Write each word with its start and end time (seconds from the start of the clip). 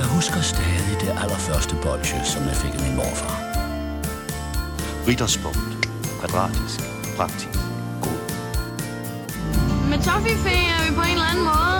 Jeg 0.00 0.08
husker 0.08 0.40
stadig 0.54 0.94
det 1.04 1.10
allerførste 1.22 1.74
bolsje, 1.84 2.20
som 2.32 2.42
jeg 2.50 2.56
fik 2.62 2.74
af 2.78 2.82
min 2.86 2.96
morfar. 3.00 3.36
Ritterspunkt. 5.08 5.72
Kvadratisk. 6.20 6.78
Praktisk. 7.16 7.58
God. 8.04 8.20
Med 9.90 9.98
Toffifee 10.06 10.64
er 10.74 10.80
vi 10.86 10.90
på 10.98 11.04
en 11.08 11.14
eller 11.18 11.30
anden 11.32 11.46
måde 11.52 11.78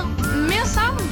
mere 0.53 0.67
sammen. 0.78 1.06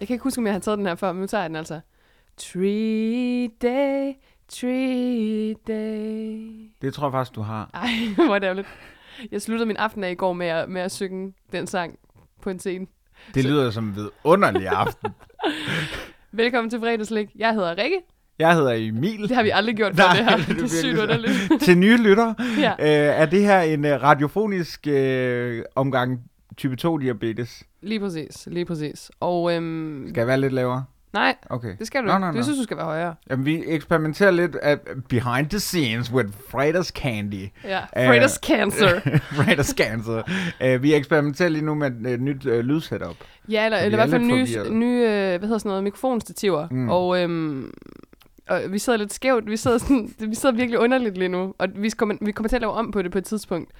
Jeg 0.00 0.04
kan 0.06 0.14
ikke 0.14 0.26
huske, 0.28 0.38
om 0.38 0.46
jeg 0.46 0.54
har 0.54 0.60
taget 0.60 0.78
den 0.78 0.86
her 0.86 0.94
før, 0.94 1.12
men 1.12 1.20
nu 1.20 1.26
tager 1.26 1.42
jeg 1.42 1.50
den 1.50 1.56
altså. 1.56 1.80
Tree 2.36 3.48
day, 3.62 4.12
tree 4.52 5.54
day. 5.68 6.70
Det 6.82 6.94
tror 6.94 7.06
jeg 7.06 7.12
faktisk, 7.12 7.34
du 7.34 7.40
har. 7.40 7.70
Ej, 7.74 7.88
hvor 8.26 8.34
er 8.34 8.38
det 8.38 8.46
ærgerligt. 8.46 8.68
Jeg 9.32 9.42
sluttede 9.42 9.66
min 9.66 9.76
aften 9.76 10.04
af 10.04 10.10
i 10.10 10.14
går 10.14 10.32
med 10.32 10.46
at, 10.46 10.68
med 10.68 10.80
at 10.80 10.92
synge 10.92 11.32
den 11.52 11.66
sang 11.66 11.98
på 12.42 12.50
en 12.50 12.58
scene. 12.58 12.86
Det 13.34 13.44
lyder 13.44 13.70
som 13.70 13.84
en 13.84 13.96
vidunderlig 13.96 14.68
aften. 14.68 15.08
Velkommen 16.32 16.70
til 16.70 16.78
fredagslik. 16.80 17.28
Jeg 17.36 17.54
hedder 17.54 17.78
Rikke. 17.78 17.96
Jeg 18.38 18.54
hedder 18.54 18.72
Emil. 18.72 19.22
Det 19.28 19.30
har 19.36 19.42
vi 19.42 19.50
aldrig 19.50 19.76
gjort 19.76 19.96
før, 19.96 20.02
Nej, 20.02 20.16
det 20.36 20.46
her. 20.46 20.54
det 20.54 20.62
er 20.62 20.68
sygt 20.68 20.98
underligt. 20.98 21.34
Til 21.66 21.78
nye 21.78 21.96
lyttere. 21.96 22.34
Ja. 22.58 22.70
Øh, 22.70 23.20
er 23.20 23.26
det 23.26 23.42
her 23.42 23.60
en 23.60 23.84
uh, 23.84 23.90
radiofonisk 23.90 24.86
uh, 24.90 25.62
omgang 25.76 26.20
type 26.56 26.76
2 26.76 26.98
diabetes? 26.98 27.62
Lige 27.82 28.00
præcis, 28.00 28.48
lige 28.50 28.64
præcis. 28.64 29.10
Og 29.20 29.54
øhm, 29.56 30.06
Skal 30.08 30.20
jeg 30.20 30.26
være 30.26 30.40
lidt 30.40 30.52
lavere? 30.52 30.84
Nej, 31.12 31.36
Okay. 31.50 31.76
det 31.78 31.86
skal 31.86 32.02
du 32.02 32.06
Nå, 32.06 32.12
ikke. 32.12 32.20
nå, 32.20 32.26
Det 32.26 32.34
nå. 32.36 32.42
synes 32.42 32.58
du 32.58 32.62
skal 32.64 32.76
være 32.76 32.86
højere. 32.86 33.14
Jamen, 33.30 33.46
vi 33.46 33.62
eksperimenterer 33.66 34.30
lidt 34.30 34.56
af 34.56 34.78
behind 35.08 35.48
the 35.50 35.58
scenes 35.60 36.12
with 36.12 36.28
fredags 36.50 36.88
candy. 36.88 37.48
Ja, 37.64 37.78
Øh, 37.96 38.06
Fredags 38.06 38.34
cancer. 38.46 39.00
fredags 39.44 39.74
cancer. 39.78 40.22
Uh, 40.76 40.82
vi 40.82 40.94
eksperimenterer 40.94 41.48
lige 41.48 41.64
nu 41.64 41.74
med 41.74 41.86
et 42.06 42.14
uh, 42.18 42.24
nyt 42.24 42.46
uh, 42.46 42.52
lydsetup. 42.58 43.16
Ja, 43.48 43.64
eller, 43.64 43.78
eller 43.78 43.86
i 43.86 43.90
vi 43.90 43.94
hvert 43.96 44.06
er 44.08 44.10
fald 44.10 44.68
nye, 44.70 44.78
nye 44.78 45.00
øh, 45.00 45.38
hvad 45.38 45.40
hedder 45.40 45.58
sådan 45.58 45.68
noget, 45.68 45.84
mikrofonstativer. 45.84 46.68
Mm. 46.70 46.88
Og, 46.88 47.22
øhm, 47.22 47.72
og 48.48 48.60
vi 48.68 48.78
sidder 48.78 48.98
lidt 48.98 49.12
skævt. 49.12 49.46
Vi 49.50 49.56
sidder, 49.56 49.78
sådan, 49.78 50.14
vi 50.30 50.34
sidder 50.34 50.54
virkelig 50.54 50.78
underligt 50.78 51.18
lige 51.18 51.28
nu. 51.28 51.54
Og 51.58 51.68
vi 51.76 51.88
kommer, 51.90 52.14
vi 52.20 52.32
kommer 52.32 52.48
til 52.48 52.56
at 52.56 52.62
lave 52.62 52.72
om 52.72 52.90
på 52.92 53.02
det 53.02 53.12
på 53.12 53.18
et 53.18 53.24
tidspunkt. 53.24 53.70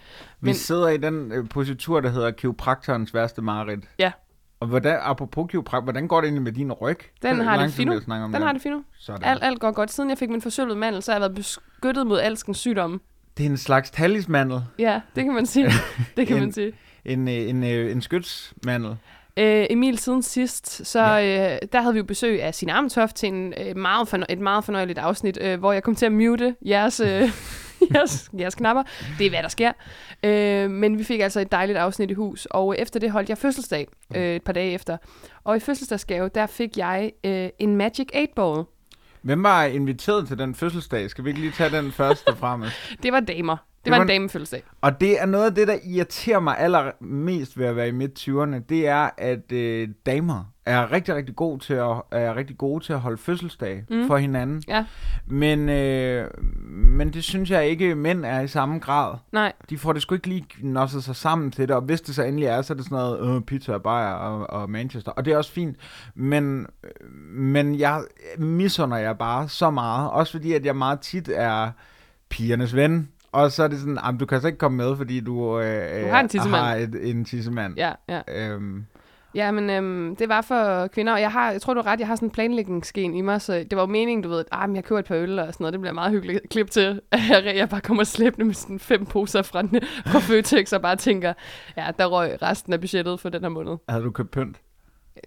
Vi 0.40 0.46
Men- 0.48 0.54
sidder 0.54 0.88
i 0.88 0.96
den 0.96 1.32
uh, 1.38 1.48
positur, 1.48 2.00
der 2.00 2.08
hedder 2.08 2.30
kiropraktorens 2.30 3.14
værste 3.14 3.42
mareridt. 3.42 3.84
Ja. 3.98 4.12
Og 4.60 4.66
hvordan, 4.68 4.98
apropos 5.02 5.50
kiropraktor, 5.50 5.82
hvordan 5.84 6.08
går 6.08 6.20
det 6.20 6.26
egentlig 6.26 6.42
med 6.42 6.52
din 6.52 6.72
ryg? 6.72 6.98
Den 7.22 7.40
har 7.40 7.62
det 7.62 7.72
fint 7.72 7.88
nu. 7.90 7.98
Den 8.32 8.42
har 8.42 8.52
det 8.52 8.62
fint 8.62 8.74
nu. 8.74 8.84
Sådan. 8.98 9.24
Alt, 9.24 9.44
alt 9.44 9.60
går 9.60 9.70
godt. 9.72 9.92
Siden 9.92 10.10
jeg 10.10 10.18
fik 10.18 10.30
min 10.30 10.42
forsølvede 10.42 10.76
mandel, 10.78 11.02
så 11.02 11.12
har 11.12 11.16
jeg 11.16 11.20
været 11.20 11.34
beskyttet 11.34 12.06
mod 12.06 12.20
alskens 12.20 12.58
sygdomme. 12.58 13.00
Det 13.36 13.46
er 13.46 13.50
en 13.50 13.56
slags 13.56 13.90
talismandel. 13.90 14.60
Ja, 14.78 15.00
det 15.16 15.24
kan 15.24 15.34
man 15.34 15.46
sige. 15.46 15.66
Det 16.16 16.26
kan 16.26 16.36
En- 16.36 16.42
man 16.42 16.52
sige. 16.52 16.72
En, 17.04 17.28
øh, 17.28 17.34
en, 17.34 17.64
øh, 17.64 17.92
en 17.92 18.02
skytsmandel. 18.02 18.96
Øh, 19.36 19.66
Emil, 19.70 19.98
siden 19.98 20.22
sidst, 20.22 20.86
så 20.86 21.00
øh, 21.00 21.68
der 21.72 21.80
havde 21.80 21.94
vi 21.94 21.98
jo 21.98 22.04
besøg 22.04 22.42
af 22.42 22.54
sin 22.54 22.70
Amtoft 22.70 23.16
til 23.16 23.28
en, 23.28 23.54
øh, 23.66 23.76
meget 23.76 24.08
fornø- 24.08 24.24
et 24.28 24.38
meget 24.38 24.64
fornøjeligt 24.64 24.98
afsnit, 24.98 25.38
øh, 25.40 25.58
hvor 25.58 25.72
jeg 25.72 25.82
kom 25.82 25.94
til 25.94 26.06
at 26.06 26.12
mute 26.12 26.56
jeres, 26.66 27.00
øh, 27.00 27.08
jeres, 27.94 28.30
jeres 28.38 28.54
knapper. 28.54 28.82
Det 29.18 29.26
er, 29.26 29.30
hvad 29.30 29.42
der 29.42 29.48
sker. 29.48 29.72
Øh, 30.24 30.70
men 30.70 30.98
vi 30.98 31.04
fik 31.04 31.20
altså 31.20 31.40
et 31.40 31.52
dejligt 31.52 31.78
afsnit 31.78 32.10
i 32.10 32.14
hus, 32.14 32.46
og 32.50 32.78
efter 32.78 33.00
det 33.00 33.10
holdt 33.10 33.28
jeg 33.28 33.38
fødselsdag 33.38 33.88
øh, 34.16 34.34
et 34.36 34.42
par 34.42 34.52
dage 34.52 34.72
efter. 34.72 34.96
Og 35.44 35.56
i 35.56 35.60
fødselsdagsgave, 35.60 36.28
der 36.34 36.46
fik 36.46 36.76
jeg 36.76 37.12
øh, 37.24 37.48
en 37.58 37.76
Magic 37.76 38.06
8-ball. 38.14 38.64
Hvem 39.22 39.42
var 39.42 39.64
inviteret 39.64 40.28
til 40.28 40.38
den 40.38 40.54
fødselsdag? 40.54 41.10
Skal 41.10 41.24
vi 41.24 41.30
ikke 41.30 41.40
lige 41.40 41.52
tage 41.52 41.70
den 41.70 41.92
først 41.92 42.28
og 42.28 42.38
fremmest? 42.42 42.72
Det 43.02 43.12
var 43.12 43.20
damer. 43.20 43.56
Det, 43.84 43.90
var 43.90 43.96
var 43.96 44.02
en 44.02 44.08
damefødselsdag. 44.08 44.62
Og 44.80 45.00
det 45.00 45.20
er 45.20 45.26
noget 45.26 45.44
af 45.44 45.54
det, 45.54 45.68
der 45.68 45.76
irriterer 45.84 46.40
mig 46.40 46.58
allermest 46.58 47.58
ved 47.58 47.66
at 47.66 47.76
være 47.76 47.88
i 47.88 47.92
midt-20'erne. 47.92 48.58
Det 48.68 48.88
er, 48.88 49.10
at 49.18 49.52
øh, 49.52 49.88
damer 50.06 50.44
er 50.66 50.92
rigtig, 50.92 51.14
rigtig 51.14 51.36
gode 51.36 51.58
til 51.58 51.74
at, 51.74 52.02
er 52.10 52.36
rigtig 52.36 52.58
gode 52.58 52.84
til 52.84 52.92
at 52.92 53.00
holde 53.00 53.18
fødselsdag 53.18 53.84
mm. 53.90 54.06
For 54.06 54.16
hinanden. 54.16 54.62
Ja. 54.68 54.84
Men, 55.26 55.68
øh, 55.68 56.44
men 56.64 57.12
det 57.12 57.24
synes 57.24 57.50
jeg 57.50 57.68
ikke, 57.68 57.94
mænd 57.94 58.24
er 58.24 58.40
i 58.40 58.48
samme 58.48 58.78
grad. 58.78 59.14
Nej, 59.32 59.52
De 59.70 59.78
får 59.78 59.92
det 59.92 60.02
sgu 60.02 60.14
ikke 60.14 60.28
lige 60.28 60.46
nosset 60.62 61.04
sig 61.04 61.16
sammen 61.16 61.50
til 61.50 61.68
det, 61.68 61.76
og 61.76 61.82
hvis 61.82 62.00
det 62.00 62.14
så 62.14 62.22
endelig 62.22 62.46
er, 62.46 62.62
så 62.62 62.72
er 62.72 62.76
det 62.76 62.84
sådan 62.84 62.98
noget 62.98 63.36
øh, 63.36 63.42
pizza 63.42 63.72
og 63.72 63.82
bajer 63.82 64.12
og, 64.12 64.50
og 64.50 64.70
Manchester, 64.70 65.12
og 65.12 65.24
det 65.24 65.32
er 65.32 65.36
også 65.36 65.52
fint, 65.52 65.76
men, 66.14 66.66
men 67.30 67.78
jeg 67.78 68.02
misunder 68.38 68.96
jeg 68.96 69.18
bare 69.18 69.48
så 69.48 69.70
meget, 69.70 70.10
også 70.10 70.32
fordi, 70.32 70.52
at 70.52 70.64
jeg 70.64 70.76
meget 70.76 71.00
tit 71.00 71.28
er 71.34 71.70
pigernes 72.28 72.76
ven, 72.76 73.08
og 73.32 73.52
så 73.52 73.62
er 73.64 73.68
det 73.68 73.78
sådan, 73.78 73.98
"Jamen, 74.04 74.18
du 74.18 74.26
kan 74.26 74.36
altså 74.36 74.48
ikke 74.48 74.58
komme 74.58 74.76
med, 74.76 74.96
fordi 74.96 75.20
du, 75.20 75.60
øh, 75.60 76.04
Du 76.04 76.08
har 76.10 76.20
en 76.20 76.28
tissemand." 76.28 76.62
har 76.62 76.74
et, 76.74 77.10
en 77.10 77.24
tissemand. 77.24 77.74
ja, 77.76 77.92
ja. 78.08 78.20
Øhm, 78.28 78.84
Ja, 79.34 79.50
men 79.50 79.70
øhm, 79.70 80.16
det 80.16 80.28
var 80.28 80.40
for 80.40 80.86
kvinder, 80.86 81.12
og 81.12 81.20
jeg, 81.20 81.32
har, 81.32 81.50
jeg 81.52 81.62
tror, 81.62 81.74
du 81.74 81.80
har 81.82 81.92
ret, 81.92 82.00
jeg 82.00 82.08
har 82.08 82.14
sådan 82.16 82.26
en 82.26 82.30
planlægningsgen 82.32 83.14
i 83.14 83.20
mig, 83.20 83.40
så 83.42 83.52
det 83.52 83.76
var 83.76 83.82
jo 83.82 83.86
meningen, 83.86 84.22
du 84.22 84.28
ved, 84.28 84.38
at 84.38 84.46
ah, 84.52 84.68
men 84.68 84.76
jeg 84.76 84.84
køber 84.84 84.98
et 84.98 85.04
par 85.04 85.14
øl 85.16 85.38
og 85.38 85.46
sådan 85.54 85.64
noget, 85.64 85.72
det 85.72 85.80
bliver 85.80 85.94
meget 85.94 86.10
hyggeligt 86.10 86.40
klip 86.50 86.70
til, 86.70 87.00
at 87.12 87.56
jeg 87.56 87.68
bare 87.68 87.80
kommer 87.80 88.04
slæbende 88.04 88.44
med 88.46 88.54
sådan 88.54 88.78
fem 88.78 89.06
poser 89.06 89.42
fra, 89.42 89.62
fra 90.06 90.18
Føtex 90.18 90.72
og 90.72 90.82
bare 90.82 90.96
tænker, 90.96 91.32
ja, 91.76 91.86
der 91.98 92.06
røg 92.06 92.42
resten 92.42 92.72
af 92.72 92.80
budgettet 92.80 93.20
for 93.20 93.28
den 93.28 93.42
her 93.42 93.48
måned. 93.48 93.76
havde 93.88 94.04
du 94.04 94.10
købt 94.10 94.30
pynt? 94.30 94.56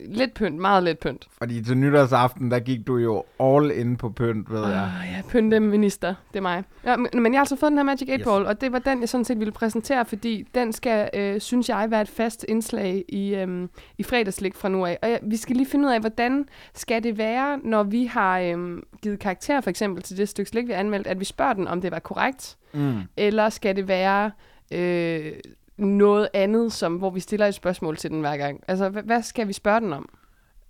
Lidt 0.02 0.34
pynt, 0.34 0.58
meget 0.58 0.84
lidt 0.84 1.00
pynt. 1.00 1.28
Fordi 1.38 1.64
til 1.64 1.78
nytårsaften, 1.78 2.52
der 2.52 2.60
gik 2.60 2.88
du 2.88 2.98
jo 2.98 3.24
all 3.40 3.72
in 3.72 3.96
på 3.98 4.10
pynt, 4.10 4.52
ved 4.52 4.60
jeg. 4.62 4.92
Åh, 5.02 5.08
ja, 5.18 5.22
pynteminister, 5.30 6.16
det 6.34 6.38
er 6.38 6.42
mig. 6.42 6.64
Ja, 6.86 6.96
men, 6.98 7.26
jeg 7.26 7.32
har 7.34 7.40
altså 7.40 7.56
fået 7.56 7.70
den 7.70 7.78
her 7.78 7.84
Magic 7.84 8.10
8 8.10 8.14
Yes. 8.20 8.24
Ball, 8.26 8.46
og 8.46 8.62
det 8.62 8.72
var 8.72 8.80
den, 8.80 9.00
jeg 9.02 9.10
sådan 9.10 9.26
set 9.26 9.40
ville 9.40 9.52
præsentere, 9.52 10.06
fordi 10.06 10.48
den 10.56 10.74
skal, 10.74 11.10
øh, 11.14 11.42
synes 11.42 11.70
jeg, 11.70 11.92
være 11.92 12.02
et 12.02 12.10
fast 12.10 12.46
indslag 12.50 13.06
i, 13.10 13.36
øh, 13.36 13.68
i 13.98 14.04
fredagslik 14.04 14.56
fra 14.56 14.70
nu 14.70 14.86
af. 14.86 14.98
Og 15.02 15.10
ja, 15.10 15.18
vi 15.24 15.36
skal 15.38 15.56
lige 15.56 15.68
finde 15.70 15.88
ud 15.88 15.94
af, 15.94 16.00
hvordan 16.00 16.46
skal 16.74 17.04
det 17.04 17.18
være, 17.18 17.60
når 17.64 17.84
vi 17.84 18.06
har 18.06 18.40
øh, 18.40 18.78
givet 19.02 19.20
karakter 19.20 19.62
for 19.62 19.70
eksempel 19.70 20.04
til 20.04 20.18
det 20.18 20.30
stykke 20.30 20.50
slik, 20.50 20.68
vi 20.68 20.72
anmeldt, 20.72 21.08
at 21.08 21.20
vi 21.20 21.26
spørger 21.26 21.54
den, 21.54 21.68
om 21.68 21.82
det 21.82 21.92
var 21.92 22.00
korrekt, 22.00 22.58
Mm. 22.76 22.94
eller 23.18 23.50
skal 23.50 23.76
det 23.76 23.88
være 23.88 24.32
øh, 24.72 25.32
noget 25.78 26.30
andet, 26.34 26.74
som, 26.74 26.96
hvor 26.96 27.10
vi 27.10 27.20
stiller 27.20 27.48
et 27.48 27.54
spørgsmål 27.56 27.98
til 27.98 28.10
den 28.12 28.20
hver 28.20 28.38
gang? 28.38 28.64
Altså, 28.68 28.90
hvad, 28.90 29.04
hvad 29.04 29.24
skal 29.24 29.48
vi 29.48 29.54
spørge 29.54 29.80
den 29.82 29.94
om? 29.94 30.10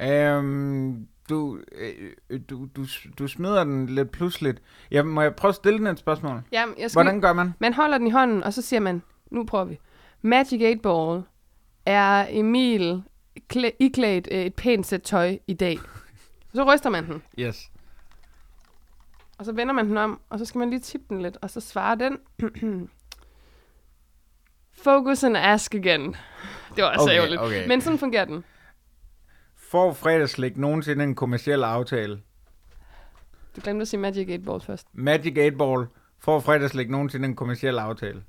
Øhm, 0.02 1.08
du, 1.30 1.60
øh, 1.76 2.40
du, 2.50 2.68
du, 2.76 2.86
du 3.20 3.28
smider 3.28 3.64
den 3.64 3.86
lidt 3.86 4.12
pludseligt. 4.12 4.62
Ja, 4.92 5.04
må 5.04 5.22
jeg 5.22 5.36
prøve 5.36 5.50
at 5.50 5.56
stille 5.56 5.80
den 5.80 5.88
et 5.88 6.00
spørgsmål? 6.00 6.42
Jamen, 6.52 6.76
jeg 6.80 6.92
skal 6.92 7.04
Hvordan 7.04 7.22
gør 7.22 7.34
man? 7.34 7.54
Man 7.60 7.74
holder 7.74 7.98
den 7.98 8.08
i 8.08 8.12
hånden, 8.12 8.44
og 8.44 8.54
så 8.54 8.62
siger 8.62 8.80
man, 8.80 9.02
nu 9.32 9.44
prøver 9.46 9.66
vi. 9.66 9.80
Magic 10.22 10.62
8 10.62 10.78
Ball 10.82 11.24
er 11.86 12.26
Emil 12.30 13.04
klæ- 13.54 13.76
iklædt 13.80 14.28
øh, 14.32 14.40
et 14.46 14.56
pænt 14.56 14.86
sæt 14.88 15.02
tøj 15.02 15.38
i 15.48 15.54
dag. 15.54 15.80
Så 16.54 16.74
ryster 16.74 16.90
man 16.90 17.06
den, 17.06 17.24
Yes. 17.40 17.72
og 19.38 19.46
så 19.46 19.52
vender 19.52 19.74
man 19.74 19.88
den 19.90 19.98
om, 19.98 20.20
og 20.30 20.40
så 20.40 20.46
skal 20.46 20.60
man 20.60 20.70
lige 20.70 20.80
tippe 20.80 21.06
den 21.10 21.22
lidt, 21.22 21.38
og 21.42 21.50
så 21.50 21.60
svarer 21.60 21.96
den. 21.96 22.18
Focus 24.74 25.24
and 25.24 25.38
ask 25.38 25.76
again. 25.76 26.16
Det 26.76 26.84
var 26.84 26.90
altså 26.90 27.04
Okay, 27.04 27.16
ærgerligt. 27.16 27.42
okay. 27.42 27.68
Men 27.68 27.82
sådan 27.82 28.00
fungerer 28.00 28.26
den. 28.26 28.44
Får 29.56 29.94
fredagslik 29.94 30.58
nogensinde 30.58 31.04
en 31.04 31.16
kommersiel 31.16 31.64
aftale? 31.64 32.22
Du 33.56 33.62
glemte 33.64 33.82
at 33.82 33.88
sige 33.88 34.00
Magic 34.00 34.28
8 34.30 34.40
Ball 34.46 34.62
først. 34.62 34.88
Magic 34.94 35.38
8 35.38 35.52
Ball. 35.58 35.88
Får 36.20 36.40
fredagslik 36.40 36.90
nogensinde 36.90 37.26
en 37.28 37.36
kommersiel 37.36 37.78
aftale? 37.80 38.24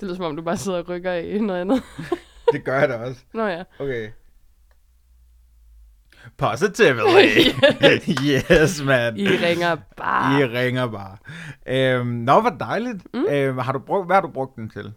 Det 0.00 0.02
lyder 0.02 0.14
som 0.16 0.24
om, 0.24 0.36
du 0.36 0.42
bare 0.42 0.56
sidder 0.56 0.78
og 0.78 0.88
rykker 0.88 1.12
i 1.12 1.38
noget 1.38 1.60
andet. 1.60 1.82
Det 2.52 2.64
gør 2.64 2.78
jeg 2.78 2.88
da 2.88 2.94
også. 2.96 3.20
Nå 3.34 3.46
ja. 3.46 3.62
Okay. 3.78 4.10
Positively. 6.36 7.52
yes, 8.30 8.82
man. 8.82 9.16
I 9.16 9.28
ringer 9.28 9.76
bare. 9.96 10.40
I 10.40 10.44
ringer 10.44 10.86
bare. 10.86 11.16
Øhm, 11.66 12.06
nå, 12.06 12.40
hvor 12.40 12.50
dejligt. 12.50 13.14
Mm. 13.14 13.24
Øhm, 13.30 13.58
har 13.58 13.72
du 13.72 13.78
brugt, 13.78 14.06
hvad 14.08 14.16
har 14.16 14.20
du 14.20 14.28
brugt 14.28 14.56
den 14.56 14.70
til? 14.70 14.84
Det 14.84 14.92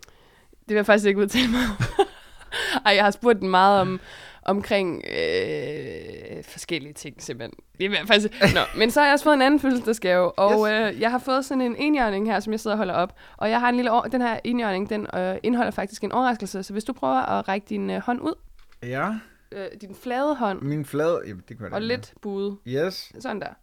vil 0.68 0.76
jeg 0.76 0.86
faktisk 0.86 1.08
ikke 1.08 1.20
udtale 1.22 1.48
mig 1.48 1.60
om. 1.80 2.06
Ej, 2.86 2.96
jeg 2.96 3.04
har 3.04 3.12
spurgt 3.12 3.40
den 3.40 3.50
meget 3.50 3.82
om, 3.82 4.00
omkring 4.46 5.04
øh, 5.10 6.44
forskellige 6.44 6.94
ting, 6.94 7.16
simpelthen. 7.24 7.54
Det 7.80 7.92
jeg 7.92 8.08
faktisk... 8.08 8.34
Nå, 8.54 8.60
men 8.80 8.92
så 8.92 9.00
har 9.00 9.08
jeg 9.08 9.14
også 9.14 9.24
fået 9.24 9.34
en 9.34 9.42
anden 9.42 9.60
fødselsdagsgave, 9.60 10.40
og 10.40 10.68
Yes. 10.70 10.94
øh, 10.96 11.02
jeg 11.02 11.12
har 11.12 11.20
fået 11.20 11.46
sådan 11.46 11.62
en 11.62 11.76
enhjørning 11.76 12.28
her, 12.32 12.40
som 12.40 12.52
jeg 12.54 12.60
sidder 12.60 12.74
og 12.76 12.78
holder 12.78 12.94
op. 12.94 13.14
Og 13.38 13.50
jeg 13.50 13.60
har 13.60 13.70
en 13.70 13.76
lille... 13.76 13.92
Over- 13.92 14.08
den 14.08 14.22
her 14.22 14.40
enhjørning, 14.44 14.90
den 14.90 15.08
øh, 15.16 15.36
indeholder 15.44 15.72
faktisk 15.72 16.04
en 16.04 16.12
overraskelse, 16.12 16.64
så 16.64 16.74
hvis 16.74 16.84
du 16.84 16.94
prøver 16.94 17.22
at 17.40 17.48
række 17.48 17.66
din 17.70 17.90
øh, 17.90 18.02
hånd 18.02 18.22
ud, 18.22 18.34
Ja, 18.84 19.10
øh, 19.54 19.68
din 19.82 19.96
flade 19.96 20.36
hånd, 20.36 20.62
min 20.62 20.86
flade... 20.86 21.22
Jamen, 21.28 21.44
det 21.50 21.58
kan 21.58 21.64
være 21.64 21.74
og 21.74 21.82
lidt 21.82 22.14
buet, 22.22 22.58
her. 22.66 22.86
Yes. 22.86 23.12
sådan 23.20 23.42
der. 23.42 23.54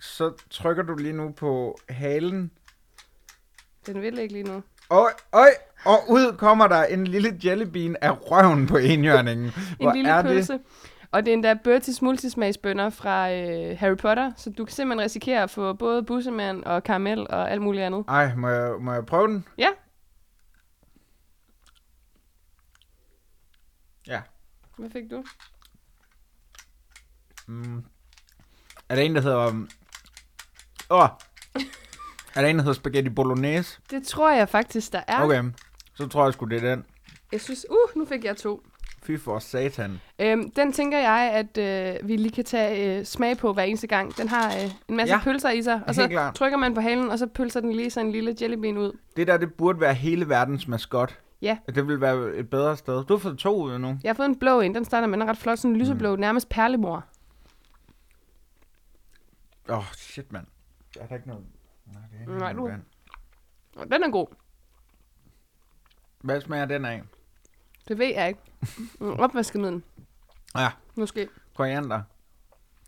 Så 0.00 0.32
trykker 0.50 0.82
du 0.82 0.94
lige 0.94 1.12
nu 1.12 1.32
på 1.32 1.78
halen. 1.88 2.50
Den 3.86 4.02
vil 4.02 4.18
ikke 4.18 4.34
lige 4.34 4.44
nu. 4.44 4.62
Øj, 4.90 5.10
øj, 5.32 5.48
og 5.84 5.98
ud 6.08 6.36
kommer 6.38 6.68
der 6.68 6.84
en 6.84 7.06
lille 7.06 7.40
jellybean 7.44 7.96
af 8.00 8.30
røven 8.30 8.66
på 8.66 8.76
enhjørningen. 8.76 9.50
Hvor 9.80 9.90
En 9.90 9.96
lille 9.96 10.10
er 10.10 10.22
pølse. 10.22 10.52
det? 10.52 10.62
Og 11.10 11.26
det 11.26 11.30
er 11.30 11.34
endda 11.34 11.54
Bertis 11.64 12.02
multismagsbønner 12.02 12.90
fra 12.90 13.32
øh, 13.32 13.78
Harry 13.78 13.96
Potter, 13.96 14.32
så 14.36 14.50
du 14.50 14.64
kan 14.64 14.72
simpelthen 14.72 15.04
risikere 15.04 15.42
at 15.42 15.50
få 15.50 15.72
både 15.72 16.02
bussemand 16.02 16.62
og 16.64 16.82
karamel 16.82 17.26
og 17.30 17.50
alt 17.50 17.62
muligt 17.62 17.84
andet. 17.84 18.04
Ej, 18.08 18.34
må 18.36 18.48
jeg, 18.48 18.72
må 18.80 18.92
jeg 18.92 19.06
prøve 19.06 19.28
den? 19.28 19.44
Ja. 19.58 19.68
Ja. 24.06 24.20
Hvad 24.78 24.90
fik 24.90 25.10
du? 25.10 25.24
Mm. 27.46 27.84
Er 28.88 28.94
der 28.94 29.02
en, 29.02 29.14
der 29.14 29.20
hedder... 29.20 29.46
um, 29.48 29.68
Åh! 30.90 31.02
Oh. 31.02 31.08
er 32.34 32.40
der 32.42 32.48
en, 32.48 32.56
der 32.56 32.62
hedder 32.62 32.74
spaghetti 32.74 33.10
bolognese? 33.10 33.78
Det 33.90 34.06
tror 34.06 34.30
jeg 34.32 34.48
faktisk, 34.48 34.92
der 34.92 35.00
er. 35.08 35.22
Okay, 35.22 35.42
så 35.94 36.06
tror 36.08 36.24
jeg 36.24 36.32
sgu, 36.34 36.44
det 36.46 36.64
er 36.64 36.70
den. 36.74 36.84
Jeg 37.32 37.40
synes, 37.40 37.66
uh, 37.70 37.98
nu 37.98 38.06
fik 38.06 38.24
jeg 38.24 38.36
to. 38.36 38.62
Fy 39.02 39.18
for 39.18 39.38
satan. 39.38 40.00
Øhm, 40.18 40.50
den 40.50 40.72
tænker 40.72 40.98
jeg, 40.98 41.30
at 41.32 41.58
øh, 41.58 42.08
vi 42.08 42.16
lige 42.16 42.32
kan 42.32 42.44
tage 42.44 42.98
øh, 42.98 43.04
smag 43.04 43.36
på 43.38 43.52
hver 43.52 43.62
eneste 43.62 43.86
gang. 43.86 44.16
Den 44.16 44.28
har 44.28 44.54
øh, 44.54 44.70
en 44.88 44.96
masse 44.96 45.14
Ja, 45.14 45.20
pølser 45.22 45.50
i 45.50 45.62
sig, 45.62 45.82
og 45.86 45.94
så 45.94 46.08
klart. 46.08 46.34
trykker 46.34 46.58
man 46.58 46.74
på 46.74 46.80
halen, 46.80 47.10
og 47.10 47.18
så 47.18 47.26
pølser 47.26 47.60
den 47.60 47.72
lige 47.72 47.90
sådan 47.90 48.06
en 48.06 48.12
lille 48.12 48.36
jellybean 48.42 48.78
ud. 48.78 48.92
Det 49.16 49.26
der, 49.26 49.36
det 49.36 49.54
burde 49.54 49.80
være 49.80 49.94
hele 49.94 50.28
verdens 50.28 50.68
maskot. 50.68 51.18
Ja. 51.42 51.58
Det 51.74 51.88
vil 51.88 52.00
være 52.00 52.34
et 52.34 52.50
bedre 52.50 52.76
sted. 52.76 53.04
Du 53.04 53.14
har 53.14 53.18
fået 53.18 53.38
to 53.38 53.62
ud 53.62 53.78
nu. 53.78 53.98
Jeg 54.02 54.08
har 54.08 54.14
fået 54.14 54.26
en 54.26 54.38
blå 54.38 54.60
en, 54.60 54.74
den 54.74 54.84
starter 54.84 55.06
med, 55.08 55.18
er 55.18 55.26
ret 55.26 55.36
flot, 55.38 55.58
sådan 55.58 55.70
en 55.74 55.80
lyseblå, 55.80 56.14
mm. 56.14 56.20
nærmest 56.20 56.48
perlemor. 56.48 57.04
Åh, 59.68 59.78
oh, 59.78 59.84
shit, 59.92 60.32
mand. 60.32 60.46
Er 61.00 61.06
der 61.06 61.14
ikke 61.14 61.28
noget... 61.28 61.46
Nej, 61.86 62.02
det 62.10 62.16
er 62.16 62.20
ikke 62.20 62.32
Nej, 62.38 62.52
noget 62.52 62.74
du- 63.74 63.82
den 63.82 64.02
er 64.04 64.10
god. 64.10 64.26
Hvad 66.20 66.40
smager 66.40 66.64
den 66.66 66.84
af? 66.84 67.02
Det 67.88 67.98
ved 67.98 68.06
jeg 68.14 68.28
ikke. 68.28 68.40
Mm, 69.00 69.10
opvaskemiddel, 69.10 69.82
Ja, 70.54 70.68
måske. 70.96 71.28
koriander. 71.54 72.02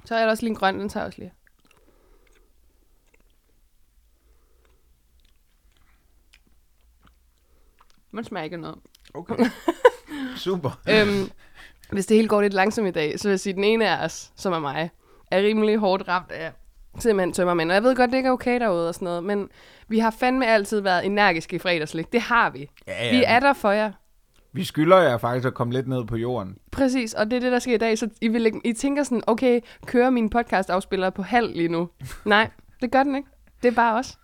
Så 0.05 0.15
er 0.15 0.23
der 0.23 0.31
også 0.31 0.43
lige 0.43 0.51
en 0.51 0.57
grøn, 0.57 0.81
den 0.81 0.89
tager 0.89 1.03
jeg 1.03 1.07
også 1.07 1.19
lige. 1.19 1.33
Man 8.19 8.25
smager 8.25 8.45
ikke 8.45 8.55
af 8.55 8.61
noget. 8.61 8.77
Okay. 9.15 9.35
Super. 10.37 10.81
øhm, 10.91 11.31
hvis 11.93 12.07
det 12.07 12.17
hele 12.17 12.29
går 12.29 12.43
lidt 12.43 12.53
langsomt 12.53 12.89
i 12.89 12.91
dag, 12.91 13.21
så 13.21 13.29
vil 13.29 13.33
jeg 13.33 13.41
sige, 13.41 13.51
at 13.53 13.57
den 13.57 13.65
ene 13.65 13.89
af 13.89 14.05
os, 14.05 14.33
som 14.37 14.53
er 14.53 14.59
mig, 14.59 14.91
er 15.31 15.39
rimelig 15.39 15.77
hårdt 15.77 16.09
ramt 16.09 16.33
af 16.33 16.53
simpelthen 16.99 17.33
tømmermænd. 17.33 17.71
Og 17.71 17.75
jeg 17.75 17.83
ved 17.83 17.97
godt, 17.97 18.11
det 18.11 18.17
ikke 18.17 18.27
er 18.27 18.33
okay 18.33 18.61
derude 18.61 18.89
og 18.89 18.95
sådan 18.95 19.07
noget, 19.07 19.25
men 19.25 19.49
vi 19.89 19.99
har 19.99 20.11
fandme 20.11 20.47
altid 20.47 20.81
været 20.81 21.07
energiske 21.07 21.57
i 21.57 21.59
fredagslik. 21.59 22.13
Det 22.13 22.21
har 22.21 22.51
vi. 22.51 22.71
Ja, 22.87 23.11
Vi 23.11 23.25
er 23.27 23.41
der 23.41 23.53
for 23.53 23.71
jer. 23.71 23.93
Vi 24.53 24.65
skylder 24.65 24.99
jer 24.99 25.19
faktisk 25.19 25.47
at 25.47 25.55
komme 25.55 25.73
lidt 25.73 25.89
ned 25.89 26.05
på 26.05 26.17
jorden. 26.17 26.57
Præcis, 26.71 27.15
og 27.15 27.31
det 27.31 27.37
er 27.37 27.41
det, 27.41 27.53
der 27.53 27.59
sker 27.59 27.75
i 27.75 27.79
dag. 27.79 27.99
Så 27.99 28.09
I, 28.21 28.29
vil, 28.29 28.61
I 28.65 28.73
tænker 28.73 29.03
sådan, 29.03 29.23
okay, 29.27 29.61
kører 29.87 30.11
min 30.11 30.31
podcast-afspiller 30.31 31.11
på 31.11 31.23
halv 31.23 31.57
lige 31.57 31.69
nu? 31.69 31.89
Nej, 32.25 32.51
det 32.81 32.93
gør 32.93 33.03
den 33.03 33.17
ikke. 33.17 33.29
Det 33.63 33.69
er 33.69 33.75
bare 33.75 33.99
os. 33.99 34.19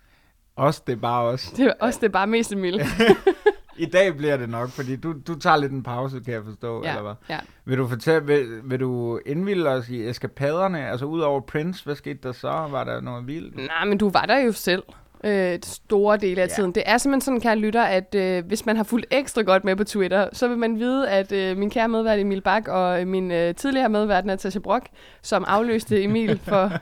Også 0.57 0.83
det 0.87 0.93
er 0.93 0.97
bare 0.97 1.25
os. 1.25 1.43
Det 1.57 1.67
er 1.67 1.73
os, 1.81 1.97
det 1.97 2.07
er 2.07 2.13
bare 2.13 2.27
mest 2.27 2.53
Emil. 2.53 2.81
I 3.77 3.87
dag 3.87 4.17
bliver 4.17 4.37
det 4.37 4.49
nok, 4.49 4.69
fordi 4.69 4.97
du, 4.97 5.15
du 5.27 5.39
tager 5.39 5.57
lidt 5.57 5.73
en 5.73 5.83
pause, 5.83 6.21
kan 6.25 6.35
jeg 6.35 6.43
forstå, 6.45 6.83
eller 6.83 7.03
hvad? 7.03 7.15
ja. 7.29 7.39
Vil 7.65 7.79
du 7.79 7.89
fortælle, 7.89 8.27
vil, 8.27 8.61
vil 8.65 8.81
du 8.81 9.21
indvilde 9.27 9.71
os 9.71 9.89
i 9.89 10.09
eskapaderne? 10.09 10.89
Altså 10.91 11.07
ud 11.07 11.21
over 11.21 11.41
Prince, 11.41 11.85
hvad 11.85 11.95
skete 11.95 12.19
der 12.23 12.33
så? 12.33 12.49
Var 12.51 12.85
der 12.85 13.01
noget 13.01 13.27
vildt? 13.27 13.57
Nej, 13.57 13.85
men 13.85 13.99
du 13.99 14.09
var 14.11 14.27
der 14.27 14.39
jo 14.39 14.53
selv. 14.53 14.83
Øh, 15.27 15.59
store 15.63 16.17
dele 16.17 16.43
af 16.43 16.47
Ja. 16.49 16.55
tiden. 16.55 16.73
Det 16.73 16.83
er 16.87 16.99
simpelthen 16.99 17.21
sådan, 17.21 17.41
kære 17.41 17.57
lytter, 17.57 17.83
at 17.83 18.15
øh, 18.15 18.47
hvis 18.47 18.67
man 18.67 18.77
har 18.77 18.85
fulgt 18.85 19.07
ekstra 19.11 19.43
godt 19.43 19.65
med 19.65 19.77
på 19.77 19.85
Twitter, 19.85 20.29
så 20.33 20.49
vil 20.49 20.59
man 20.59 20.79
vide, 20.79 21.09
at 21.09 21.33
øh, 21.33 21.57
min 21.57 21.71
kære 21.71 21.89
medvært 21.89 22.19
Emil 22.19 22.41
Bak 22.41 22.69
og 22.69 23.01
øh, 23.01 23.07
min 23.07 23.31
øh, 23.31 23.55
tidligere 23.55 23.89
medvært 23.89 24.25
Natasha 24.27 24.59
Brock, 24.61 24.87
som 25.23 25.45
afløste 25.49 26.03
Emil 26.03 26.41
for 26.49 26.73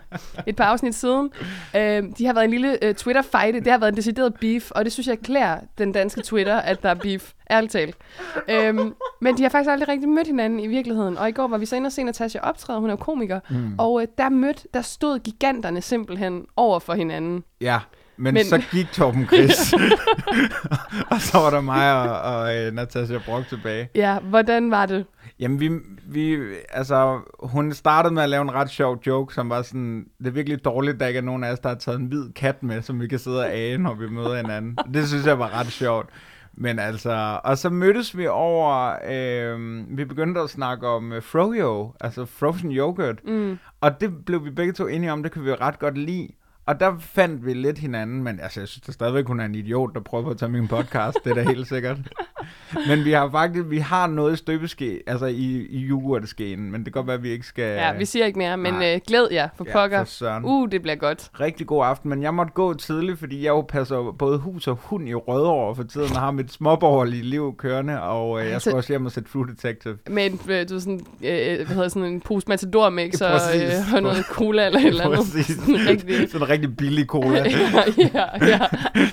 et 0.46 0.56
par 0.56 0.64
afsnit 0.64 0.94
siden, 0.94 1.30
øh, 1.76 2.02
de 2.18 2.26
har 2.26 2.32
været 2.32 2.44
en 2.44 2.50
lille 2.50 2.84
øh, 2.84 2.94
Twitter-fight. 2.94 3.54
Det 3.64 3.66
har 3.72 3.78
været 3.78 3.90
en 3.92 3.96
decideret 3.96 4.34
beef, 4.40 4.70
og 4.70 4.84
det 4.84 4.92
synes 4.92 5.06
jeg 5.08 5.18
klæder 5.18 5.56
den 5.78 5.92
danske 5.92 6.20
Twitter, 6.22 6.56
at 6.56 6.82
der 6.82 6.88
er 6.88 6.94
beef. 6.94 7.32
Ærligt 7.50 7.72
talt. 7.72 7.96
Øhm, 8.50 8.94
men 9.20 9.36
de 9.36 9.42
har 9.42 9.50
faktisk 9.50 9.70
aldrig 9.70 9.88
rigtig 9.88 10.08
mødt 10.08 10.26
hinanden 10.26 10.60
i 10.60 10.66
virkeligheden. 10.66 11.18
Og 11.18 11.28
i 11.28 11.32
går 11.32 11.48
var 11.48 11.58
vi 11.58 11.66
så 11.66 11.76
inde 11.76 11.86
og 11.86 11.92
se 11.92 12.02
Natasha 12.02 12.38
optræde, 12.42 12.80
hun 12.80 12.88
er 12.88 12.92
jo 12.92 12.96
komiker. 12.96 13.40
Mm. 13.50 13.74
Og 13.78 14.02
øh, 14.02 14.08
der 14.18 14.28
mødte, 14.28 14.68
der 14.74 14.82
stod 14.82 15.18
giganterne 15.18 15.80
simpelthen 15.80 16.44
over 16.56 16.78
for 16.78 16.92
hinanden. 16.94 17.44
Ja, 17.60 17.78
men, 18.22 18.34
Men- 18.34 18.44
så 18.44 18.62
gik 18.70 18.92
Torben 18.92 19.26
Chris. 19.26 19.72
og 21.12 21.20
så 21.20 21.38
var 21.38 21.50
der 21.50 21.60
mig 21.60 22.10
og, 22.10 22.20
og 22.34 22.56
øh, 22.56 22.72
Natasha 22.72 23.18
Brock 23.26 23.48
tilbage. 23.48 23.88
Ja, 23.94 24.18
hvordan 24.18 24.70
var 24.70 24.86
det? 24.86 25.06
Jamen, 25.40 25.60
vi, 25.60 25.70
vi, 26.06 26.38
altså, 26.70 27.20
hun 27.42 27.72
startede 27.72 28.14
med 28.14 28.22
at 28.22 28.28
lave 28.28 28.42
en 28.42 28.54
ret 28.54 28.70
sjov 28.70 28.98
joke, 29.06 29.34
som 29.34 29.50
var 29.50 29.62
sådan, 29.62 30.04
det 30.18 30.26
er 30.26 30.30
virkelig 30.30 30.64
dårligt, 30.64 31.00
der 31.00 31.06
ikke 31.06 31.18
er 31.18 31.22
nogen 31.22 31.44
af 31.44 31.52
os, 31.52 31.58
der 31.58 31.68
har 31.68 31.76
taget 31.76 31.98
en 31.98 32.06
hvid 32.06 32.32
kat 32.32 32.62
med, 32.62 32.82
som 32.82 33.00
vi 33.00 33.08
kan 33.08 33.18
sidde 33.18 33.38
og 33.40 33.52
age, 33.52 33.78
når 33.78 33.94
vi 33.94 34.08
møder 34.08 34.36
hinanden. 34.36 34.78
Det 34.94 35.08
synes 35.08 35.26
jeg 35.26 35.38
var 35.38 35.60
ret 35.60 35.66
sjovt. 35.72 36.08
Men 36.54 36.78
altså, 36.78 37.40
og 37.44 37.58
så 37.58 37.70
mødtes 37.70 38.16
vi 38.16 38.26
over, 38.26 38.94
øh, 39.10 39.84
vi 39.98 40.04
begyndte 40.04 40.40
at 40.40 40.50
snakke 40.50 40.88
om 40.88 41.12
øh, 41.12 41.22
froyo, 41.22 41.92
altså 42.00 42.24
frozen 42.24 42.72
yoghurt. 42.72 43.24
Mm. 43.26 43.58
Og 43.80 44.00
det 44.00 44.24
blev 44.26 44.44
vi 44.44 44.50
begge 44.50 44.72
to 44.72 44.86
enige 44.86 45.12
om, 45.12 45.22
det 45.22 45.32
kan 45.32 45.44
vi 45.44 45.54
ret 45.54 45.78
godt 45.78 45.98
lide. 45.98 46.28
Og 46.66 46.80
der 46.80 46.92
fandt 47.00 47.46
vi 47.46 47.54
lidt 47.54 47.78
hinanden, 47.78 48.22
men 48.22 48.40
altså, 48.42 48.60
jeg 48.60 48.68
synes 48.68 48.82
da 48.86 48.92
stadigvæk, 48.92 49.26
hun 49.26 49.40
er 49.40 49.44
en 49.44 49.54
idiot, 49.54 49.90
der 49.94 50.00
prøver 50.00 50.30
at 50.30 50.38
tage 50.38 50.48
min 50.48 50.68
podcast, 50.68 51.18
det 51.24 51.30
er 51.30 51.34
da 51.34 51.42
helt 51.42 51.68
sikkert. 51.68 51.96
men 52.88 53.04
vi 53.04 53.12
har 53.12 53.30
faktisk, 53.30 53.64
vi 53.70 53.78
har 53.78 54.06
noget 54.06 54.38
støbeske, 54.38 55.00
altså 55.06 55.26
i, 55.26 55.66
i 55.70 55.82
yoghurtskeen, 55.88 56.70
men 56.72 56.74
det 56.84 56.84
kan 56.84 56.92
godt 56.92 57.06
være, 57.06 57.16
at 57.16 57.22
vi 57.22 57.30
ikke 57.30 57.46
skal... 57.46 57.64
Ja, 57.64 57.92
vi 57.92 58.04
siger 58.04 58.26
ikke 58.26 58.38
mere, 58.38 58.56
men 58.56 58.74
nej. 58.74 58.94
øh, 58.94 59.00
glæd 59.06 59.28
jer 59.32 59.48
for 59.56 59.64
Ja, 59.68 59.72
pokker. 59.72 59.98
for 59.98 60.10
søren. 60.10 60.44
Uh, 60.44 60.68
det 60.70 60.82
bliver 60.82 60.94
godt. 60.96 61.30
Rigtig 61.40 61.66
god 61.66 61.84
aften, 61.86 62.10
men 62.10 62.22
jeg 62.22 62.34
måtte 62.34 62.52
gå 62.52 62.74
tidligt, 62.74 63.18
fordi 63.18 63.44
jeg 63.44 63.48
jo 63.50 63.60
passer 63.60 64.14
både 64.18 64.38
hus 64.38 64.66
og 64.68 64.78
hund 64.82 65.08
i 65.08 65.14
Rødovre 65.14 65.76
for 65.76 65.82
tiden, 65.82 66.10
og 66.12 66.20
har 66.20 66.30
mit 66.30 66.52
småborgerlige 66.52 67.22
liv 67.22 67.54
kørende, 67.58 68.02
og 68.02 68.40
øh, 68.44 68.50
jeg 68.50 68.60
Så- 68.60 68.70
skal 68.70 68.76
også 68.76 68.92
hjem 68.92 69.06
og 69.06 69.12
sætte 69.12 69.30
True 69.32 69.46
Detective. 69.46 69.98
Med 70.10 70.26
en, 70.26 70.40
øh, 70.50 70.68
du 70.68 70.80
sådan, 70.80 71.00
øh, 71.24 71.56
hvad 71.56 71.66
hedder 71.66 71.88
sådan 71.88 72.12
en 72.12 72.20
pose 72.20 72.46
matador 72.48 72.90
mix 72.90 73.20
og, 73.20 73.30
øh, 73.56 73.94
og 73.94 74.02
noget 74.02 74.24
cola 74.24 74.66
eller 74.66 74.78
et 74.80 74.86
eller 74.86 75.04
andet. 75.04 75.18
Præcis. 75.18 75.46
Sådan 75.56 75.74
rigtig. 75.88 76.30
Sådan 76.30 76.48
rigtig 76.52 76.76
billig 76.76 77.06
cola. 77.06 77.38
ja, 77.48 77.82
ja, 77.98 78.46
ja. 78.46 78.58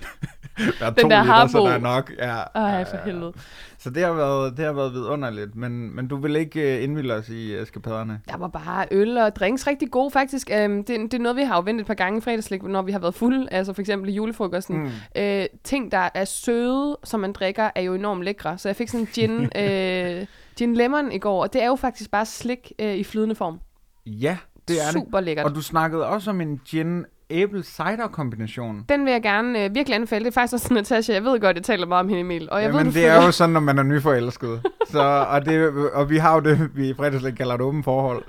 Der 0.80 0.86
er 0.86 0.90
Den 0.90 1.04
to 1.04 1.10
der 1.10 1.24
liter, 1.24 1.48
så 1.48 1.60
der 1.60 1.72
er 1.72 1.80
nok. 1.80 2.12
Ja, 2.18 2.44
Ej, 2.56 2.86
for 2.86 2.98
helvede. 3.06 3.34
Så 3.78 3.90
det 3.90 4.04
har 4.04 4.14
været, 4.14 4.58
det 4.58 4.66
har 4.66 4.74
været 4.74 4.94
vidunderligt, 4.94 5.56
men, 5.56 5.96
men 5.96 6.08
du 6.08 6.18
vil 6.18 6.36
ikke 6.36 6.60
uh, 6.78 6.84
indvilde 6.84 7.14
os 7.14 7.30
i 7.30 7.56
eskapaderne? 7.56 8.22
Der 8.30 8.38
var 8.38 8.48
bare 8.48 8.86
øl 8.92 9.18
og 9.18 9.36
drinks 9.36 9.68
rigtig 9.68 9.92
gode, 9.92 10.12
faktisk. 10.12 10.50
Øhm, 10.54 10.84
det, 10.84 11.12
det 11.12 11.14
er 11.14 11.20
noget, 11.20 11.36
vi 11.36 11.42
har 11.42 11.56
jo 11.56 11.62
vendt 11.66 11.82
et 11.82 11.88
par 11.88 11.94
gange 11.94 12.18
i 12.18 12.22
fredagslik, 12.22 12.64
når 12.64 12.82
vi 12.82 12.92
har 12.92 13.00
været 13.00 13.16
fulde. 13.16 13.48
Altså 13.52 13.74
for 13.74 13.82
eksempel 13.82 14.10
i 14.10 14.14
julefrokosten. 14.14 14.84
Mm. 14.84 14.90
Øh, 15.18 15.46
ting, 15.64 15.92
der 15.92 16.10
er 16.14 16.26
søde, 16.26 16.98
som 17.04 17.20
man 17.20 17.34
drikker, 17.34 17.70
er 17.76 17.82
jo 17.82 17.94
enormt 17.94 18.24
lækre. 18.24 18.58
Så 18.58 18.70
jeg 18.70 18.76
fik 18.76 18.90
sådan 18.90 19.00
en 19.00 19.08
gin, 19.14 19.50
øh, 19.64 20.26
gin 20.58 20.76
lemon 20.76 21.12
i 21.12 21.20
går, 21.20 21.42
og 21.42 21.54
det 21.54 21.64
er 21.64 21.68
jo 21.68 21.76
faktisk 21.76 22.12
bare 22.12 22.26
slik 22.26 22.72
øh, 22.80 22.96
i 22.96 23.04
flydende 23.04 23.36
form. 23.36 23.60
Ja, 24.06 24.38
det 24.68 24.82
er 24.82 24.84
det. 24.84 24.94
Super 24.94 25.20
lækkert. 25.20 25.46
Og 25.46 25.56
du 25.56 25.62
snakkede 25.62 26.08
også 26.08 26.30
om 26.30 26.42
en 26.42 26.62
gin 26.66 27.06
apple 27.32 27.64
cider 27.64 28.08
kombination. 28.12 28.86
Den 28.90 29.06
vil 29.06 29.12
jeg 29.12 29.22
gerne 29.22 29.64
øh, 29.64 29.76
virkelig 29.76 29.96
anbefale. 29.96 30.26
Det 30.26 30.32
er 30.32 30.34
faktisk 30.34 30.54
også 30.54 30.74
Natasha. 30.74 31.14
Jeg 31.14 31.24
ved 31.24 31.40
godt, 31.40 31.56
jeg 31.56 31.64
taler 31.64 31.86
meget 31.86 32.00
om 32.00 32.10
hende, 32.10 32.22
Emil. 32.22 32.48
Og 32.52 32.62
jeg 32.62 32.68
Jamen, 32.68 32.86
ved, 32.86 32.94
du 32.94 33.00
det 33.00 33.08
er 33.08 33.26
jo 33.26 33.32
sådan, 33.32 33.54
når 33.54 33.60
man 33.60 33.78
er 33.80 33.84
nyforelsket. 33.84 34.62
Så, 34.92 35.26
og, 35.30 35.46
det, 35.46 35.72
og 35.94 36.10
vi 36.10 36.18
har 36.18 36.34
jo 36.34 36.40
det, 36.40 36.70
vi 36.76 36.90
i 36.90 36.94
fredagslæg 36.94 37.36
kalder 37.36 37.56
et 37.56 37.62
åbent 37.62 37.86
forhold. 37.86 38.24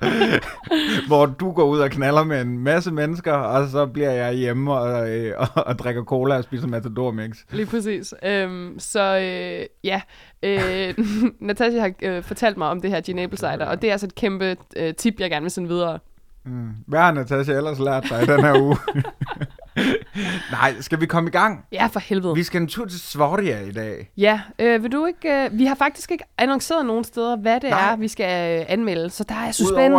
hvor 1.07 1.25
du 1.25 1.51
går 1.51 1.63
ud 1.63 1.79
og 1.79 1.89
knaller 1.89 2.23
med 2.23 2.41
en 2.41 2.59
masse 2.59 2.91
mennesker, 2.91 3.33
og 3.33 3.69
så 3.69 3.85
bliver 3.85 4.11
jeg 4.11 4.33
hjemme 4.33 4.73
og, 4.73 5.09
øh, 5.09 5.33
og, 5.37 5.47
og 5.65 5.79
drikker 5.79 6.03
cola 6.03 6.37
og 6.37 6.43
spiser 6.43 6.67
Matador 6.67 7.11
Mix. 7.11 7.37
Lige 7.51 7.65
præcis. 7.65 8.13
Øhm, 8.23 8.79
så 8.79 9.17
øh, 9.17 9.65
ja, 9.83 10.01
øh, 10.43 10.95
Natasha 11.39 11.79
har 11.79 11.91
øh, 12.01 12.23
fortalt 12.23 12.57
mig 12.57 12.67
om 12.67 12.81
det 12.81 12.89
her 12.89 13.01
gin 13.01 13.19
apple 13.19 13.37
cider, 13.37 13.65
og 13.65 13.81
det 13.81 13.87
er 13.87 13.91
altså 13.91 14.07
et 14.07 14.15
kæmpe 14.15 14.57
øh, 14.77 14.93
tip, 14.93 15.19
jeg 15.19 15.29
gerne 15.29 15.43
vil 15.43 15.51
sende 15.51 15.69
videre. 15.69 15.99
Mm. 16.45 16.69
Hvad 16.87 16.99
har 16.99 17.11
Natasha 17.11 17.53
ellers 17.53 17.79
lært 17.79 18.03
dig 18.09 18.23
i 18.23 18.25
den 18.25 18.43
her 18.43 18.61
uge? 18.61 18.77
Nej, 20.51 20.73
skal 20.81 21.01
vi 21.01 21.05
komme 21.05 21.27
i 21.27 21.31
gang? 21.31 21.65
Ja, 21.71 21.85
for 21.87 21.99
helvede. 21.99 22.35
Vi 22.35 22.43
skal 22.43 22.61
en 22.61 22.67
tur 22.67 22.85
til 22.85 22.99
Svordia 22.99 23.59
i 23.59 23.71
dag. 23.71 24.11
Ja, 24.17 24.41
øh, 24.59 24.83
vil 24.83 24.91
du 24.91 25.05
ikke... 25.05 25.43
Øh, 25.45 25.49
vi 25.59 25.65
har 25.65 25.75
faktisk 25.75 26.11
ikke 26.11 26.23
annonceret 26.37 26.85
nogen 26.85 27.03
steder, 27.03 27.35
hvad 27.37 27.59
det 27.59 27.69
Nej. 27.69 27.91
er, 27.91 27.95
vi 27.95 28.07
skal 28.07 28.59
øh, 28.59 28.65
anmelde, 28.69 29.09
så 29.09 29.23
der 29.23 29.35
er 29.35 29.39
Udover 29.39 29.51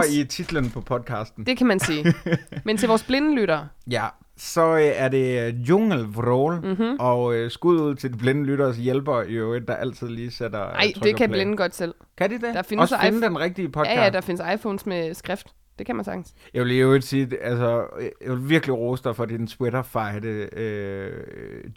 suspense. 0.03 0.21
i 0.21 0.25
titlen 0.25 0.71
på 0.71 0.81
podcasten. 0.81 1.47
Det 1.47 1.59
kan 1.59 1.67
man 1.67 1.81
sige. 1.81 2.15
Men 2.65 2.77
til 2.77 2.89
vores 2.89 3.03
blinde 3.05 3.35
lyttere, 3.35 3.69
Ja, 3.91 4.07
så 4.37 4.77
øh, 4.77 4.83
er 4.83 5.09
det 5.09 5.47
øh, 5.47 5.55
Djungelvrål, 5.67 6.55
Mhm. 6.57 6.67
mm-hmm. 6.69 6.97
og 7.01 7.35
øh, 7.35 7.51
skud 7.51 7.81
ud 7.81 7.95
til 7.95 8.13
de 8.13 8.19
blinde 8.19 8.45
lytteres 8.45 8.77
hjælper 8.77 9.23
i 9.23 9.33
øvrigt, 9.33 9.69
der 9.69 9.75
altid 9.75 10.09
lige 10.09 10.31
sætter 10.31 10.67
øh, 10.67 10.73
nej, 10.73 10.83
trykker 10.83 11.01
det 11.01 11.17
kan 11.17 11.29
play. 11.31 11.39
blinde 11.39 11.57
godt 11.57 11.75
selv. 11.75 11.95
Kan 12.19 12.31
de 12.31 12.35
det? 12.35 12.55
Der 12.55 12.63
findes 12.63 12.83
Også 12.83 12.95
så 12.95 13.01
finde 13.03 13.23
den 13.23 13.39
rigtige 13.39 13.69
podcast? 13.69 13.97
Ja, 13.97 14.05
ja, 14.05 14.11
der 14.11 14.21
findes 14.21 14.43
iPhones 14.55 14.87
med 14.87 15.15
skrift. 15.15 15.47
Det 15.79 15.87
kan 15.87 15.97
man 15.97 16.05
sagtens. 16.05 16.35
Jeg 16.55 16.65
vil 16.65 16.73
i 16.73 16.79
øvrigt 16.79 17.05
sige, 17.05 17.43
altså, 17.43 17.87
jeg 18.01 18.31
vil 18.31 18.49
virkelig 18.49 18.77
rose 18.77 19.05
dig 19.05 19.17
for 19.17 19.25
din 19.25 19.47
Twitter-fight 19.47 20.25
øh, 20.25 21.11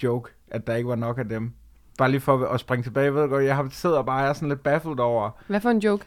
joke, 0.03 0.31
at 0.47 0.67
der 0.67 0.75
ikke 0.75 0.89
var 0.89 0.95
nok 0.95 1.17
af 1.17 1.29
dem. 1.29 1.51
Bare 1.97 2.11
lige 2.11 2.21
for 2.21 2.45
at 2.45 2.59
springe 2.59 2.83
tilbage, 2.83 3.03
jeg 3.05 3.15
ved 3.15 3.29
godt, 3.29 3.45
jeg 3.45 3.55
har 3.55 3.67
siddet 3.71 3.97
og 3.97 4.05
bare 4.05 4.27
er 4.29 4.33
sådan 4.33 4.49
lidt 4.49 4.63
baffled 4.63 4.99
over, 4.99 5.29
Hvad 5.47 5.59
for 5.61 5.69
en 5.69 5.79
joke? 5.79 6.05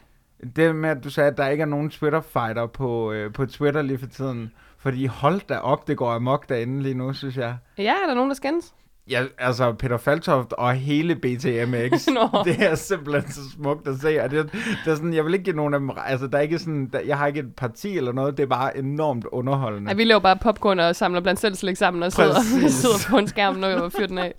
Det 0.55 0.75
med, 0.75 0.89
at 0.89 1.03
du 1.03 1.09
sagde, 1.09 1.31
at 1.31 1.37
der 1.37 1.47
ikke 1.47 1.61
er 1.61 1.65
nogen 1.65 1.89
Twitter-fighter 1.89 2.65
på, 2.65 3.11
øh, 3.11 3.33
på 3.33 3.45
Twitter 3.45 3.81
lige 3.81 3.97
for 3.97 4.07
tiden. 4.07 4.51
Fordi 4.77 5.05
hold 5.05 5.41
da 5.49 5.57
op, 5.57 5.87
det 5.87 5.97
går 5.97 6.11
amok 6.11 6.49
derinde 6.49 6.83
lige 6.83 6.95
nu, 6.95 7.13
synes 7.13 7.37
jeg. 7.37 7.57
Ja, 7.77 7.93
er 8.03 8.07
der 8.07 8.13
nogen, 8.13 8.29
der 8.29 8.35
skændes? 8.35 8.73
Ja, 9.09 9.23
altså 9.37 9.73
Peter 9.73 9.97
Faltoft 9.97 10.53
og 10.53 10.73
hele 10.73 11.15
BTMX, 11.15 12.05
det 12.47 12.55
er 12.59 12.75
simpelthen 12.75 13.31
så 13.31 13.41
smukt 13.55 13.87
at 13.87 13.95
se. 14.01 14.23
Og 14.23 14.31
det, 14.31 14.51
det 14.85 14.91
er 14.91 14.95
sådan, 14.95 15.13
jeg 15.13 15.25
vil 15.25 15.33
ikke 15.33 15.43
give 15.43 15.55
nogen 15.55 15.73
af 15.73 15.79
dem, 15.79 15.91
altså 16.05 16.27
der 16.27 16.37
er 16.37 16.41
ikke 16.41 16.59
sådan, 16.59 16.89
der, 16.93 16.99
jeg 16.99 17.17
har 17.17 17.27
ikke 17.27 17.39
et 17.39 17.55
parti 17.55 17.97
eller 17.97 18.11
noget, 18.11 18.37
det 18.37 18.43
er 18.43 18.47
bare 18.47 18.77
enormt 18.77 19.25
underholdende. 19.25 19.89
Ja, 19.89 19.95
vi 19.95 20.03
laver 20.03 20.19
bare 20.19 20.37
popcorn 20.37 20.79
og 20.79 20.95
samler 20.95 21.21
blandt 21.21 21.39
selv 21.39 21.55
slik 21.55 21.75
sammen 21.75 22.03
og 22.03 22.11
sidder, 22.11 22.41
sidder 22.81 22.95
på 23.09 23.17
en 23.17 23.27
skærm, 23.27 23.55
når 23.55 23.67
jeg 23.67 23.91
fyrer 23.91 24.07
den 24.07 24.17
af. 24.17 24.33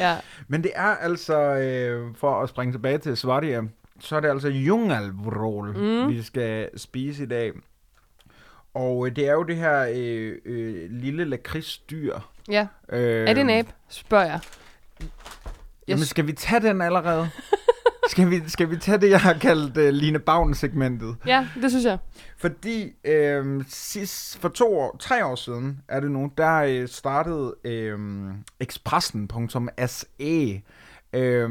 Ja. 0.00 0.16
Men 0.48 0.62
det 0.62 0.70
er 0.74 0.94
altså, 0.94 1.40
øh, 1.40 2.14
for 2.14 2.42
at 2.42 2.48
springe 2.48 2.72
tilbage 2.72 2.98
til 2.98 3.16
Sverige, 3.16 3.62
så 4.00 4.16
er 4.16 4.20
det 4.20 4.28
altså 4.28 4.48
jungelvrål, 4.48 5.76
mm. 5.76 6.08
vi 6.08 6.22
skal 6.22 6.68
spise 6.76 7.22
i 7.22 7.26
dag. 7.26 7.52
Og 8.74 9.06
øh, 9.06 9.16
det 9.16 9.28
er 9.28 9.32
jo 9.32 9.42
det 9.42 9.56
her 9.56 9.88
øh, 9.94 10.34
øh, 10.44 10.90
lille 10.90 11.24
lakridsdyr. 11.24 12.18
Ja. 12.50 12.66
Øh, 12.92 13.28
Er 13.28 13.34
det 13.34 13.40
en 13.40 13.50
abe? 13.50 13.68
Spørger 13.88 14.24
jeg. 14.24 14.40
Jamen, 15.88 16.04
skal 16.04 16.26
vi 16.26 16.32
tage 16.32 16.60
den 16.60 16.82
allerede? 16.82 17.30
skal, 18.10 18.30
vi, 18.30 18.40
skal 18.46 18.70
vi 18.70 18.76
tage 18.76 18.98
det, 18.98 19.10
jeg 19.10 19.20
har 19.20 19.32
kaldt 19.32 19.76
uh, 19.76 19.88
Line 19.88 20.18
Bavn-segmentet? 20.18 21.16
Ja, 21.26 21.46
det 21.62 21.70
synes 21.70 21.84
jeg. 21.84 21.98
Fordi 22.38 22.92
øh, 23.04 23.64
sidst, 23.68 24.38
for 24.38 24.48
to 24.48 24.78
år, 24.78 24.96
tre 25.00 25.26
år 25.26 25.34
siden 25.34 25.80
er 25.88 26.00
det 26.00 26.10
nu, 26.10 26.30
der 26.38 26.54
øh, 26.56 26.88
startede 26.88 27.54
øh, 27.64 27.98
Expressen.se. 28.60 30.62
Øh, 31.12 31.50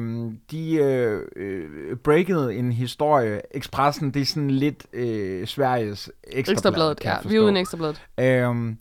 de 0.52 0.74
øh, 0.76 1.22
øh, 1.36 1.96
breakede 1.96 2.56
en 2.56 2.72
historie. 2.72 3.42
Expressen, 3.58 4.12
det 4.12 4.22
er 4.22 4.26
sådan 4.26 4.52
lidt 4.52 4.86
øh, 4.94 5.48
Sveriges 5.48 6.12
ekstrablad, 6.24 6.54
Ekstrabladet, 6.54 7.00
kan 7.00 7.12
ja. 7.12 7.18
jeg 7.18 7.30
Vi 7.30 7.36
er 7.36 7.40
uden 7.40 7.58
ekstrabladet. 7.58 8.02
Øhm, 8.20 8.78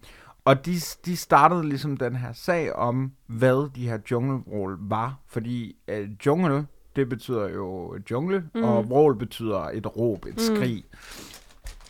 og 0.47 0.67
de, 0.67 0.77
de 1.07 1.17
startede 1.17 1.69
ligesom 1.69 1.97
den 1.97 2.17
her 2.17 2.33
sag 2.33 2.73
om, 2.73 3.13
hvad 3.27 3.71
de 3.75 3.89
her 3.89 3.99
junglevrål 4.11 4.79
var. 4.81 5.19
Fordi 5.29 5.77
øh, 5.89 6.09
jungle, 6.27 6.67
det 6.97 7.09
betyder 7.09 7.49
jo 7.49 7.99
jungle, 8.11 8.45
mm. 8.55 8.65
og 8.65 8.89
vrål 8.91 9.19
betyder 9.19 9.59
et 9.59 9.97
råb, 9.97 10.27
et 10.27 10.41
skrig. 10.41 10.85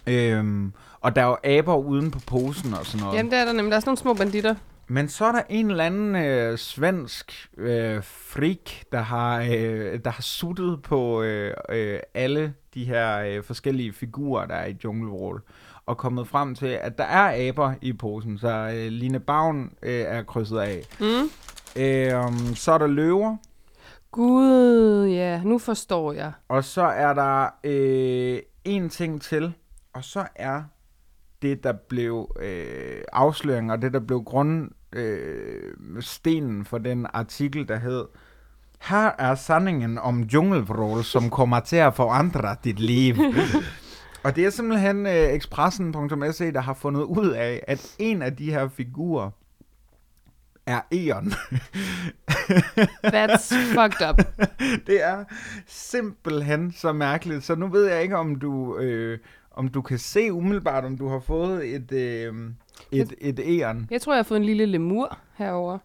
Øhm, 0.06 0.72
og 1.00 1.16
der 1.16 1.22
er 1.22 1.26
jo 1.26 1.36
aber 1.44 1.76
uden 1.76 2.10
på 2.10 2.18
posen 2.26 2.74
og 2.74 2.86
sådan 2.86 3.04
noget. 3.04 3.16
Jamen, 3.18 3.32
det 3.32 3.38
er 3.38 3.44
der 3.44 3.52
nemlig. 3.52 3.70
Der 3.70 3.76
er 3.76 3.80
sådan 3.80 3.88
nogle 3.88 3.98
små 3.98 4.14
banditter. 4.14 4.54
Men 4.88 5.08
så 5.08 5.24
er 5.24 5.32
der 5.32 5.42
en 5.48 5.70
eller 5.70 5.84
anden 5.84 6.16
øh, 6.16 6.58
svensk 6.58 7.48
øh, 7.58 8.02
frik, 8.04 8.84
der 8.92 9.00
har, 9.00 9.40
øh, 9.40 10.00
der 10.04 10.10
har 10.10 10.22
suttet 10.22 10.82
på 10.82 11.22
øh, 11.22 11.54
øh, 11.68 12.00
alle 12.14 12.54
de 12.74 12.84
her 12.84 13.18
øh, 13.18 13.42
forskellige 13.44 13.92
figurer, 13.92 14.46
der 14.46 14.54
er 14.54 14.66
i 14.66 14.76
Junglevrål, 14.84 15.42
og 15.86 15.96
kommet 15.96 16.28
frem 16.28 16.54
til, 16.54 16.66
at 16.66 16.98
der 16.98 17.04
er 17.04 17.48
aber 17.48 17.74
i 17.82 17.92
posen. 17.92 18.38
Så 18.38 18.72
øh, 18.74 18.92
Line 18.92 19.20
Bavn 19.20 19.72
øh, 19.82 20.00
er 20.00 20.22
krydset 20.22 20.58
af. 20.58 20.82
Mm. 21.00 21.30
Øh, 21.82 22.54
så 22.54 22.72
er 22.72 22.78
der 22.78 22.86
løver, 22.86 23.36
Gud, 24.10 25.06
ja. 25.06 25.42
Nu 25.42 25.58
forstår 25.58 26.12
jeg. 26.12 26.32
og 26.48 26.64
så 26.64 26.82
er 26.82 27.14
der 27.14 27.48
øh, 27.64 28.38
en 28.64 28.88
ting 28.88 29.22
til, 29.22 29.54
og 29.92 30.04
så 30.04 30.26
er 30.34 30.62
det, 31.42 31.64
der 31.64 31.72
blev 31.72 32.36
øh, 32.40 33.02
afsløring, 33.12 33.72
og 33.72 33.82
det, 33.82 33.92
der 33.92 34.00
blev 34.00 34.22
grund 34.22 34.70
øh, 34.92 35.72
stenen 36.00 36.64
for 36.64 36.78
den 36.78 37.06
artikel, 37.12 37.68
der 37.68 37.76
hed 37.76 38.04
Her 38.80 39.10
er 39.18 39.34
sandingen 39.34 39.98
om 39.98 40.20
junglevrål, 40.20 41.04
som 41.04 41.30
kommer 41.30 41.60
til 41.60 41.76
at 41.76 41.94
forandre 41.94 42.56
dit 42.64 42.80
liv. 42.80 43.14
og 44.22 44.36
det 44.36 44.44
er 44.44 44.50
simpelthen 44.50 45.06
øh, 45.06 45.12
Expressen.se, 45.12 46.52
der 46.52 46.60
har 46.60 46.74
fundet 46.74 47.02
ud 47.02 47.28
af, 47.28 47.64
at 47.68 47.96
en 47.98 48.22
af 48.22 48.36
de 48.36 48.50
her 48.50 48.68
figurer 48.68 49.30
er 50.66 50.80
Eon. 50.92 51.32
That's 53.14 53.54
fucked 53.54 54.08
up. 54.10 54.20
det 54.86 55.04
er 55.04 55.24
simpelthen 55.66 56.72
så 56.72 56.92
mærkeligt. 56.92 57.44
Så 57.44 57.54
nu 57.54 57.68
ved 57.68 57.86
jeg 57.86 58.02
ikke, 58.02 58.16
om 58.16 58.36
du, 58.36 58.78
øh, 58.78 59.18
om 59.50 59.68
du 59.68 59.82
kan 59.82 59.98
se 59.98 60.32
umiddelbart, 60.32 60.84
om 60.84 60.98
du 60.98 61.08
har 61.08 61.20
fået 61.20 61.74
et, 61.74 61.92
øh, 61.92 62.34
et, 62.92 63.14
et 63.18 63.60
Eon. 63.60 63.86
Jeg 63.90 64.00
tror, 64.00 64.12
jeg 64.12 64.18
har 64.18 64.22
fået 64.24 64.38
en 64.38 64.44
lille 64.44 64.66
lemur 64.66 65.18
herover. 65.34 65.78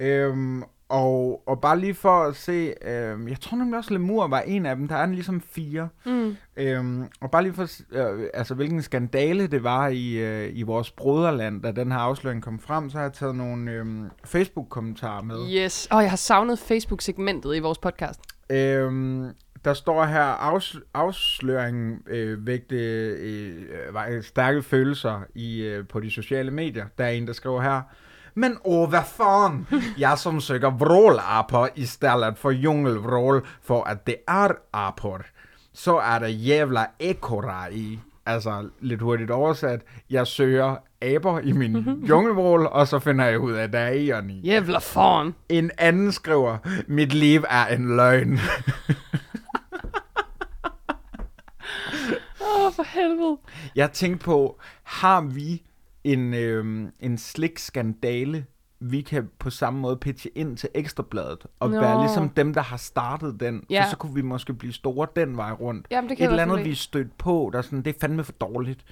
Øhm, 0.00 0.62
og, 0.92 1.42
og 1.46 1.60
bare 1.60 1.78
lige 1.80 1.94
for 1.94 2.22
at 2.22 2.36
se, 2.36 2.74
øhm, 2.82 3.28
jeg 3.28 3.40
tror 3.40 3.56
nemlig 3.56 3.78
også, 3.78 3.92
Lemur 3.92 4.26
var 4.26 4.40
en 4.40 4.66
af 4.66 4.76
dem. 4.76 4.88
Der 4.88 4.96
er 4.96 5.06
ligesom 5.06 5.40
fire. 5.40 5.88
Mm. 6.06 6.36
Øhm, 6.56 7.04
og 7.20 7.30
bare 7.30 7.42
lige 7.42 7.54
for 7.54 7.68
øh, 7.92 8.26
altså, 8.34 8.54
hvilken 8.54 8.82
skandale 8.82 9.46
det 9.46 9.62
var 9.62 9.88
i, 9.88 10.12
øh, 10.12 10.50
i 10.52 10.62
vores 10.62 10.90
broderland, 10.90 11.62
da 11.62 11.72
den 11.72 11.92
her 11.92 11.98
afsløring 11.98 12.42
kom 12.42 12.58
frem, 12.58 12.90
så 12.90 12.96
har 12.96 13.04
jeg 13.04 13.12
taget 13.12 13.36
nogle 13.36 13.70
øhm, 13.70 14.10
Facebook-kommentarer 14.24 15.22
med. 15.22 15.36
Yes. 15.54 15.88
Og 15.90 15.96
oh, 15.96 16.02
jeg 16.02 16.10
har 16.10 16.16
savnet 16.16 16.58
Facebook-segmentet 16.58 17.56
i 17.56 17.58
vores 17.58 17.78
podcast. 17.78 18.20
Øhm, 18.50 19.26
der 19.64 19.74
står 19.74 20.04
her, 20.04 20.54
afs- 20.54 20.90
afsløringen 20.94 21.98
øh, 22.06 22.46
vægte 22.46 22.76
øh, 22.76 23.62
øh, 24.08 24.22
stærke 24.22 24.62
følelser 24.62 25.20
i, 25.34 25.62
øh, 25.62 25.88
på 25.88 26.00
de 26.00 26.10
sociale 26.10 26.50
medier. 26.50 26.86
Der 26.98 27.04
er 27.04 27.10
en, 27.10 27.26
der 27.26 27.32
skriver 27.32 27.62
her, 27.62 27.82
men 28.34 28.56
åh, 28.64 28.88
hvad 28.88 29.02
fan? 29.16 29.66
Jeg 29.98 30.18
som 30.18 30.40
søger 30.40 30.70
vrålaper 30.70 31.68
i 31.74 31.84
stedet 31.84 32.38
for 32.38 32.50
jungelvrål, 32.50 33.46
for 33.62 33.84
at 33.84 34.06
det 34.06 34.16
er 34.28 34.48
apor. 34.72 35.20
Så 35.72 35.96
er 35.98 36.18
der 36.18 36.28
jævla 36.28 36.86
ekora 37.00 37.68
i. 37.68 37.98
Altså, 38.26 38.68
lidt 38.80 39.00
hurtigt 39.02 39.30
oversat, 39.30 39.80
jeg 40.10 40.26
søger 40.26 40.76
aber 41.02 41.40
i 41.40 41.52
min 41.52 41.76
jungelvrål, 42.08 42.66
og 42.66 42.88
så 42.88 42.98
finder 42.98 43.24
jeg 43.24 43.40
ud 43.40 43.52
af, 43.52 43.62
at 43.62 43.72
der 43.72 43.78
er 43.78 43.92
eon 43.92 44.30
i. 44.30 44.40
Jævla 44.40 44.78
faen. 44.78 45.34
En 45.48 45.70
anden 45.78 46.12
skriver, 46.12 46.58
mit 46.86 47.14
liv 47.14 47.44
er 47.50 47.66
en 47.66 47.96
løgn. 47.96 48.32
Åh, 52.40 52.66
oh, 52.66 52.72
for 52.72 52.82
helvede. 52.82 53.38
Jeg 53.76 53.92
tænkte 53.92 54.24
på, 54.24 54.60
har 54.82 55.20
vi 55.20 55.62
en, 56.04 56.34
øhm, 56.34 56.88
en 57.00 57.18
slik 57.18 57.58
skandale, 57.58 58.44
vi 58.80 59.00
kan 59.00 59.28
på 59.38 59.50
samme 59.50 59.80
måde 59.80 59.96
pitche 59.96 60.30
ind 60.34 60.56
til 60.56 60.68
Ekstrabladet, 60.74 61.46
og 61.60 61.70
Nå. 61.70 61.80
være 61.80 62.00
ligesom 62.00 62.28
dem, 62.28 62.54
der 62.54 62.60
har 62.62 62.76
startet 62.76 63.40
den, 63.40 63.64
Ja. 63.70 63.84
for 63.84 63.90
så 63.90 63.96
kunne 63.96 64.14
vi 64.14 64.22
måske 64.22 64.54
blive 64.54 64.72
store 64.72 65.06
den 65.16 65.36
vej 65.36 65.52
rundt. 65.52 65.86
Jamen, 65.90 66.10
det 66.10 66.16
kan 66.16 66.26
Et 66.26 66.30
eller 66.30 66.42
andet, 66.42 66.64
vi 66.64 66.74
stødt 66.74 67.18
på, 67.18 67.50
der 67.52 67.58
er 67.58 67.62
sådan, 67.62 67.82
det 67.82 67.94
er 67.96 68.00
fandme 68.00 68.24
for 68.24 68.32
dårligt. 68.32 68.84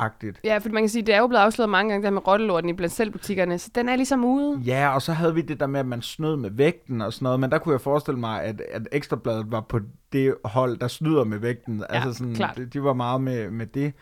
Agtigt. 0.00 0.40
Ja, 0.44 0.58
for 0.58 0.68
man 0.68 0.82
kan 0.82 0.88
sige, 0.88 1.02
det 1.02 1.14
er 1.14 1.18
jo 1.18 1.26
blevet 1.26 1.42
afsløret 1.42 1.68
mange 1.70 1.90
gange, 1.92 2.04
der 2.04 2.10
med 2.10 2.26
rottelorten 2.26 2.70
i 2.70 2.72
blandt 2.72 2.94
selvbutikkerne, 2.94 3.58
så 3.58 3.70
den 3.74 3.88
er 3.88 3.96
ligesom 3.96 4.24
ude. 4.24 4.58
Ja, 4.64 4.94
og 4.94 5.02
så 5.02 5.12
havde 5.12 5.34
vi 5.34 5.40
det 5.40 5.60
der 5.60 5.66
med, 5.66 5.80
at 5.80 5.86
man 5.86 6.02
snød 6.02 6.36
med 6.36 6.50
vægten 6.50 7.00
og 7.02 7.12
sådan 7.12 7.24
noget, 7.24 7.40
men 7.40 7.50
der 7.50 7.58
kunne 7.58 7.72
jeg 7.72 7.80
forestille 7.80 8.20
mig, 8.20 8.42
at, 8.42 8.62
at 8.72 8.88
Ekstrabladet 8.92 9.52
var 9.52 9.60
på 9.60 9.80
det 10.12 10.34
hold, 10.44 10.78
der 10.78 10.88
snyder 10.88 11.24
med 11.24 11.38
vægten. 11.38 11.84
altså 11.88 12.12
sådan, 12.12 12.34
klart. 12.34 12.56
De, 12.56 12.66
de 12.66 12.82
var 12.82 12.92
meget 12.92 13.20
med, 13.20 13.50
med 13.50 13.66
det. 13.66 13.92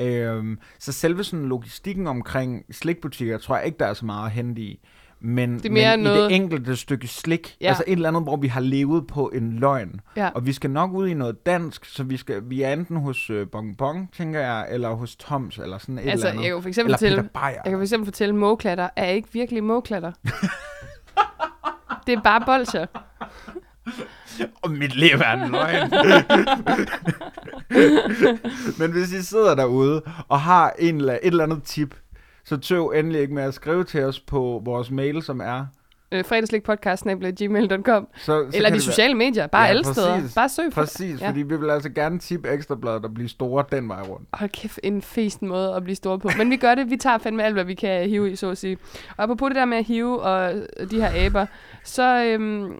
Øhm, 0.00 0.58
så 0.78 0.92
selve 0.92 1.24
sådan 1.24 1.46
logistikken 1.46 2.06
omkring 2.06 2.64
slikbutikker, 2.70 3.38
tror 3.38 3.56
jeg 3.56 3.66
ikke, 3.66 3.78
der 3.78 3.86
er 3.86 3.94
så 3.94 4.06
meget 4.06 4.26
at 4.26 4.30
hente 4.32 4.62
i. 4.62 4.80
Men, 5.22 5.54
Det 5.58 5.66
er 5.66 5.70
mere 5.70 5.96
men 5.96 6.00
i 6.00 6.08
noget- 6.08 6.30
det 6.30 6.36
enkelte 6.36 6.76
stykke 6.76 7.08
slik, 7.08 7.56
Ja. 7.60 7.68
altså 7.68 7.84
et 7.86 7.92
eller 7.92 8.08
andet, 8.08 8.22
hvor 8.22 8.36
vi 8.36 8.46
har 8.48 8.60
levet 8.60 9.06
på 9.06 9.30
en 9.34 9.52
løgn. 9.58 10.00
Ja. 10.16 10.28
Og 10.34 10.46
vi 10.46 10.52
skal 10.52 10.70
nok 10.70 10.92
ud 10.92 11.08
i 11.08 11.14
noget 11.14 11.46
dansk, 11.46 11.84
så 11.84 12.02
vi, 12.04 12.16
skal, 12.16 12.42
vi 12.44 12.62
er 12.62 12.72
enten 12.72 12.96
hos 12.96 13.30
øh, 13.30 13.46
Bong 13.52 13.76
Bong, 13.78 14.12
tænker 14.12 14.40
jeg, 14.40 14.66
eller 14.70 14.90
hos 14.94 15.16
Toms, 15.16 15.58
eller 15.58 15.78
sådan 15.78 15.98
et 15.98 16.08
Altså, 16.10 16.26
eller 16.26 16.30
andet. 16.30 16.44
jeg 16.44 16.52
kan 16.54 16.62
for 16.62 16.68
eksempel 16.68 16.88
eller 16.88 16.96
fortælle, 16.98 17.16
Peter 17.22 17.40
Beyer. 17.40 17.52
jeg 17.54 17.62
kan 17.64 17.72
for 17.78 17.82
eksempel 17.82 18.06
fortælle, 18.06 18.82
at 18.82 18.90
er 18.96 19.06
ikke 19.06 19.28
virkelig 19.32 19.64
mågeklatter. 19.64 20.12
det 22.06 22.12
er 22.14 22.20
bare 22.22 22.42
bolcher. 22.46 22.86
Og 24.62 24.70
mit 24.70 24.96
liv 24.96 25.14
er 25.24 25.32
en 25.44 25.50
løgn. 25.50 25.90
Men 28.78 28.92
hvis 28.92 29.12
I 29.12 29.22
sidder 29.22 29.54
derude 29.54 30.02
og 30.28 30.40
har 30.40 30.74
en, 30.78 30.96
eller- 30.96 31.12
et 31.12 31.18
eller 31.22 31.44
andet 31.44 31.62
tip, 31.62 31.94
så 32.44 32.56
tøv 32.56 32.92
endelig 32.96 33.20
ikke 33.20 33.34
med 33.34 33.42
at 33.42 33.54
skrive 33.54 33.84
til 33.84 34.04
os 34.04 34.20
på 34.20 34.62
vores 34.64 34.90
mail, 34.90 35.22
som 35.22 35.40
er... 35.40 35.66
Øh, 36.12 36.24
fredagslikpodcast.gmail.com 36.24 38.08
Eller 38.54 38.68
de 38.68 38.74
det 38.74 38.82
sociale 38.82 39.14
medier, 39.14 39.46
bare 39.46 39.62
Ja, 39.62 39.68
alle 39.68 39.82
præcis. 39.82 39.96
steder. 40.02 40.20
Bare 40.34 40.48
søg 40.48 40.64
på 40.72 40.80
Være, 40.80 40.84
præcis, 40.86 41.20
ja. 41.20 41.28
fordi 41.28 41.42
vi 41.42 41.56
vil 41.56 41.70
altså 41.70 41.90
gerne 41.90 42.18
tip 42.18 42.46
Ekstrabladet 42.46 43.04
og 43.04 43.14
blive 43.14 43.28
store 43.28 43.64
den 43.72 43.88
vej 43.88 44.00
rundt. 44.02 44.28
Hold 44.32 44.50
kæft, 44.50 44.80
en 44.82 45.02
festen 45.02 45.48
måde 45.48 45.74
at 45.74 45.82
blive 45.84 45.96
store 45.96 46.18
på. 46.18 46.30
Men 46.38 46.50
vi 46.50 46.56
gør 46.56 46.74
det, 46.74 46.90
vi 46.90 46.96
tager 46.96 47.18
fandme 47.18 47.44
alt, 47.44 47.54
hvad 47.54 47.64
vi 47.64 47.74
kan 47.74 48.08
hive 48.08 48.30
i, 48.32 48.36
så 48.36 48.50
at 48.50 48.58
sige. 48.58 48.78
Og 49.16 49.22
apropos 49.24 49.48
det 49.48 49.56
der 49.56 49.64
med 49.64 49.78
at 49.78 49.84
hive 49.84 50.20
og 50.22 50.52
de 50.90 51.00
her 51.00 51.26
aber, 51.26 51.46
så, 51.84 52.24
øhm, 52.24 52.72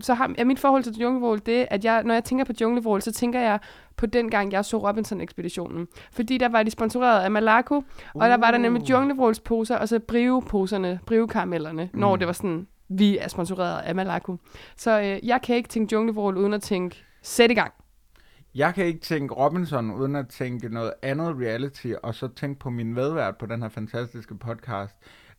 så 0.00 0.14
har, 0.14 0.34
er 0.38 0.44
mit 0.44 0.58
forhold 0.60 0.82
til 0.82 0.92
junglevrål 0.92 1.40
det, 1.46 1.66
at 1.70 1.84
jeg, 1.84 2.02
når 2.04 2.14
jeg 2.14 2.24
tænker 2.24 2.44
på 2.44 2.52
junglevrål, 2.60 3.02
så 3.02 3.12
tænker 3.12 3.40
jeg 3.40 3.58
på 3.98 4.06
den 4.06 4.30
gang, 4.30 4.52
jeg 4.52 4.64
så 4.64 4.88
Robinson-ekspeditionen. 4.88 5.88
Fordi 6.12 6.38
der 6.38 6.48
var 6.48 6.62
de 6.62 6.70
sponsoreret 6.70 7.24
af 7.24 7.30
Malaco, 7.30 7.76
uh. 7.76 7.82
og 8.14 8.28
der 8.28 8.36
var 8.36 8.50
der 8.50 8.58
nemlig 8.58 8.90
junglevrålsposer, 8.90 9.76
og 9.76 9.88
så 9.88 9.98
briveposerne, 9.98 11.00
brivekaramellerne, 11.06 11.90
mm. 11.92 12.00
når 12.00 12.16
det 12.16 12.26
var 12.26 12.32
sådan, 12.32 12.66
vi 12.88 13.18
er 13.18 13.28
sponsoreret 13.28 13.82
af 13.82 13.94
Malaco. 13.94 14.36
Så 14.76 15.00
øh, 15.00 15.28
jeg 15.28 15.42
kan 15.42 15.56
ikke 15.56 15.68
tænke 15.68 15.92
junglevrål 15.92 16.36
uden 16.36 16.52
at 16.52 16.62
tænke, 16.62 17.04
sæt 17.22 17.50
i 17.50 17.54
gang. 17.54 17.72
Jeg 18.54 18.74
kan 18.74 18.86
ikke 18.86 19.00
tænke 19.00 19.34
Robinson 19.34 19.90
uden 19.90 20.16
at 20.16 20.28
tænke 20.28 20.68
noget 20.68 20.92
andet 21.02 21.36
reality, 21.40 21.92
og 22.02 22.14
så 22.14 22.28
tænke 22.28 22.60
på 22.60 22.70
min 22.70 22.94
medvært 22.94 23.36
på 23.36 23.46
den 23.46 23.62
her 23.62 23.68
fantastiske 23.68 24.34
podcast. 24.34 24.96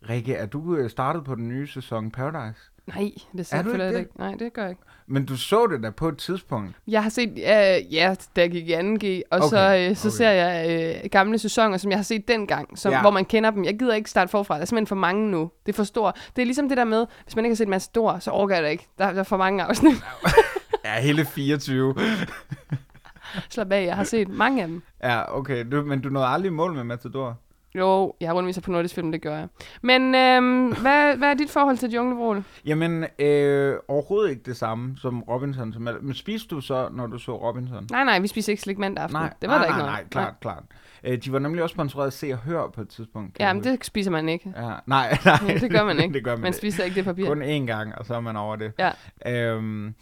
Rikke, 0.09 0.33
er 0.33 0.45
du 0.45 0.75
øh, 0.75 0.89
startet 0.89 1.23
på 1.23 1.35
den 1.35 1.47
nye 1.47 1.67
sæson 1.67 2.11
Paradise? 2.11 2.61
Nej, 2.95 3.11
det 3.31 3.39
Er 3.39 3.43
ser 3.43 3.57
jeg 3.77 3.87
ikke 3.87 3.99
ikke. 3.99 4.11
Nej, 4.19 4.35
det 4.39 4.53
gør 4.53 4.61
jeg 4.61 4.71
ikke. 4.71 4.81
Men 5.11 5.25
du 5.25 5.37
så 5.37 5.67
det 5.67 5.83
da 5.83 5.89
på 5.89 6.07
et 6.07 6.17
tidspunkt. 6.17 6.75
Jeg 6.87 7.03
har 7.03 7.09
set, 7.09 7.29
øh, 7.29 7.93
ja, 7.93 8.15
da 8.35 8.41
jeg 8.41 8.51
gik 8.51 8.69
i 8.69 8.73
2G, 8.73 9.21
og 9.31 9.37
Okay, 9.39 9.49
så, 9.49 9.87
øh, 9.89 9.95
så 9.95 10.07
okay. 10.07 10.15
ser 10.17 10.29
jeg 10.29 10.69
øh, 11.03 11.09
gamle 11.09 11.37
sæsoner, 11.39 11.77
som 11.77 11.91
jeg 11.91 11.97
har 11.97 12.03
set 12.03 12.27
dengang, 12.27 12.77
som, 12.79 12.91
Ja. 12.91 13.01
hvor 13.01 13.09
man 13.09 13.25
kender 13.25 13.51
dem. 13.51 13.63
Jeg 13.63 13.79
gider 13.79 13.95
ikke 13.95 14.09
starte 14.09 14.31
forfra, 14.31 14.55
der 14.55 14.61
er 14.61 14.65
simpelthen 14.65 14.87
for 14.87 14.95
mange 14.95 15.31
nu. 15.31 15.51
Det 15.65 15.71
er 15.71 15.75
for 15.75 15.83
stort. 15.83 16.29
Det 16.35 16.41
er 16.41 16.45
ligesom 16.45 16.69
det 16.69 16.77
der 16.77 16.83
med, 16.83 17.05
hvis 17.23 17.35
man 17.35 17.45
ikke 17.45 17.51
har 17.53 17.57
set 17.57 17.67
Matador, 17.67 18.19
så 18.19 18.31
overgår 18.31 18.53
jeg 18.55 18.63
det 18.63 18.69
ikke. 18.71 18.87
Der, 18.97 19.11
der 19.11 19.19
er 19.19 19.23
for 19.23 19.37
mange 19.37 19.63
afsnit. 19.63 19.95
Ja, 20.85 21.01
hele 21.01 21.25
24. 21.25 21.95
Slap 23.49 23.71
af, 23.71 23.85
jeg 23.85 23.95
har 23.95 24.03
set 24.03 24.27
mange 24.29 24.61
af 24.61 24.67
dem. 24.67 24.81
Ja, 25.03 25.37
okay. 25.37 25.65
Du, 25.71 25.81
men 25.81 26.01
du 26.01 26.09
nåede 26.09 26.27
aldrig 26.27 26.53
mål 26.53 26.73
med 26.73 26.83
Matador. 26.83 27.37
Jo, 27.75 28.13
jeg 28.21 28.29
har 28.29 28.33
rundviser 28.33 28.61
på 28.61 28.71
nordisk 28.71 28.95
film, 28.95 29.11
det 29.11 29.21
gør 29.21 29.37
jeg. 29.37 29.47
Men 29.81 30.15
øhm, 30.15 30.67
hvad, 30.81 31.17
hvad 31.17 31.29
er 31.29 31.33
dit 31.33 31.49
forhold 31.49 31.77
til 31.77 31.89
Junglevrål? 31.91 32.43
Jamen, 32.65 33.05
øh, 33.19 33.75
overhovedet 33.87 34.29
ikke 34.29 34.41
det 34.45 34.57
samme 34.57 34.97
som 34.97 35.21
Robinson. 35.23 35.73
Som, 35.73 35.87
men 36.01 36.13
spiste 36.13 36.47
du 36.55 36.61
så, 36.61 36.89
når 36.91 37.07
du 37.07 37.17
så 37.17 37.31
Robinson? 37.31 37.87
Nej, 37.91 38.03
nej, 38.03 38.19
vi 38.19 38.27
spiser 38.27 38.51
ikke 38.53 38.63
slik 38.63 38.77
mandag 38.77 39.03
aften. 39.03 39.15
Nej, 39.19 39.33
det 39.41 39.49
var 39.49 39.55
nej, 39.57 39.65
der 39.65 39.65
ikke 39.73 39.77
nej, 39.77 39.87
noget. 39.87 39.99
nej, 40.01 40.09
klart, 40.11 40.33
klart. 40.41 40.63
Øh, 41.03 41.17
de 41.17 41.31
var 41.31 41.39
nemlig 41.39 41.63
også 41.63 41.73
sponsoreret 41.73 42.07
af 42.07 42.13
Se 42.13 42.31
og 42.33 42.37
Hør 42.37 42.67
på 42.75 42.81
et 42.81 42.89
tidspunkt. 42.89 43.39
Ja, 43.39 43.53
men 43.53 43.63
det 43.63 43.85
spiser 43.85 44.11
man 44.11 44.29
ikke. 44.29 44.53
Ja, 44.57 44.61
nej, 44.85 45.17
nej. 45.25 45.57
det 45.61 45.71
gør 45.71 45.83
man 45.83 45.99
ikke. 46.03 46.13
det 46.13 46.23
gør 46.23 46.31
man, 46.31 46.41
Man 46.41 46.53
spiser 46.53 46.83
ikke 46.83 46.95
det 46.95 47.05
papir. 47.05 47.25
Kun 47.25 47.41
én 47.43 47.65
gang, 47.65 47.95
og 47.95 48.05
så 48.05 48.15
er 48.15 48.19
man 48.19 48.35
over 48.35 48.55
det. 48.55 48.71
Ja. 48.79 48.91
Øhm, 49.51 49.93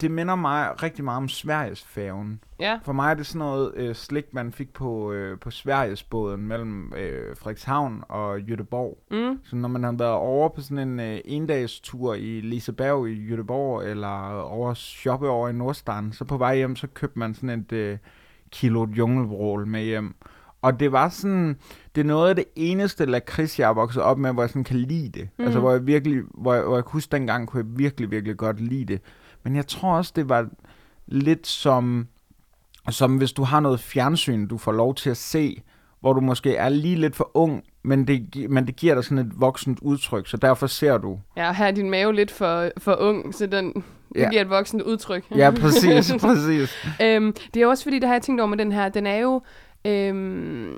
det 0.00 0.10
minder 0.10 0.34
mig 0.34 0.82
rigtig 0.82 1.04
meget 1.04 1.16
om 1.16 1.28
Sveriges 1.28 1.84
færgen. 1.84 2.40
Ja, 2.60 2.78
For 2.82 2.92
mig 2.92 3.10
er 3.10 3.14
det 3.14 3.26
sådan 3.26 3.38
noget 3.38 3.72
øh, 3.76 3.94
slik, 3.94 4.24
man 4.34 4.52
fik 4.52 4.72
på, 4.72 5.12
øh, 5.12 5.38
på 5.38 5.50
Sverigesbåden 5.50 6.46
mellem 6.46 6.92
øh, 6.96 7.36
Frederikshavn 7.36 8.02
og 8.08 8.36
Göteborg. 8.38 8.98
mm, 9.10 9.38
Så 9.44 9.56
når 9.56 9.68
man 9.68 9.82
har 9.84 9.92
været 9.92 10.12
over 10.12 10.48
på 10.48 10.60
sådan 10.60 10.88
en 10.88 11.00
øh, 11.00 11.20
endagstur 11.24 12.14
i 12.14 12.40
Liseberg 12.40 13.08
i 13.08 13.28
Göteborg, 13.34 13.82
eller 13.84 14.40
over 14.42 14.74
shoppe 14.74 15.28
over 15.28 15.48
i 15.48 15.52
Nordstrand, 15.52 16.12
så 16.12 16.24
på 16.24 16.36
vej 16.36 16.56
hjem, 16.56 16.76
så 16.76 16.86
købte 16.86 17.18
man 17.18 17.34
sådan 17.34 17.60
et 17.60 17.72
øh, 17.72 17.98
kilo 18.50 18.86
junglevrål 18.86 19.66
med 19.66 19.84
hjem. 19.84 20.14
Og 20.62 20.80
det 20.80 20.92
var 20.92 21.08
sådan, 21.08 21.56
det 21.94 22.00
er 22.00 22.04
noget 22.04 22.28
af 22.28 22.36
det 22.36 22.44
eneste 22.56 23.06
lakrids, 23.06 23.58
jeg 23.58 23.68
er 23.70 23.74
vokset 23.74 24.02
op 24.02 24.18
med, 24.18 24.32
hvor 24.32 24.42
jeg 24.42 24.50
sådan 24.50 24.64
kan 24.64 24.76
lide 24.76 25.08
det. 25.20 25.28
Mm. 25.38 25.44
Altså, 25.44 25.60
hvor 25.60 25.72
jeg 25.72 25.86
virkelig, 25.86 26.22
hvor 26.34 26.54
jeg, 26.54 26.62
hvor 26.62 26.74
jeg 26.76 26.84
kunne 26.84 26.92
huske 26.92 27.12
dengang, 27.16 27.48
kunne 27.48 27.64
jeg 27.68 27.78
virkelig, 27.78 28.10
virkelig 28.10 28.36
godt 28.36 28.60
lide 28.60 28.84
det. 28.84 29.00
Men 29.42 29.56
jeg 29.56 29.66
tror 29.66 29.96
også, 29.96 30.12
det 30.16 30.28
var 30.28 30.46
lidt 31.06 31.46
som, 31.46 32.06
som 32.90 33.16
hvis 33.16 33.32
du 33.32 33.42
har 33.42 33.60
noget 33.60 33.80
fjernsyn, 33.80 34.46
du 34.46 34.58
får 34.58 34.72
lov 34.72 34.94
til 34.94 35.10
at 35.10 35.16
se, 35.16 35.62
hvor 36.00 36.12
du 36.12 36.20
måske 36.20 36.56
er 36.56 36.68
lige 36.68 36.96
lidt 36.96 37.16
for 37.16 37.30
ung, 37.34 37.62
men 37.82 38.06
det, 38.06 38.50
men 38.50 38.66
det 38.66 38.76
giver 38.76 38.94
dig 38.94 39.04
sådan 39.04 39.18
et 39.26 39.40
voksent 39.40 39.78
udtryk, 39.82 40.26
så 40.28 40.36
derfor 40.36 40.66
ser 40.66 40.98
du. 40.98 41.18
ja, 41.36 41.48
og 41.48 41.54
her 41.54 41.66
er 41.66 41.70
din 41.70 41.90
mave 41.90 42.14
lidt 42.14 42.30
for, 42.30 42.70
for 42.78 42.96
ung, 43.00 43.34
så 43.34 43.46
den, 43.46 43.72
det 43.74 43.82
Ja. 44.20 44.28
giver 44.30 44.42
et 44.42 44.50
voksent 44.50 44.82
udtryk. 44.82 45.24
Ja, 45.36 45.50
præcis, 45.50 46.12
præcis. 46.20 46.74
øhm, 47.02 47.34
det 47.54 47.62
er 47.62 47.66
også 47.66 47.82
fordi, 47.84 47.98
der 47.98 48.06
har 48.06 48.14
jeg 48.14 48.22
tænkt 48.22 48.40
over 48.40 48.48
med 48.48 48.58
den 48.58 48.72
her, 48.72 48.88
den 48.88 49.06
er 49.06 49.16
jo 49.16 49.42
øhm, 49.84 50.72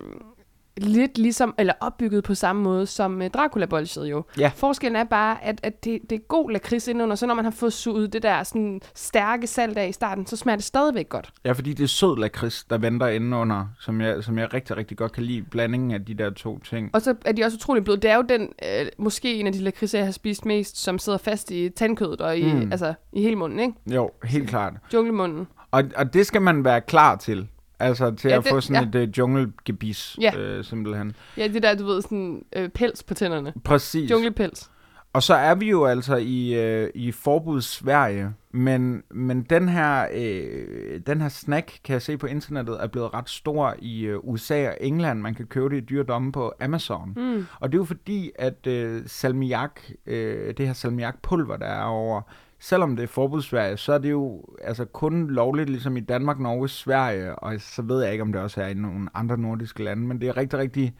lidt 0.77 1.19
ligesom, 1.19 1.55
eller 1.59 1.73
opbygget 1.81 2.25
på 2.25 2.35
samme 2.35 2.63
måde 2.63 2.87
som 2.87 3.23
øh, 3.23 3.31
dracula 3.31 3.67
bolsjet 3.67 4.07
jo. 4.11 4.25
Ja. 4.39 4.51
Forskellen 4.55 4.97
er 4.97 5.05
bare, 5.05 5.45
at, 5.45 5.61
at 5.63 5.85
det, 5.85 5.99
det 6.11 6.17
er 6.17 6.21
god 6.29 6.51
lakrids 6.51 6.89
indenunder, 6.89 7.17
så 7.17 7.27
når 7.27 7.35
man 7.35 7.45
har 7.45 7.51
fået 7.53 7.73
suget 7.73 8.13
det 8.13 8.23
der 8.23 8.43
sådan 8.43 8.81
stærke 8.95 9.47
salt 9.47 9.79
af 9.79 9.89
i 9.89 9.93
starten, 9.93 10.27
så 10.27 10.37
smager 10.37 10.57
det 10.57 10.65
stadigvæk 10.65 11.09
godt. 11.09 11.33
Ja, 11.45 11.53
fordi 11.53 11.73
det 11.73 11.85
er 11.85 11.89
sød 11.89 12.17
lakrids, 12.19 12.65
der 12.65 12.79
venter 12.79 13.07
indenunder, 13.09 13.67
som 13.81 14.01
jeg, 14.01 14.25
som 14.25 14.39
jeg 14.39 14.55
rigtig, 14.55 14.77
rigtig 14.77 14.97
godt 14.97 15.13
kan 15.13 15.23
lide. 15.23 15.43
Blandingen 15.43 15.91
af 15.91 16.05
de 16.05 16.15
der 16.15 16.31
to 16.31 16.59
ting. 16.59 16.91
Og 16.93 17.03
så 17.03 17.15
er 17.25 17.33
de 17.33 17.45
også 17.45 17.57
utrolig 17.57 17.85
bløde. 17.85 18.01
Det 18.01 18.11
er 18.11 18.17
jo 18.17 18.23
den, 18.29 18.43
øh, 18.43 18.87
måske 18.99 19.35
en 19.35 19.47
af 19.47 19.53
de 19.53 19.59
lakridser, 19.59 19.99
jeg 19.99 20.07
har 20.07 20.13
spist 20.13 20.45
mest, 20.47 20.83
som 20.83 20.99
sidder 20.99 21.19
fast 21.19 21.51
i 21.51 21.69
tandkødet 21.69 22.21
og 22.21 22.39
i, 22.39 22.53
Mm. 22.53 22.69
altså, 22.73 22.95
i 23.13 23.23
hele 23.23 23.37
munden, 23.37 23.59
ikke? 23.59 23.75
Jo, 23.87 24.11
helt 24.25 24.49
klart. 24.49 24.73
Junglemunden. 24.95 25.47
Og, 25.71 25.83
og 25.97 26.15
det 26.15 26.27
skal 26.27 26.43
man 26.43 26.65
være 26.65 26.81
klar 26.81 27.17
til. 27.17 27.49
Altså 27.83 28.11
til 28.11 28.29
Ja, 28.31 28.37
at 28.39 28.45
det- 28.45 28.51
få 28.51 28.61
sådan 28.61 28.95
ja. 28.95 29.01
et 29.01 29.09
uh, 29.09 29.19
jungelgebis, 29.19 30.17
Ja. 30.21 30.37
øh, 30.39 30.65
simpelthen. 30.65 31.17
Ja, 31.37 31.49
det 31.49 31.63
der, 31.63 31.75
du 31.75 31.87
ved, 31.87 32.03
sådan 32.03 32.45
øh, 32.57 32.69
pels 32.69 33.03
på 33.03 33.15
tænderne. 33.15 33.53
Præcis. 33.65 34.11
Junglepels. 34.11 34.71
Og 35.15 35.23
så 35.23 35.35
er 35.35 35.55
vi 35.55 35.71
jo 35.71 35.85
altså 35.85 36.17
i, 36.17 36.55
øh, 36.55 36.91
i 36.95 37.13
forbuds 37.13 37.65
Sverige, 37.65 38.31
men, 38.51 39.03
men 39.11 39.43
den, 39.43 39.69
her, 39.69 40.07
øh, 40.15 41.01
den 41.07 41.21
her 41.21 41.29
snack, 41.29 41.73
kan 41.85 41.93
jeg 41.93 42.03
se 42.03 42.17
på 42.17 42.27
internettet, 42.27 42.77
er 42.81 42.87
blevet 42.87 43.15
ret 43.15 43.31
stor 43.31 43.75
i 43.79 44.03
øh, 44.03 44.19
USA 44.23 44.69
og 44.69 44.77
England. 44.81 45.21
Man 45.21 45.35
kan 45.35 45.47
købe 45.47 45.69
det 45.71 45.77
i 45.77 45.85
dyredomme 45.85 46.33
på 46.33 46.53
Amazon. 46.61 47.13
Mm. 47.17 47.47
Og 47.61 47.73
det 47.73 47.77
er 47.79 47.81
jo 47.81 47.85
fordi, 47.85 48.31
at 48.39 48.67
øh, 48.67 49.03
salmiak, 49.07 49.81
øh, 50.07 50.55
det 50.57 50.67
her 50.67 50.73
salmiakpulver, 50.73 51.57
der 51.57 51.67
er 51.67 51.83
over, 51.85 52.21
selvom 52.63 52.97
det 52.97 53.03
er 53.03 53.07
forbudssverige, 53.07 53.77
så 53.77 53.93
er 53.93 53.99
det 53.99 54.11
jo 54.11 54.45
altså 54.65 54.85
kun 54.85 55.31
lovligt 55.31 55.71
ligesom 55.71 55.97
i 55.97 56.01
Danmark, 56.01 56.39
Norge, 56.39 56.69
Sverige, 56.69 57.35
og 57.35 57.55
så 57.59 57.83
ved 57.83 58.03
jeg 58.03 58.13
ikke, 58.13 58.23
om 58.23 58.33
det 58.33 58.43
også 58.43 58.63
er 58.63 58.67
i 58.67 58.75
nogle 58.75 59.09
andre 59.15 59.39
nordiske 59.39 59.85
lande, 59.85 60.03
men 60.03 60.21
det 60.21 60.29
er 60.29 60.37
rigtig, 60.37 60.59
rigtig... 60.59 60.95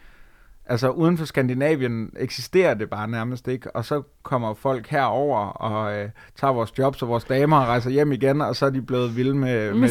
Altså 0.67 0.91
uden 0.91 1.19
for 1.19 1.25
Skandinavien 1.25 2.11
eksisterer 2.17 2.75
det 2.75 2.91
bare 2.91 3.09
nærmest 3.09 3.49
ikke, 3.49 3.77
og 3.77 3.85
så 3.85 4.03
kommer 4.23 4.55
folk 4.55 4.87
herover 4.87 5.39
og 5.39 5.99
øh, 5.99 6.09
tager 6.37 6.53
vores 6.53 6.79
jobs 6.79 7.03
og 7.03 7.09
vores 7.09 7.25
damer 7.25 7.57
og 7.57 7.67
rejser 7.67 7.91
hjem 7.91 8.13
igen, 8.13 8.41
og 8.41 8.57
så 8.57 8.67
er 8.67 8.71
de 8.71 8.83
blevet 8.83 9.17
vilde 9.17 9.35
med, 9.35 9.75
med, 9.81 9.89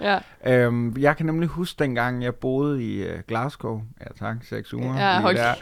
Med. 0.00 0.18
Ja. 0.44 0.66
Øhm, 0.66 0.96
jeg 0.98 1.16
kan 1.16 1.26
nemlig 1.26 1.48
huske 1.48 1.84
dengang, 1.84 2.22
jeg 2.22 2.34
boede 2.34 2.84
i 2.84 3.02
øh, 3.02 3.18
Glasgow. 3.28 3.82
Ja 4.00 4.06
tak, 4.18 4.36
seks 4.44 4.74
uger. 4.74 4.98
Ja, 4.98 5.12
lige 5.12 5.22
hold 5.22 5.36
der. 5.36 5.54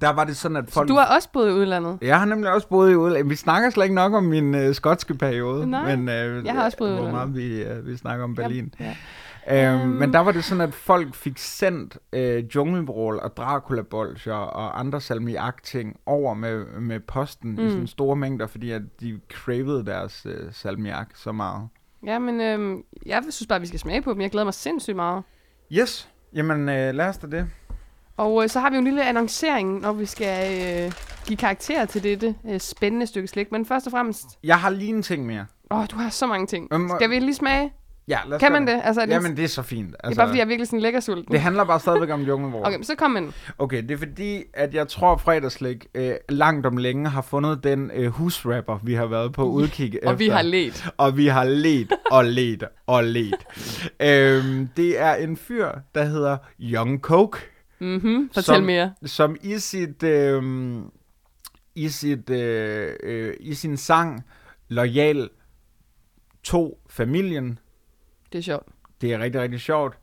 Der 0.00 0.10
var 0.12 0.24
det 0.24 0.36
sådan, 0.36 0.56
at 0.56 0.64
Så 0.68 0.74
folk... 0.74 0.88
du 0.88 0.94
har 0.94 1.14
også 1.16 1.28
boet 1.32 1.48
i 1.50 1.52
udlandet? 1.52 1.98
Jeg 2.02 2.18
har 2.18 2.26
nemlig 2.26 2.52
også 2.52 2.68
boet 2.68 2.92
i 2.92 2.94
udlandet. 2.94 3.30
Vi 3.30 3.36
snakker 3.36 3.70
slet 3.70 3.84
ikke 3.84 3.94
nok 3.94 4.12
om 4.12 4.24
min 4.24 4.54
øh, 4.54 4.74
skotske 4.74 5.14
periode. 5.14 5.66
Nej, 5.70 5.96
men, 5.96 6.08
øh, 6.08 6.44
jeg 6.44 6.54
har 6.54 6.64
også 6.64 6.78
boet 6.78 6.88
i 6.88 6.92
Hvor 6.92 7.00
udlandet. 7.00 7.32
meget 7.32 7.36
vi, 7.36 7.62
øh, 7.62 7.86
vi 7.86 7.96
snakker 7.96 8.24
om 8.24 8.34
Berlin. 8.34 8.74
Ja. 8.80 8.86
Øhm, 8.86 8.94
Øhm. 9.50 9.88
Men 9.88 10.12
der 10.12 10.18
var 10.18 10.32
det 10.32 10.44
sådan, 10.44 10.60
at 10.60 10.74
folk 10.74 11.14
fik 11.14 11.38
sendt 11.38 11.98
øh, 12.12 12.44
junglevrål 12.54 13.18
og 13.22 13.36
dracula 13.36 13.82
og 14.30 14.80
andre 14.80 15.00
salmiak-ting 15.00 15.96
over 16.06 16.34
med, 16.34 16.64
med 16.80 17.00
posten 17.00 17.50
mm. 17.50 17.66
i 17.66 17.70
sådan 17.70 17.86
store 17.86 18.16
mængder, 18.16 18.46
fordi 18.46 18.70
at 18.70 18.82
de 19.00 19.20
cravede 19.32 19.86
deres 19.86 20.26
øh, 20.28 20.52
salmiak 20.52 21.08
så 21.14 21.32
meget. 21.32 21.68
Ja, 22.06 22.18
men 22.18 22.40
øhm, 22.40 22.82
jeg 23.06 23.22
synes 23.30 23.46
bare, 23.48 23.60
vi 23.60 23.66
skal 23.66 23.80
smage 23.80 24.02
på 24.02 24.12
dem. 24.12 24.20
Jeg 24.20 24.30
glæder 24.30 24.44
mig 24.44 24.54
sindssygt 24.54 24.96
meget. 24.96 25.22
Yes, 25.72 26.10
jamen 26.34 26.60
øh, 26.68 26.94
lad 26.94 27.08
os 27.08 27.18
da 27.18 27.26
det. 27.26 27.46
Og 28.18 28.42
øh, 28.42 28.48
så 28.48 28.60
har 28.60 28.70
vi 28.70 28.76
jo 28.76 28.78
en 28.78 28.84
lille 28.84 29.08
annoncering, 29.08 29.80
når 29.80 29.92
vi 29.92 30.06
skal 30.06 30.52
øh, 30.86 30.92
give 31.26 31.36
karakter 31.36 31.84
til 31.84 32.02
dette 32.02 32.34
øh, 32.50 32.60
spændende 32.60 33.06
stykke 33.06 33.28
slik. 33.28 33.52
Men 33.52 33.66
først 33.66 33.86
og 33.86 33.90
fremmest... 33.90 34.26
Jeg 34.44 34.58
har 34.58 34.70
lige 34.70 34.90
en 34.90 35.02
ting 35.02 35.26
mere. 35.26 35.46
Åh, 35.70 35.84
du 35.90 35.96
har 35.96 36.10
så 36.10 36.26
mange 36.26 36.46
ting. 36.46 36.68
Øhm, 36.72 36.90
Skal 36.98 37.10
vi 37.10 37.18
lige 37.18 37.34
smage? 37.34 37.72
Ja, 38.08 38.18
lad 38.26 38.36
os 38.36 38.40
Kan 38.40 38.52
man 38.52 38.66
det? 38.66 38.80
Altså, 38.84 39.00
er 39.00 39.06
det, 39.06 39.12
Jamen, 39.12 39.36
det 39.36 39.44
er 39.44 39.48
så 39.48 39.62
fint. 39.62 39.90
det 39.90 39.96
er 40.12 40.14
bare, 40.14 40.26
fordi 40.28 40.38
jeg 40.38 40.44
er 40.44 40.48
virkelig 40.48 40.66
sådan 40.66 40.80
lækker 40.80 41.00
sulten. 41.00 41.32
Det 41.32 41.40
handler 41.40 41.64
bare 41.64 41.80
stadigvæk 41.80 42.10
om 42.10 42.20
junglevrål. 42.22 42.66
Okay, 42.66 42.76
men 42.76 42.84
så 42.84 42.94
kom 42.94 43.16
ind. 43.16 43.32
Okay, 43.58 43.82
det 43.82 43.90
er 43.90 43.96
fordi, 43.96 44.42
at 44.54 44.74
jeg 44.74 44.88
tror, 44.88 45.12
at 45.12 45.20
fredagslæg 45.20 45.86
øh, 45.94 46.14
langt 46.28 46.66
om 46.66 46.76
længe 46.76 47.08
har 47.08 47.22
fundet 47.22 47.64
den 47.64 47.90
øh, 47.94 48.06
husrapper, 48.06 48.78
vi 48.82 48.94
har 48.94 49.06
været 49.06 49.32
på 49.32 49.44
udkig 49.44 49.94
efter. 49.94 50.08
Og 50.08 50.18
vi 50.18 50.28
har 50.28 50.42
let. 50.42 50.90
Og 50.96 51.16
vi 51.16 51.26
har 51.26 51.44
let 51.44 51.92
og 52.10 52.24
let 52.24 52.64
og 52.86 53.04
let. 53.04 53.46
øhm, 54.00 54.68
det 54.76 55.00
er 55.00 55.14
en 55.14 55.36
fyr, 55.36 55.68
der 55.94 56.04
hedder 56.04 56.36
Young 56.60 57.00
Coke, 57.00 57.38
Mhm, 57.80 58.28
fortæl 58.28 58.44
Som- 58.44 58.62
mere. 58.62 58.94
som 59.06 59.36
i 59.42 59.58
sit... 59.58 60.02
Øh, 60.02 60.42
i, 61.74 61.88
sit, 61.88 62.30
øh, 62.30 62.94
øh, 63.02 63.34
i 63.40 63.54
sin 63.54 63.76
sang 63.76 64.24
Loyal 64.68 65.30
to 66.42 66.80
familien, 66.90 67.58
Det 68.32 68.38
er 68.38 68.42
sjovt. 68.42 68.66
det 69.00 69.12
er 69.12 69.18
rigtig, 69.18 69.40
rigtig 69.40 69.60
sjovt, 69.60 69.98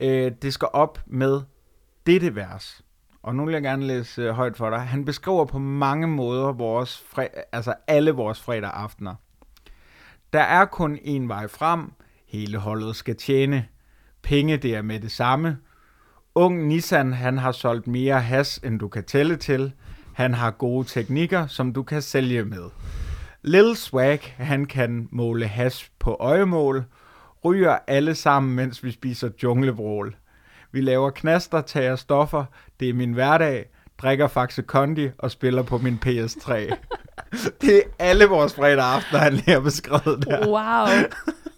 øh, 0.00 0.32
det 0.42 0.54
skal 0.54 0.68
op 0.72 0.98
med 1.06 1.40
dette 2.06 2.34
vers. 2.34 2.82
Og 3.22 3.34
nu 3.34 3.44
vil 3.44 3.52
jeg 3.52 3.62
gerne 3.62 3.86
læse 3.86 4.22
øh, 4.22 4.30
højt 4.30 4.56
for 4.56 4.70
dig. 4.70 4.80
Han 4.80 5.04
beskriver 5.04 5.44
på 5.44 5.58
mange 5.58 6.06
måder 6.08 6.52
vores 6.52 7.04
fre- 7.18 7.48
altså 7.52 7.74
alle 7.86 8.10
vores 8.10 8.40
fredag 8.40 8.70
aftener. 8.70 9.14
Der 10.32 10.40
er 10.40 10.64
kun 10.64 10.96
én 10.96 11.26
vej 11.26 11.46
frem. 11.48 11.92
Hele 12.26 12.58
holdet 12.58 12.96
skal 12.96 13.16
tjene. 13.16 13.66
Penge, 14.22 14.56
det 14.56 14.74
er 14.74 14.82
med 14.82 15.00
det 15.00 15.12
samme. 15.12 15.58
Ung 16.38 16.68
Nissan, 16.68 17.12
han 17.12 17.38
har 17.38 17.52
solgt 17.52 17.86
mere 17.86 18.20
has, 18.20 18.60
end 18.64 18.80
du 18.80 18.88
kan 18.88 19.04
tælle 19.04 19.36
til. 19.36 19.72
Han 20.14 20.34
har 20.34 20.50
gode 20.50 20.88
teknikker, 20.88 21.46
som 21.46 21.72
du 21.72 21.82
kan 21.82 22.02
sælge 22.02 22.44
med. 22.44 22.62
Lil 23.42 23.76
Swag, 23.76 24.34
han 24.36 24.66
kan 24.66 25.08
måle 25.10 25.46
has 25.46 25.90
på 25.98 26.16
øjemål. 26.20 26.84
Ryger 27.44 27.78
alle 27.86 28.14
sammen, 28.14 28.56
mens 28.56 28.84
vi 28.84 28.92
spiser 28.92 29.30
junglevrål. 29.42 30.16
Vi 30.72 30.80
laver 30.80 31.10
knaster, 31.10 31.60
tager 31.60 31.96
stoffer. 31.96 32.44
Det 32.80 32.88
er 32.88 32.94
min 32.94 33.12
hverdag. 33.12 33.64
Drikker 34.02 34.28
Faxe 34.28 34.62
Kondi 34.62 35.10
og 35.18 35.30
spiller 35.30 35.62
på 35.62 35.78
min 35.78 35.98
PS3. 36.06 36.52
det 37.60 37.76
er 37.76 37.82
alle 37.98 38.24
vores 38.24 38.54
fredag 38.54 38.84
aftener, 38.84 39.20
han 39.20 39.32
lige 39.32 39.50
har 39.50 39.60
beskrevet 39.60 40.24
der. 40.26 40.48
Wow. 40.48 41.04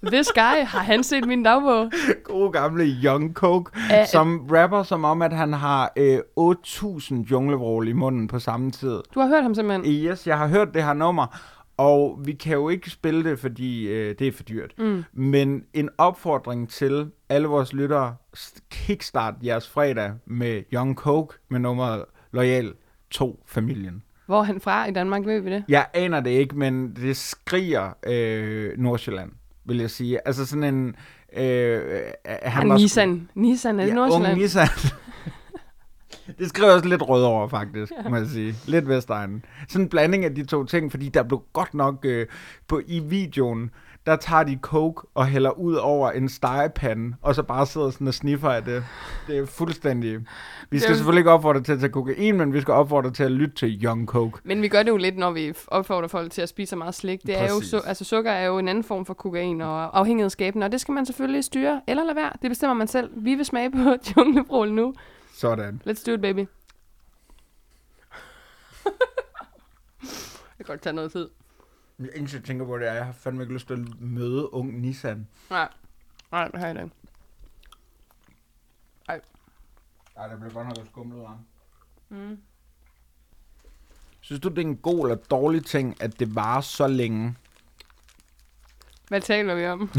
This 0.06 0.28
guy, 0.32 0.64
har 0.64 0.82
han 0.82 1.02
set 1.02 1.26
min 1.26 1.42
dagbog? 1.42 1.92
Gode 2.24 2.52
gamle 2.52 2.84
Young 2.84 3.34
Coke, 3.34 3.70
Æ, 3.90 4.04
som 4.06 4.48
rapper 4.52 4.82
som 4.82 5.04
om, 5.04 5.22
at 5.22 5.32
han 5.32 5.52
har 5.52 5.92
øh, 5.96 6.18
8.000 6.40 7.14
junglevrål 7.14 7.88
i 7.88 7.92
munden 7.92 8.28
på 8.28 8.38
samme 8.38 8.70
tid. 8.70 9.00
Du 9.14 9.20
har 9.20 9.28
hørt 9.28 9.42
ham 9.42 9.54
simpelthen. 9.54 9.92
Yes, 9.92 10.26
jeg 10.26 10.38
har 10.38 10.46
hørt 10.48 10.74
det 10.74 10.84
her 10.84 10.92
nummer, 10.92 11.40
og 11.76 12.18
vi 12.24 12.32
kan 12.32 12.52
jo 12.52 12.68
ikke 12.68 12.90
spille 12.90 13.24
det, 13.30 13.38
fordi 13.38 13.88
øh, 13.88 14.14
det 14.18 14.26
er 14.28 14.32
for 14.32 14.42
dyrt. 14.42 14.72
Mm. 14.78 15.04
Men 15.12 15.64
en 15.74 15.88
opfordring 15.98 16.68
til 16.68 17.10
alle 17.28 17.48
vores 17.48 17.72
lyttere, 17.72 18.16
kickstart 18.70 19.34
jeres 19.44 19.68
fredag 19.68 20.12
med 20.26 20.62
Young 20.72 20.96
Coke 20.96 21.34
med 21.48 21.60
nummeret 21.60 22.04
Loyal 22.32 22.72
2 23.10 23.42
Familien. 23.46 24.02
Hvor 24.26 24.38
er 24.38 24.42
han 24.42 24.60
fra 24.60 24.86
i 24.88 24.92
Danmark, 24.92 25.26
ved 25.26 25.40
vi 25.40 25.50
det? 25.50 25.64
Jeg 25.68 25.86
aner 25.94 26.20
det 26.20 26.30
ikke, 26.30 26.58
men 26.58 26.96
det 26.96 27.16
skriger 27.16 27.90
øh, 28.06 28.78
Nordsjælland, 28.78 29.30
vil 29.64 29.76
jeg 29.78 29.90
sige. 29.90 30.26
Altså 30.28 30.46
sådan 30.46 30.74
en... 30.74 30.96
Øh, 31.36 31.80
han 32.24 32.38
Han 32.52 32.68
var 32.68 32.76
sgu- 32.76 32.80
Nissan. 32.80 33.28
Nissan 33.34 33.80
er 33.80 33.84
det 33.84 33.90
Ja, 33.90 33.94
Nordsjælland? 33.94 34.38
Nissan. 34.38 34.68
det 36.38 36.48
skriver 36.48 36.72
også 36.72 36.88
lidt 36.88 37.02
rød 37.08 37.22
over, 37.24 37.48
faktisk, 37.48 37.92
må 38.10 38.16
jeg 38.16 38.26
sige. 38.26 38.54
Lidt 38.66 38.88
Vestegnen. 38.88 39.44
Sådan 39.68 39.84
en 39.84 39.88
blanding 39.88 40.24
af 40.24 40.34
de 40.34 40.44
to 40.44 40.64
ting, 40.64 40.90
fordi 40.90 41.08
der 41.08 41.22
blev 41.22 41.42
godt 41.52 41.74
nok 41.74 42.04
øh, 42.04 42.26
på, 42.68 42.80
i 42.86 42.98
videoen, 43.00 43.70
der 44.06 44.16
tager 44.16 44.42
de 44.42 44.58
coke 44.62 45.06
og 45.14 45.26
hælder 45.26 45.50
ud 45.50 45.74
over 45.74 46.10
en 46.10 46.28
stegepande, 46.28 47.16
og 47.22 47.34
så 47.34 47.42
bare 47.42 47.66
sidder 47.66 47.90
sådan 47.90 48.06
og 48.08 48.14
sniffer 48.14 48.50
af 48.50 48.64
det. 48.64 48.84
Det 49.26 49.38
er 49.38 49.46
fuldstændig... 49.46 50.18
Vi 50.70 50.78
skal 50.78 50.92
er- 50.92 50.96
selvfølgelig 50.96 51.20
ikke 51.20 51.30
opfordre 51.30 51.60
til 51.62 51.72
at 51.72 51.78
tage 51.80 51.92
kokain, 51.92 52.36
men 52.36 52.52
vi 52.52 52.60
skal 52.60 52.74
opfordre 52.74 53.10
til 53.10 53.22
at 53.24 53.30
lytte 53.32 53.54
til 53.54 53.84
Young 53.84 54.06
Coke. 54.08 54.38
Men 54.44 54.62
vi 54.62 54.68
gør 54.68 54.82
det 54.82 54.90
jo 54.90 54.96
lidt, 54.96 55.18
når 55.18 55.30
vi 55.30 55.54
opfordrer 55.66 56.08
folk 56.08 56.32
til 56.32 56.42
at 56.42 56.48
spise 56.48 56.70
så 56.70 56.76
meget 56.76 56.94
slik. 56.94 57.22
Det 57.26 57.38
er 57.38 57.42
jo, 57.48 57.54
su- 57.54 57.88
altså 57.88 58.04
sukker 58.04 58.30
er 58.30 58.46
jo 58.46 58.58
en 58.58 58.68
anden 58.68 58.84
form 58.84 59.06
for 59.06 59.14
kokain 59.14 59.60
og 59.60 59.98
afhængighedsskabende, 59.98 60.64
og 60.64 60.72
det 60.72 60.80
skal 60.80 60.92
man 60.92 61.06
selvfølgelig 61.06 61.44
styre 61.44 61.80
eller 61.86 62.04
lade 62.04 62.16
være. 62.16 62.32
Det 62.42 62.50
bestemmer 62.50 62.74
man 62.74 62.88
selv. 62.88 63.10
Vi 63.16 63.34
vil 63.34 63.44
smage 63.44 63.70
på 63.70 63.78
junglebrål 64.16 64.72
nu. 64.72 64.94
Sådan. 65.34 65.82
Let's 65.86 66.04
do 66.06 66.12
it, 66.12 66.20
baby. 66.20 66.46
Jeg 70.58 70.66
kan 70.66 70.66
godt 70.66 70.82
tage 70.82 70.92
noget 70.92 71.12
tid. 71.12 71.28
Det 72.00 72.10
eneste, 72.14 72.36
jeg 72.36 72.44
tænker 72.44 72.66
på, 72.66 72.78
det 72.78 72.86
er, 72.86 72.90
at 72.90 72.96
jeg 72.96 73.04
har 73.04 73.12
fandme 73.12 73.42
ikke 73.42 73.54
lyst 73.54 73.66
til 73.66 73.74
at 73.74 74.00
møde 74.00 74.54
ung 74.54 74.80
Nissan. 74.80 75.26
Nej, 75.50 75.68
nej, 76.32 76.48
det 76.48 76.60
har 76.60 76.66
jeg 76.66 76.82
ikke. 76.82 76.94
Ej, 80.16 80.26
der 80.26 80.36
bliver 80.36 80.52
godt 80.52 80.66
nok 80.66 80.86
skumlet 80.86 81.16
ud 81.16 81.20
af 81.20 81.28
ham. 81.28 81.38
Mm. 82.08 82.38
Synes 84.20 84.40
du, 84.40 84.48
det 84.48 84.58
er 84.58 84.62
en 84.62 84.76
god 84.76 85.04
eller 85.04 85.16
dårlig 85.24 85.64
ting, 85.64 86.02
at 86.02 86.18
det 86.18 86.34
varer 86.34 86.60
så 86.60 86.86
længe? 86.86 87.36
Hvad 89.08 89.20
taler 89.20 89.54
vi 89.54 89.66
om? 89.66 89.90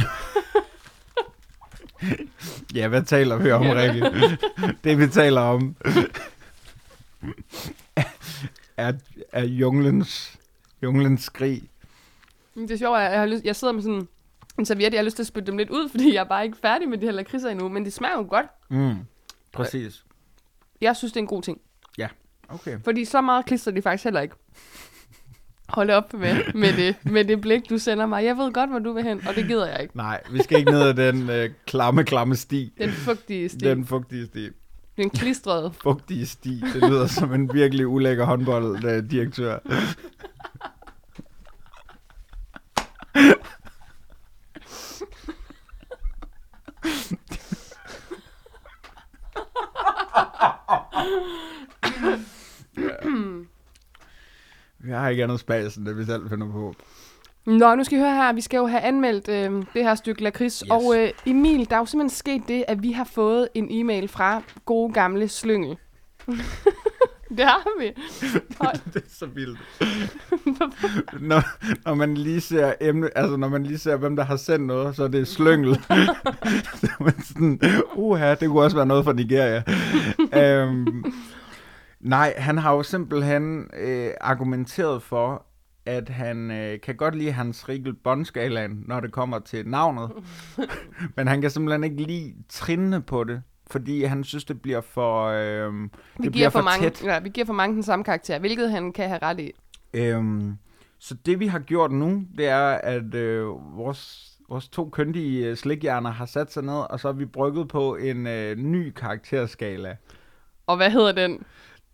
Ja, 2.76 2.88
hvad 2.88 3.04
taler 3.04 3.38
vi 3.38 3.52
om, 3.52 3.62
Rikke? 3.62 4.04
det 4.84 5.00
vi 5.00 5.08
taler 5.08 5.42
om 5.42 5.76
er, 8.78 8.94
er 9.32 9.44
junglens, 9.44 10.40
junglens 10.84 11.24
skrig. 11.24 11.71
Det 12.56 12.72
er 12.72 12.78
sjovt, 12.78 12.98
at 12.98 13.12
jeg, 13.12 13.20
har 13.20 13.26
lyst, 13.26 13.44
jeg 13.46 13.56
sidder 13.56 13.74
med 13.74 13.82
sådan 13.82 14.08
en 14.60 14.66
serviet, 14.66 14.94
jeg 14.94 15.00
har 15.00 15.06
lyst 15.06 15.16
til 15.16 15.24
at 15.24 15.28
spytte 15.28 15.48
dem 15.48 15.58
lidt 15.58 15.70
ud, 15.70 15.90
fordi 15.94 16.14
jeg 16.14 16.20
er 16.20 16.24
bare 16.30 16.46
ikke 16.46 16.58
færdig 16.58 16.90
med 16.90 16.98
de 16.98 17.06
her 17.06 17.14
lakridser 17.14 17.50
endnu, 17.50 17.70
men 17.70 17.86
det 17.86 17.94
smager 17.94 18.18
jo 18.18 18.26
godt. 18.30 18.46
Mm, 18.70 18.96
præcis. 19.54 20.04
Jeg 20.82 20.96
synes, 20.96 21.12
det 21.14 21.18
er 21.18 21.22
en 21.22 21.28
god 21.28 21.42
ting. 21.42 21.62
Okay. 22.54 22.78
Fordi 22.84 23.06
så 23.06 23.22
meget 23.22 23.46
klister 23.46 23.72
de 23.72 23.82
faktisk 23.82 24.04
heller 24.04 24.22
ikke. 24.22 24.36
Hold 25.70 25.90
op 25.90 26.14
med, 26.14 26.54
med, 26.54 26.74
det, 26.74 26.96
med 27.12 27.26
det 27.26 27.42
blik, 27.42 27.70
du 27.70 27.78
sender 27.78 28.06
mig. 28.06 28.26
Jeg 28.26 28.38
ved 28.38 28.52
godt, 28.54 28.70
hvor 28.70 28.80
du 28.80 28.94
vil 28.94 29.04
hen, 29.04 29.28
og 29.28 29.36
det 29.36 29.48
gider 29.48 29.68
jeg 29.68 29.82
ikke. 29.82 29.98
Nej, 29.98 30.22
vi 30.32 30.44
skal 30.44 30.58
ikke 30.60 30.72
ned 30.72 30.82
ad 30.82 30.94
den 30.94 31.30
øh, 31.30 31.50
klamme, 31.66 32.04
klamme 32.04 32.36
sti. 32.36 32.74
Den 32.78 32.90
fugtige. 32.92 33.50
Den 33.50 33.60
Den, 33.60 33.86
fugtige 33.86 34.26
sti. 34.26 34.50
den 34.98 35.10
klistrede. 35.10 35.74
Fugtige 35.84 36.26
sti. 36.26 36.64
Det 36.74 36.90
lyder 36.90 37.08
som 37.08 37.34
en 37.34 37.54
virkelig 37.54 37.88
ulækker 37.88 38.26
håndbolddirektør. 38.26 39.60
Vi 54.80 54.92
har 54.92 55.10
ikke 55.10 55.24
andet 55.24 55.40
spas, 55.40 55.76
end 55.76 55.86
det 55.86 55.98
vi 55.98 56.06
selv 56.06 56.30
finder 56.30 56.52
på. 56.52 56.76
Nå, 57.46 57.76
nu 57.76 57.84
skal 57.84 57.98
I 57.98 58.02
høre 58.02 58.16
her. 58.16 58.34
Vi 58.34 58.42
skal 58.42 58.58
jo 58.58 58.68
have 58.68 58.82
anmeldt 58.82 59.30
øh, 59.30 59.66
det 59.74 59.84
her 59.84 59.96
stykke 59.96 60.24
lakrids. 60.24 60.60
Yes. 60.60 60.72
Og 60.72 60.98
øh, 60.98 61.10
Emil, 61.26 61.70
der 61.70 61.76
er 61.76 61.80
jo 61.80 61.86
simpelthen 61.86 62.18
sket 62.18 62.42
det, 62.48 62.66
at 62.68 62.84
vi 62.84 62.92
har 62.92 63.04
fået 63.04 63.48
en 63.54 63.68
e-mail 63.70 64.08
fra 64.08 64.42
gode 64.66 64.94
gamle 64.94 65.28
Slyngel. 65.28 65.78
det 67.38 67.46
har 67.46 67.80
vi. 67.80 67.88
Det 68.94 69.04
er 69.04 69.10
så 69.10 69.26
vildt. 69.26 69.60
når, 71.30 71.44
når 71.86 71.94
man 71.94 72.18
lige 72.18 72.42
ser 72.42 72.74
emne, 72.82 73.18
altså 73.18 73.38
når 73.38 73.50
man 73.50 73.64
lige 73.64 73.78
ser, 73.78 73.96
hvem 73.96 74.16
der 74.16 74.24
har 74.24 74.36
sendt 74.36 74.66
noget, 74.66 74.96
så 74.96 75.04
er 75.04 75.08
det 75.08 75.28
slyngel. 75.28 75.76
så 76.76 76.90
man 77.00 77.22
sådan, 77.22 77.60
uha, 77.96 78.36
det 78.36 78.48
kunne 78.48 78.62
også 78.62 78.78
være 78.78 78.86
noget 78.86 79.06
fra 79.06 79.14
Nigeria. 79.14 79.64
øhm, 80.34 81.06
nej, 82.00 82.34
han 82.38 82.58
har 82.58 82.74
jo 82.76 82.84
simpelthen 82.84 83.70
øh, 83.80 84.12
argumenteret 84.22 85.04
for, 85.04 85.46
at 85.86 86.10
han 86.10 86.52
øh, 86.52 86.82
kan 86.82 86.96
godt 86.96 87.16
lide 87.16 87.32
hans 87.32 87.70
Rigel 87.70 87.94
Bondskalaen, 87.94 88.84
når 88.88 89.00
det 89.00 89.12
kommer 89.12 89.40
til 89.40 89.68
navnet. 89.68 90.12
Men 91.16 91.28
han 91.28 91.42
kan 91.42 91.50
simpelthen 91.50 91.84
ikke 91.84 92.04
lide 92.04 92.34
trinene 92.50 93.02
på 93.02 93.24
det, 93.24 93.42
fordi 93.72 94.04
han 94.04 94.24
synes, 94.24 94.44
det 94.46 94.62
bliver 94.62 94.82
for... 94.82 95.26
Øh, 95.26 95.74
vi, 95.74 95.90
det 95.90 95.92
giver 96.18 96.32
bliver 96.32 96.50
for 96.50 96.60
for 96.60 96.64
mange, 96.64 96.90
tæt. 96.90 97.04
ja, 97.04 97.20
vi 97.20 97.30
giver 97.30 97.46
for 97.46 97.54
mange 97.54 97.76
den 97.76 97.84
samme 97.84 98.06
karakter, 98.06 98.40
hvilket 98.40 98.72
han 98.72 98.94
kan 98.94 99.08
have 99.08 99.20
ret 99.22 99.40
i. 99.40 99.52
Øhm, 99.94 100.58
så 101.00 101.16
det 101.26 101.40
vi 101.40 101.48
har 101.48 101.60
gjort 101.60 101.92
nu, 101.92 102.24
det 102.38 102.48
er, 102.48 102.68
at 102.68 103.14
øh, 103.14 103.48
vores, 103.78 104.32
vores 104.50 104.68
to 104.68 104.90
køndige 104.90 105.48
øh, 105.48 105.58
slikhjerner 105.58 106.12
har 106.12 106.26
sat 106.26 106.54
sig 106.54 106.64
ned, 106.64 106.90
og 106.90 107.00
så 107.00 107.08
har 107.08 107.14
vi 107.14 107.26
brygget 107.26 107.68
på 107.68 107.96
en 107.96 108.28
øh, 108.28 108.58
ny 108.58 108.92
karakterskala. 108.92 109.98
Og 110.68 110.78
hvad 110.78 110.92
hedder 110.92 111.12
den? 111.12 111.44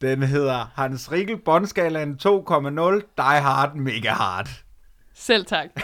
Den 0.02 0.24
hedder 0.24 0.72
Hans 0.76 1.12
Rigel 1.12 1.38
Bondskalaen 1.38 2.20
2,0 2.24 2.28
Die 3.18 3.42
Hard 3.42 3.76
Mega 3.76 4.10
Hard. 4.10 4.50
Selv 5.14 5.46
tak. 5.46 5.70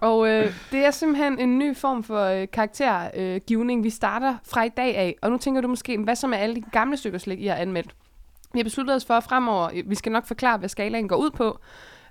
og 0.00 0.28
øh, 0.28 0.52
det 0.72 0.84
er 0.84 0.90
simpelthen 0.90 1.38
en 1.38 1.58
ny 1.58 1.76
form 1.76 2.02
for 2.02 2.24
øh, 2.24 2.46
karaktergivning, 2.52 3.84
vi 3.84 3.90
starter 3.90 4.36
fra 4.44 4.64
i 4.64 4.68
dag 4.68 4.96
af. 4.96 5.16
Og 5.22 5.30
nu 5.30 5.38
tænker 5.38 5.60
du 5.60 5.68
måske, 5.68 5.98
hvad 5.98 6.16
så 6.16 6.26
med 6.26 6.38
alle 6.38 6.54
de 6.54 6.62
gamle 6.72 6.96
stykker 6.96 7.18
slik, 7.18 7.40
I 7.40 7.46
har 7.46 7.54
anmeldt? 7.54 7.94
Vi 8.52 8.58
har 8.58 8.64
besluttet 8.64 8.96
os 8.96 9.04
for 9.04 9.14
at 9.14 9.24
fremover, 9.24 9.70
vi 9.86 9.94
skal 9.94 10.12
nok 10.12 10.26
forklare, 10.26 10.58
hvad 10.58 10.68
skalaen 10.68 11.08
går 11.08 11.16
ud 11.16 11.30
på. 11.30 11.58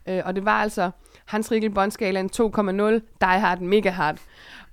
Øh, 0.07 0.21
og 0.25 0.35
det 0.35 0.45
var 0.45 0.61
altså 0.61 0.91
Hans 1.25 1.51
Rigel 1.51 1.69
Bondskalaen 1.69 2.29
2,0, 2.35 2.41
Die 3.21 3.39
Hard 3.39 3.59
Mega 3.59 3.89
Hard. 3.89 4.17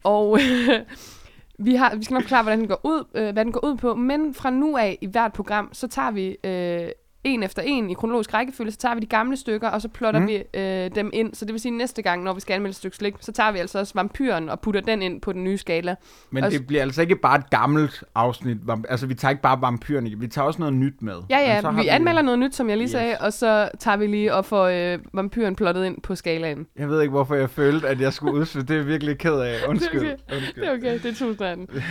Og 0.05 0.39
øh, 0.41 0.81
vi, 1.67 1.75
har, 1.75 1.97
vi 1.97 2.05
skal 2.05 2.15
nok 2.15 2.23
forklare, 2.23 2.43
hvordan 2.43 2.59
den 2.59 2.69
går 2.69 2.81
ud, 2.85 3.05
øh, 3.15 3.33
hvad 3.33 3.45
den 3.45 3.53
går 3.53 3.65
ud 3.65 3.77
på, 3.77 3.95
men 3.95 4.35
fra 4.35 4.51
nu 4.51 4.77
af 4.77 4.99
i 5.01 5.07
hvert 5.07 5.33
program, 5.33 5.69
så 5.73 5.89
tager 5.89 6.11
vi 6.11 6.37
øh, 6.45 6.89
en 7.25 7.43
efter 7.43 7.63
en 7.63 7.91
i 7.91 7.95
kronologisk 7.95 8.35
rækkefølge, 8.35 8.71
så 8.73 8.79
tager 8.79 8.95
vi 8.95 9.01
de 9.01 9.07
gamle 9.07 9.37
stykker, 9.37 9.69
og 9.69 9.83
så 9.83 9.89
plotter 9.89 10.21
Mm. 10.21 10.27
vi 10.27 10.43
øh, 10.55 10.91
dem 10.95 11.11
ind. 11.13 11.35
Så 11.35 11.45
det 11.45 11.53
vil 11.53 11.61
sige, 11.61 11.73
næste 11.77 12.03
gang, 12.03 12.23
når 12.23 12.33
vi 12.33 12.41
skal 12.41 12.55
anmelde 12.55 12.71
et 12.71 12.77
stykke 12.77 12.97
slik, 12.97 13.15
så 13.21 13.33
tager 13.33 13.53
vi 13.53 13.59
altså 13.59 13.79
også 13.79 13.93
vampyren 13.95 14.49
og 14.49 14.61
putter 14.61 14.81
den 14.81 15.03
ind 15.03 15.21
på 15.21 15.33
den 15.33 15.45
nye 15.45 15.59
skala. 15.59 15.95
Men 16.31 16.45
Og- 16.45 16.51
det 16.51 16.67
bliver 16.67 16.83
altså 16.83 17.03
ikke 17.03 17.17
bare 17.17 17.39
et 17.39 17.51
gammelt 17.51 18.05
afsnit. 18.15 18.57
Altså, 18.89 19.07
vi 19.07 19.15
tager 19.15 19.31
ikke 19.31 19.43
bare 19.43 19.61
vampyrerne, 19.61 20.11
vi 20.19 20.27
tager 20.29 20.47
også 20.47 20.59
noget 20.61 20.75
nyt 20.75 21.03
med. 21.03 21.17
Ja, 21.31 21.39
ja, 21.39 21.61
har 21.61 21.83
vi 21.83 21.89
anmelder 21.89 22.23
noget 22.23 22.39
nyt, 22.39 22.55
som 22.55 22.69
jeg 22.69 22.77
lige 22.77 22.85
Yes. 22.87 22.91
sagde, 22.91 23.17
og 23.21 23.33
så 23.33 23.69
tager 23.79 23.97
vi 23.97 24.07
lige 24.07 24.35
og 24.35 24.45
får 24.45 24.65
øh, 24.65 24.99
vampyren 25.13 25.57
plottet 25.57 25.85
ind 25.87 26.01
på 26.03 26.15
skalaen. 26.15 26.67
Jeg 26.79 26.89
ved 26.89 27.01
ikke, 27.01 27.11
hvorfor 27.11 27.35
jeg 27.35 27.51
følte, 27.51 27.89
at 27.89 28.01
jeg 28.01 28.13
skulle 28.13 28.35
udsætte. 28.35 28.69
Det 28.69 28.75
er 28.75 28.79
jeg 28.79 28.87
virkelig 28.87 29.19
ked 29.19 29.35
af. 29.41 29.57
Undskyld. 29.69 30.01
Det 30.07 30.11
er 30.11 30.15
okay. 30.15 30.37
Undskyld. 30.37 30.63
Det 30.63 30.71
er 30.71 30.75
okay, 30.77 30.93
det 31.03 31.05
er 31.11 31.15
tusind 31.15 31.69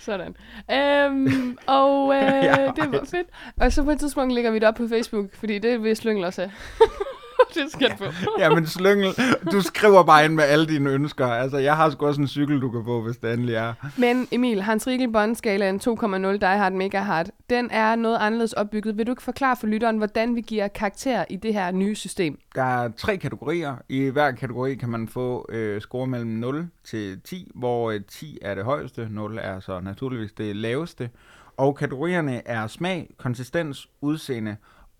Sådan. 0.00 0.36
Øhm, 0.72 1.58
og 1.66 2.12
øh, 2.16 2.22
Ja, 2.22 2.70
det 2.76 2.92
var 2.92 3.04
fedt. 3.04 3.28
Og 3.60 3.72
så 3.72 3.82
på 3.84 3.90
et 3.90 3.98
tidspunkt 3.98 4.34
lægger 4.34 4.50
vi 4.50 4.58
det 4.58 4.68
op 4.68 4.74
på 4.74 4.88
Facebook, 4.88 5.34
fordi 5.34 5.58
det 5.58 5.82
vil 5.82 5.96
Slyngel 5.96 6.24
også 6.24 6.40
have. 6.40 6.52
det 7.54 7.72
skal 7.72 7.86
ja. 7.90 7.96
på. 7.96 8.04
Ja, 8.38 8.54
men 8.54 8.66
Slyngel, 8.66 9.14
du 9.52 9.60
skriver 9.60 10.02
bare 10.02 10.24
ind 10.24 10.34
med 10.34 10.44
alle 10.44 10.66
dine 10.66 10.90
ønsker. 10.90 11.26
Altså, 11.26 11.58
jeg 11.58 11.76
har 11.76 11.90
sgu 11.90 12.06
også 12.06 12.20
en 12.20 12.28
cykel, 12.28 12.60
du 12.60 12.70
kan 12.70 12.84
få, 12.84 13.02
hvis 13.02 13.16
det 13.16 13.32
endelig 13.32 13.54
er. 13.54 13.74
Men 13.96 14.28
Emil, 14.30 14.62
Hans 14.62 14.86
Riegel 14.86 15.12
Bond-skalaen 15.12 15.80
2,0 15.80 16.16
Die 16.16 16.46
Hard 16.46 16.72
Mega 16.72 17.00
Hard, 17.00 17.26
den 17.50 17.70
er 17.70 17.96
noget 17.96 18.18
anderledes 18.20 18.52
opbygget. 18.52 18.98
Vil 18.98 19.06
du 19.06 19.12
ikke 19.12 19.22
forklare 19.22 19.56
for 19.56 19.66
lytteren, 19.66 19.96
hvordan 19.96 20.36
vi 20.36 20.40
giver 20.40 20.68
karakter 20.68 21.24
i 21.30 21.36
det 21.36 21.54
her 21.54 21.70
nye 21.70 21.94
system? 21.94 22.38
Der 22.54 22.62
er 22.62 22.90
tre 22.96 23.16
kategorier. 23.16 23.76
I 23.88 24.08
hver 24.08 24.30
kategori 24.30 24.74
kan 24.74 24.88
man 24.88 25.08
få 25.08 25.46
øh, 25.48 25.80
score 25.80 26.06
mellem 26.06 26.30
0 26.30 26.68
til 26.84 27.20
10, 27.20 27.50
hvor 27.54 27.90
øh, 27.90 28.00
10 28.08 28.38
er 28.42 28.54
det 28.54 28.64
højeste, 28.64 29.08
0 29.10 29.38
er 29.42 29.60
så 29.60 29.80
naturligvis 29.80 30.32
det 30.32 30.56
laveste. 30.56 31.10
Og 31.56 31.76
kategorierne 31.76 32.48
er 32.48 32.66
smag, 32.66 33.10
konsistens, 33.18 33.88
udseende. 34.00 34.56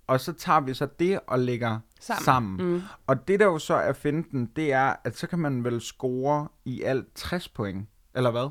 Og 0.06 0.20
så 0.20 0.32
tager 0.32 0.60
vi 0.60 0.74
så 0.74 0.88
det 0.98 1.20
og 1.26 1.38
lægger 1.38 1.78
Sammen. 2.00 2.24
sammen. 2.24 2.72
Mm. 2.72 2.82
Og 3.06 3.28
det 3.28 3.40
der 3.40 3.46
jo 3.46 3.58
så 3.58 3.74
er 3.74 3.92
finten, 3.92 4.50
det 4.56 4.72
er, 4.72 4.94
at 5.04 5.16
så 5.18 5.26
kan 5.26 5.38
man 5.38 5.64
vel 5.64 5.80
score 5.80 6.48
i 6.64 6.82
alt 6.82 7.06
60 7.14 7.48
point. 7.48 7.88
Eller 8.14 8.30
hvad? 8.30 8.50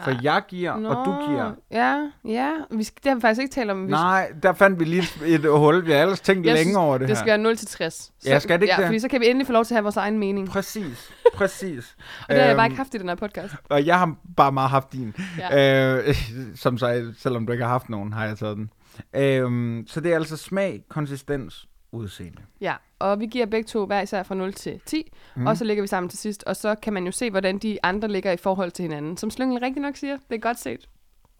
For 0.00 0.12
jeg 0.22 0.42
giver, 0.48 0.70
og 0.72 1.06
du 1.06 1.28
giver. 1.28 1.52
Ja, 1.70 2.10
ja. 2.24 2.52
Vi 2.70 2.84
skal, 2.84 3.02
det 3.04 3.10
har 3.10 3.14
vi 3.14 3.20
faktisk 3.20 3.40
ikke 3.42 3.52
talt 3.54 3.70
om. 3.70 3.86
Vi 3.86 3.90
Nej, 3.90 4.32
der 4.42 4.52
fandt 4.52 4.80
vi 4.80 4.84
lige 4.84 5.02
et 5.24 5.40
hul. 5.58 5.86
Vi 5.86 5.92
har 5.92 5.98
ellers 5.98 6.20
tænkt 6.20 6.46
Jeg 6.46 6.54
længe 6.54 6.64
synes, 6.64 6.76
over 6.76 6.92
det, 6.98 7.00
det 7.00 7.08
her. 7.08 7.14
skal 7.14 7.26
være 7.26 7.38
0 7.38 7.56
til 7.56 7.68
60. 7.68 8.12
Ja, 8.26 8.38
skal 8.38 8.56
det 8.58 8.62
ikke 8.62 8.74
ja, 8.74 8.80
det? 8.80 8.86
fordi 8.86 8.98
så 8.98 9.08
kan 9.08 9.20
vi 9.20 9.26
endelig 9.26 9.46
få 9.46 9.52
lov 9.52 9.64
til 9.64 9.74
at 9.74 9.76
have 9.76 9.82
vores 9.82 9.96
egen 9.96 10.18
mening. 10.18 10.48
Præcis, 10.48 11.10
præcis. 11.34 11.96
Og 12.20 12.28
det 12.28 12.38
har 12.38 12.46
jeg 12.46 12.56
bare 12.56 12.64
Øhm, 12.66 12.70
ikke 12.72 12.76
haft 12.76 12.94
i 12.94 12.98
den 12.98 13.08
her 13.08 13.16
podcast. 13.16 13.54
Og 13.68 13.86
jeg 13.86 13.98
har 13.98 14.14
bare 14.36 14.52
meget 14.52 14.70
haft 14.70 14.92
din. 14.92 15.14
Ja. 15.38 15.96
Øh, 16.08 16.14
som 16.54 16.78
så, 16.78 17.12
selvom 17.18 17.46
du 17.46 17.52
ikke 17.52 17.64
har 17.64 17.72
haft 17.72 17.88
nogen, 17.88 18.12
har 18.12 18.24
jeg 18.26 18.38
taget 18.38 18.56
den. 18.56 18.70
Øh, 19.16 19.84
så 19.86 20.00
det 20.00 20.12
er 20.12 20.16
altså 20.16 20.36
smag, 20.36 20.84
konsistens, 20.88 21.68
udseende. 21.96 22.42
Ja, 22.60 22.74
og 22.98 23.20
vi 23.20 23.26
giver 23.26 23.46
begge 23.46 23.66
to 23.66 23.86
hver 23.86 24.00
især 24.00 24.22
fra 24.22 24.34
0 24.34 24.52
til 24.52 24.80
10, 24.86 25.12
mm. 25.36 25.46
og 25.46 25.56
så 25.56 25.64
lægger 25.64 25.82
vi 25.82 25.86
sammen 25.86 26.08
til 26.08 26.18
sidst, 26.18 26.44
og 26.44 26.56
så 26.56 26.74
kan 26.74 26.92
man 26.92 27.06
jo 27.06 27.12
se, 27.12 27.30
hvordan 27.30 27.58
de 27.58 27.78
andre 27.82 28.08
ligger 28.08 28.32
i 28.32 28.36
forhold 28.36 28.70
til 28.70 28.82
hinanden. 28.82 29.16
Som 29.16 29.30
Slyngel 29.30 29.58
rigtig 29.58 29.82
nok 29.82 29.96
siger, 29.96 30.16
det 30.28 30.34
er 30.34 30.40
godt 30.40 30.58
set. 30.58 30.88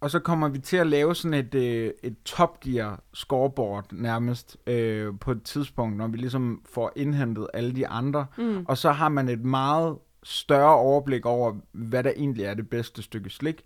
Og 0.00 0.10
så 0.10 0.18
kommer 0.18 0.48
vi 0.48 0.58
til 0.58 0.76
at 0.76 0.86
lave 0.86 1.14
sådan 1.14 1.34
et, 1.34 1.54
øh, 1.54 1.90
et 2.02 2.16
Top 2.24 2.60
Gear 2.60 3.00
scoreboard 3.14 3.92
nærmest 3.92 4.56
øh, 4.66 5.12
på 5.20 5.30
et 5.30 5.42
tidspunkt, 5.42 5.96
når 5.96 6.08
vi 6.08 6.16
ligesom 6.16 6.62
får 6.72 6.92
indhentet 6.96 7.46
alle 7.54 7.76
de 7.76 7.88
andre. 7.88 8.26
Mm. 8.38 8.64
Og 8.68 8.78
så 8.78 8.92
har 8.92 9.08
man 9.08 9.28
et 9.28 9.44
meget 9.44 9.96
større 10.22 10.76
overblik 10.76 11.26
over, 11.26 11.54
hvad 11.72 12.04
der 12.04 12.12
egentlig 12.16 12.44
er 12.44 12.54
det 12.54 12.70
bedste 12.70 13.02
stykke 13.02 13.30
slik. 13.30 13.64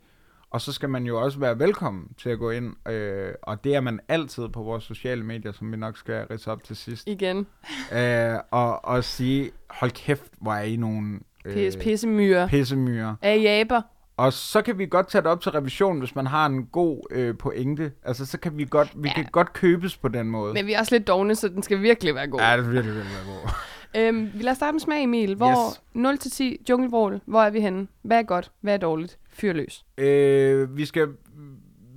Og 0.50 0.60
så 0.60 0.72
skal 0.72 0.88
man 0.88 1.04
jo 1.04 1.20
også 1.22 1.38
være 1.38 1.58
velkommen 1.58 2.08
til 2.18 2.30
at 2.30 2.38
gå 2.38 2.50
ind, 2.50 2.88
øh, 2.88 3.32
og 3.42 3.64
det 3.64 3.74
er 3.74 3.80
man 3.80 4.00
altid 4.08 4.48
på 4.48 4.62
vores 4.62 4.84
sociale 4.84 5.22
medier, 5.24 5.52
som 5.52 5.72
vi 5.72 5.76
nok 5.76 5.96
skal 5.96 6.26
ridse 6.30 6.50
op 6.50 6.62
til 6.64 6.76
sidst. 6.76 7.08
Igen. 7.08 7.46
øh, 7.92 8.34
og, 8.50 8.84
og 8.84 9.04
sige, 9.04 9.50
hold 9.70 9.90
kæft, 9.90 10.32
hvor 10.40 10.52
er 10.52 10.62
I 10.62 10.76
nogle 10.76 11.20
Pis, 11.44 11.76
pissemyre. 11.76 12.48
pissemyrer. 12.48 13.14
Af 13.22 13.36
jaber. 13.42 13.82
Og 14.16 14.32
så 14.32 14.62
kan 14.62 14.78
vi 14.78 14.86
godt 14.86 15.08
tage 15.08 15.22
det 15.22 15.30
op 15.30 15.40
til 15.40 15.52
revision, 15.52 15.98
hvis 15.98 16.14
man 16.14 16.26
har 16.26 16.46
en 16.46 16.66
god 16.66 17.06
øh, 17.10 17.36
pointe. 17.38 17.92
Altså, 18.04 18.26
så 18.26 18.38
kan 18.38 18.58
vi 18.58 18.64
godt, 18.70 18.92
vi 18.96 19.08
Ja. 19.08 19.14
kan 19.14 19.26
godt 19.32 19.52
købes 19.52 19.96
på 19.96 20.08
den 20.08 20.26
måde. 20.30 20.52
Men 20.54 20.66
vi 20.66 20.72
er 20.72 20.78
også 20.80 20.94
lidt 20.94 21.06
dogne, 21.06 21.34
så 21.34 21.48
den 21.48 21.62
skal 21.62 21.82
virkelig 21.82 22.14
være 22.14 22.26
god. 22.28 22.40
Ja, 22.40 22.56
det 22.56 22.66
er 22.66 22.70
virkelig, 22.70 22.94
virkelig 22.94 23.16
god. 23.26 23.50
Øhm, 23.96 24.30
vi 24.34 24.42
lader 24.42 24.54
starte 24.54 24.72
med 24.72 24.80
smag, 24.80 25.02
Emil. 25.02 25.34
Hvor 25.34 25.68
Yes. 25.70 25.80
0 25.94 26.18
til 26.18 26.30
10, 26.30 26.56
junglevrål, 26.68 27.20
hvor 27.26 27.42
er 27.42 27.50
vi 27.50 27.60
henne? 27.60 27.86
Hvad 28.02 28.18
er 28.18 28.22
godt? 28.22 28.50
Hvad 28.60 28.74
er 28.74 28.78
dårligt? 28.78 29.18
Fyr 29.40 29.52
løs. 29.52 29.84
øh, 29.98 30.76
vi 30.76 30.84
skal 30.84 31.08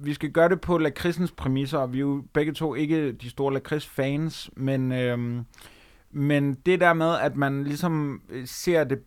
vi 0.04 0.14
skal 0.14 0.32
gøre 0.32 0.50
det 0.50 0.62
på 0.62 0.78
lakridsens 0.78 1.32
præmisser, 1.32 1.78
og 1.78 1.94
vi 1.94 1.98
er 1.98 2.02
jo 2.02 2.24
begge 2.34 2.54
to 2.54 2.76
ikke 2.76 3.12
de 3.12 3.30
store 3.30 3.54
lakrids-fans, 3.54 4.50
men, 4.56 4.92
øhm, 4.92 5.46
men 6.12 6.54
det 6.54 6.80
der 6.80 6.94
med, 6.94 7.16
at 7.22 7.36
man 7.36 7.64
ligesom 7.64 8.22
øh, 8.30 8.48
ser 8.48 8.84
det 8.84 9.00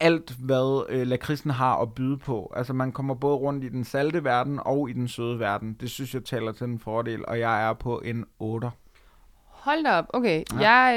alt, 0.00 0.34
hvad 0.38 0.84
øh, 0.88 1.06
lakridsen 1.06 1.50
har 1.50 1.76
at 1.76 1.94
byde 1.94 2.18
på. 2.18 2.52
Altså 2.56 2.72
man 2.72 2.92
kommer 2.92 3.14
både 3.14 3.36
rundt 3.36 3.64
i 3.64 3.68
den 3.68 3.84
salte 3.84 4.24
verden 4.24 4.60
og 4.62 4.90
i 4.90 4.92
den 4.92 5.08
søde 5.08 5.38
verden. 5.38 5.76
Det 5.80 5.90
synes 5.90 6.14
jeg 6.14 6.24
taler 6.24 6.52
til 6.52 6.64
en 6.64 6.78
fordel, 6.78 7.26
og 7.26 7.38
jeg 7.38 7.68
er 7.68 7.72
på 7.72 8.00
en 8.04 8.24
8. 8.38 8.70
Hold 9.46 9.84
da 9.84 9.92
op. 9.92 10.06
Okay. 10.08 10.42
Ja. 10.60 10.70
Jeg 10.70 10.96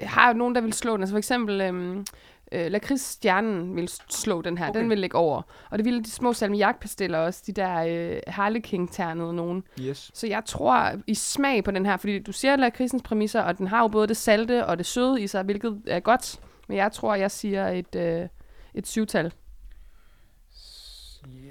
øh, 0.00 0.08
har 0.08 0.28
jo 0.28 0.34
nogen, 0.38 0.54
der 0.54 0.60
vil 0.60 0.72
slå 0.72 0.92
den. 0.92 1.00
Altså 1.00 1.12
for 1.12 1.18
eksempel... 1.18 1.60
Øhm, 1.60 2.04
øh, 2.52 2.70
Lakrids-stjernen 2.70 3.76
vil 3.76 3.90
slå 4.10 4.42
den 4.42 4.58
her. 4.58 4.68
Okay. 4.68 4.80
Den 4.80 4.90
vil 4.90 4.98
ligge 4.98 5.16
over. 5.18 5.42
Og 5.70 5.78
det 5.78 5.84
ville 5.84 6.02
de 6.02 6.10
små 6.10 6.32
salmiakpastiller 6.32 7.18
også. 7.18 7.42
De 7.46 7.52
der 7.52 7.84
øh, 7.88 8.20
harleking-ternede 8.26 9.34
nogen. 9.34 9.64
Yes. 9.80 10.10
Så 10.14 10.26
jeg 10.26 10.42
tror 10.44 10.92
i 11.06 11.14
smag 11.14 11.64
på 11.64 11.70
den 11.70 11.86
her, 11.86 11.96
fordi 11.96 12.18
du 12.18 12.32
siger 12.32 12.56
lakridsens 12.56 13.02
præmisser, 13.02 13.40
og 13.40 13.58
den 13.58 13.66
har 13.66 13.80
jo 13.80 13.88
både 13.88 14.08
det 14.08 14.16
salte 14.16 14.66
og 14.66 14.78
det 14.78 14.86
søde 14.86 15.22
i 15.22 15.26
sig, 15.26 15.42
hvilket 15.42 15.82
er 15.86 16.00
godt. 16.00 16.40
Men 16.68 16.76
jeg 16.76 16.92
tror, 16.92 17.14
jeg 17.14 17.30
siger 17.30 17.68
et, 17.68 17.94
øh, 17.94 18.28
et 18.74 18.86
syvtal. 18.86 19.32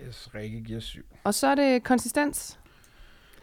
Yes, 0.07 0.29
Rikke 0.35 0.61
giver 0.61 0.79
7. 0.79 1.01
Og 1.23 1.33
så 1.33 1.47
er 1.47 1.55
det 1.55 1.83
konsistens. 1.83 2.59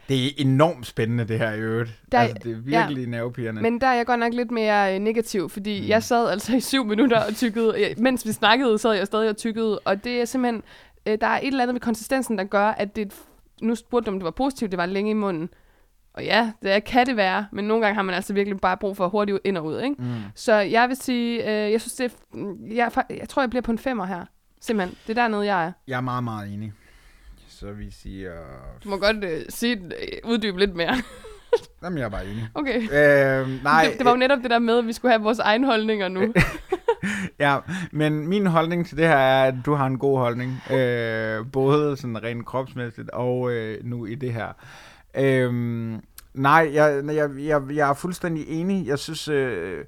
Det 0.09 0.25
er 0.25 0.29
enormt 0.37 0.85
spændende, 0.85 1.23
det 1.27 1.39
her 1.39 1.51
i 1.53 1.59
øvrigt. 1.59 1.99
Der- 2.11 2.19
altså, 2.19 2.37
det 2.43 2.51
er 2.51 2.55
virkelig 2.55 3.03
ja. 3.03 3.09
nervepirrende. 3.09 3.61
Men 3.61 3.81
der 3.81 3.87
er 3.87 3.93
jeg 3.93 4.05
godt 4.05 4.19
nok 4.19 4.33
lidt 4.33 4.51
mere 4.51 4.95
øh, 4.95 4.99
negativ, 4.99 5.49
fordi 5.49 5.81
mm. 5.81 5.87
jeg 5.87 6.03
sad 6.03 6.29
altså 6.29 6.55
i 6.55 6.59
syv 6.59 6.85
minutter 6.85 7.19
og 7.25 7.35
tykkede. 7.35 7.75
Mens 7.97 8.25
vi 8.25 8.31
snakkede, 8.31 8.77
sad 8.77 8.93
jeg 8.93 9.05
stadig 9.05 9.29
og 9.29 9.37
tykkede. 9.37 9.79
Og 9.79 10.03
det 10.03 10.21
er 10.21 10.25
simpelthen, 10.25 10.63
øh, 11.05 11.17
der 11.21 11.27
er 11.27 11.39
et 11.39 11.47
eller 11.47 11.61
andet 11.63 11.73
med 11.73 11.81
konsistensen, 11.81 12.37
der 12.37 12.43
gør, 12.43 12.65
at 12.67 12.95
det, 12.95 13.13
nu 13.61 13.75
spurgte 13.75 14.05
du, 14.05 14.11
om 14.11 14.19
det 14.19 14.25
var 14.25 14.31
positivt, 14.31 14.71
det 14.71 14.77
var 14.77 14.85
længe 14.85 15.11
i 15.11 15.13
munden. 15.13 15.49
Og 16.13 16.23
ja, 16.23 16.51
det 16.63 16.83
kan 16.83 17.05
det 17.05 17.15
være, 17.17 17.47
men 17.51 17.65
nogle 17.65 17.83
gange 17.85 17.95
har 17.95 18.01
man 18.03 18.15
altså 18.15 18.33
virkelig 18.33 18.59
bare 18.59 18.77
brug 18.77 18.97
for 18.97 19.07
hurtigt 19.07 19.39
ind 19.43 19.57
og 19.57 19.65
ud, 19.65 19.81
ikke? 19.81 19.95
Mm. 19.99 20.13
Så 20.35 20.53
jeg 20.55 20.87
vil 20.89 20.97
sige, 20.97 21.41
øh, 21.65 21.71
jeg 21.71 21.81
synes 21.81 21.93
det 21.93 22.15
jeg, 22.71 22.91
jeg 23.09 23.29
tror, 23.29 23.41
jeg 23.41 23.49
bliver 23.49 23.61
på 23.61 23.71
en 23.71 23.77
femmer 23.79 24.05
her. 24.05 24.25
Simpelthen, 24.61 24.97
det 25.07 25.17
er 25.17 25.21
dernede, 25.21 25.45
jeg 25.45 25.65
er. 25.65 25.71
Jeg 25.87 25.97
er 25.97 26.01
meget, 26.01 26.23
meget 26.23 26.53
enig. 26.53 26.73
Så 27.59 27.71
vi 27.71 27.91
siger... 27.91 28.31
Du 28.83 28.89
må 28.89 28.97
godt 28.97 29.23
øh, 29.23 29.41
sige, 29.49 29.75
øh, 29.75 30.31
uddybe 30.31 30.59
lidt 30.59 30.75
mere. 30.75 30.95
Jamen, 31.83 31.97
jeg 31.97 32.05
er 32.05 32.09
bare 32.09 32.25
enig. 32.25 32.49
Okay. 32.53 32.81
Øh, 32.81 33.63
nej, 33.63 33.87
det, 33.89 33.97
det 33.97 34.05
var 34.05 34.11
jo 34.11 34.17
netop 34.17 34.39
det 34.41 34.51
der 34.51 34.59
med, 34.59 34.77
at 34.77 34.87
vi 34.87 34.93
skulle 34.93 35.11
have 35.11 35.23
vores 35.23 35.39
egen 35.39 35.63
holdninger 35.63 36.07
nu. 36.07 36.33
ja, 37.39 37.57
men 37.91 38.27
min 38.27 38.45
holdning 38.45 38.87
til 38.87 38.97
det 38.97 39.07
her 39.07 39.15
er, 39.15 39.45
at 39.45 39.55
du 39.65 39.73
har 39.73 39.85
en 39.85 39.97
god 39.97 40.17
holdning. 40.17 40.61
Øh, 40.71 41.45
både 41.51 41.97
sådan 41.97 42.23
rent 42.23 42.45
kropsmæssigt 42.45 43.09
og 43.09 43.51
øh, 43.51 43.77
nu 43.83 44.05
i 44.05 44.15
det 44.15 44.33
her. 44.33 44.47
Øh, 45.17 45.53
nej, 46.33 46.69
jeg, 46.73 47.03
jeg, 47.05 47.29
jeg, 47.37 47.61
jeg 47.71 47.89
er 47.89 47.93
fuldstændig 47.93 48.47
enig. 48.47 48.87
Jeg 48.87 48.99
synes... 48.99 49.27
Øh, 49.27 49.85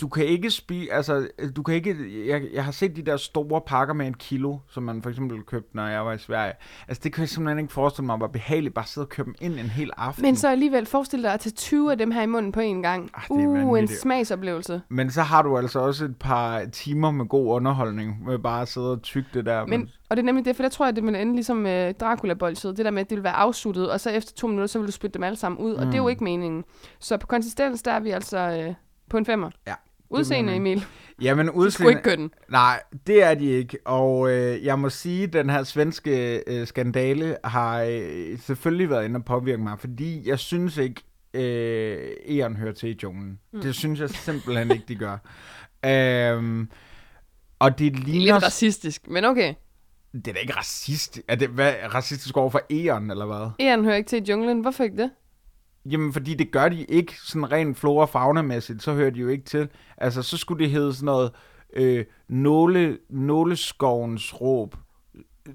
du 0.00 0.08
kan 0.08 0.26
ikke 0.26 0.50
spise, 0.50 0.92
altså, 0.92 1.28
du 1.56 1.62
kan 1.62 1.74
ikke, 1.74 1.96
jeg, 2.28 2.42
jeg 2.52 2.64
har 2.64 2.72
set 2.72 2.96
de 2.96 3.02
der 3.02 3.16
store 3.16 3.60
pakker 3.66 3.94
med 3.94 4.06
en 4.06 4.14
kilo, 4.14 4.58
som 4.68 4.82
man 4.82 5.02
for 5.02 5.10
eksempel 5.10 5.42
købte, 5.42 5.76
når 5.76 5.86
jeg 5.86 6.06
var 6.06 6.12
i 6.12 6.18
Sverige. 6.18 6.52
Altså, 6.88 7.00
det 7.04 7.12
kan 7.12 7.20
jeg 7.20 7.28
simpelthen 7.28 7.58
ikke 7.58 7.72
forestille 7.72 8.06
mig, 8.06 8.20
var 8.20 8.26
behageligt 8.26 8.74
bare 8.74 8.82
at 8.82 8.88
sidde 8.88 9.04
og 9.04 9.08
købe 9.08 9.26
dem 9.26 9.34
ind 9.40 9.52
en 9.52 9.70
hel 9.70 9.90
aften. 9.96 10.22
Men 10.22 10.36
så 10.36 10.48
alligevel, 10.48 10.86
forestil 10.86 11.22
dig 11.22 11.32
at 11.32 11.40
tage 11.40 11.52
20 11.52 11.90
af 11.90 11.98
dem 11.98 12.10
her 12.10 12.22
i 12.22 12.26
munden 12.26 12.52
på 12.52 12.60
en 12.60 12.82
gang. 12.82 13.10
Ah, 13.14 13.22
det 13.28 13.44
er 13.44 13.64
uh, 13.64 13.78
en 13.78 13.88
smagsoplevelse. 13.88 14.82
Men 14.88 15.10
så 15.10 15.22
har 15.22 15.42
du 15.42 15.58
altså 15.58 15.78
også 15.78 16.04
et 16.04 16.16
par 16.16 16.64
timer 16.64 17.10
med 17.10 17.26
god 17.26 17.46
underholdning, 17.54 18.24
med 18.24 18.38
bare 18.38 18.62
at 18.62 18.68
sidde 18.68 18.92
og 18.92 19.02
tygge 19.02 19.28
det 19.34 19.46
der. 19.46 19.66
Men, 19.66 19.90
og 20.08 20.16
det 20.16 20.22
er 20.22 20.26
nemlig 20.26 20.44
det, 20.44 20.56
for 20.56 20.62
der 20.62 20.70
tror 20.70 20.84
jeg, 20.84 20.96
det 20.96 21.04
vil 21.04 21.14
ende 21.14 21.34
ligesom 21.34 21.66
øh, 21.66 21.94
dracula 21.94 22.34
bolsjet 22.34 22.76
Det 22.76 22.84
der 22.84 22.90
med, 22.90 23.00
at 23.00 23.10
det 23.10 23.16
vil 23.16 23.24
være 23.24 23.32
afsluttet, 23.32 23.90
og 23.90 24.00
så 24.00 24.10
efter 24.10 24.32
to 24.34 24.46
minutter, 24.46 24.66
så 24.66 24.78
vil 24.78 24.86
du 24.86 24.92
spytte 24.92 25.14
dem 25.14 25.22
alle 25.22 25.36
sammen 25.36 25.60
ud. 25.60 25.74
Mm. 25.74 25.80
Og 25.80 25.86
det 25.86 25.94
er 25.94 25.98
jo 25.98 26.08
ikke 26.08 26.24
meningen. 26.24 26.64
Så 26.98 27.16
på 27.16 27.26
konsistens, 27.26 27.82
der 27.82 27.92
er 27.92 28.00
vi 28.00 28.10
altså 28.10 28.38
øh, 28.38 28.74
på 29.12 29.18
en 29.18 29.26
femmer. 29.26 29.50
Ja, 29.66 29.74
Udseende, 30.10 30.54
Emil. 30.54 30.84
Jamen 31.22 31.50
udseende... 31.50 31.92
ikke 31.92 32.02
gøre 32.02 32.16
den. 32.16 32.30
Nej, 32.48 32.82
det 33.06 33.22
er 33.22 33.34
de 33.34 33.46
ikke. 33.46 33.78
Og 33.84 34.30
øh, 34.30 34.64
jeg 34.64 34.78
må 34.78 34.90
sige, 34.90 35.24
at 35.24 35.32
den 35.32 35.50
her 35.50 35.62
svenske 35.62 36.42
øh, 36.46 36.66
skandale 36.66 37.36
har 37.44 37.82
øh, 37.82 38.38
selvfølgelig 38.38 38.90
været 38.90 39.04
inde 39.04 39.16
og 39.16 39.24
påvirke 39.24 39.62
mig, 39.62 39.78
fordi 39.78 40.28
jeg 40.28 40.38
synes 40.38 40.76
ikke, 40.76 41.02
øh, 41.34 42.36
Eon 42.36 42.56
hører 42.56 42.72
til 42.72 42.88
i 42.88 42.98
junglen. 43.02 43.38
Mm. 43.52 43.60
Det 43.60 43.74
synes 43.74 44.00
jeg 44.00 44.10
simpelthen 44.10 44.70
ikke, 44.70 44.84
de 44.88 44.94
gør. 44.94 45.18
Øhm, 45.86 46.68
og 47.58 47.78
det 47.78 47.98
ligner... 47.98 48.34
Lidt 48.34 48.44
racistisk, 48.44 49.08
men 49.08 49.24
okay. 49.24 49.54
Det 50.12 50.28
er 50.28 50.32
da 50.32 50.40
ikke 50.40 50.56
racist. 50.56 51.20
Er 51.28 51.34
det 51.34 51.48
hvad, 51.48 51.74
racistisk 51.94 52.36
over 52.36 52.50
for 52.50 52.60
Eon, 52.70 53.10
eller 53.10 53.26
hvad? 53.26 53.66
Eon 53.66 53.84
hører 53.84 53.96
ikke 53.96 54.08
til 54.08 54.22
i 54.22 54.30
junglen. 54.30 54.60
Hvorfor 54.60 54.84
ikke 54.84 54.96
det? 54.96 55.10
Jamen, 55.86 56.12
fordi 56.12 56.34
det 56.34 56.50
gør 56.52 56.68
de 56.68 56.84
ikke 56.84 57.14
sådan 57.24 57.52
rent 57.52 57.78
flora 57.78 58.06
fauna-mæssigt, 58.06 58.82
så 58.82 58.94
hører 58.94 59.10
de 59.10 59.20
jo 59.20 59.28
ikke 59.28 59.44
til. 59.44 59.68
Altså, 59.96 60.22
så 60.22 60.36
skulle 60.36 60.64
det 60.64 60.72
hedde 60.72 60.94
sådan 60.94 61.06
noget 61.06 61.30
øh, 61.76 62.04
nåle, 62.28 62.98
nåleskovens 63.10 64.40
råb. 64.40 64.76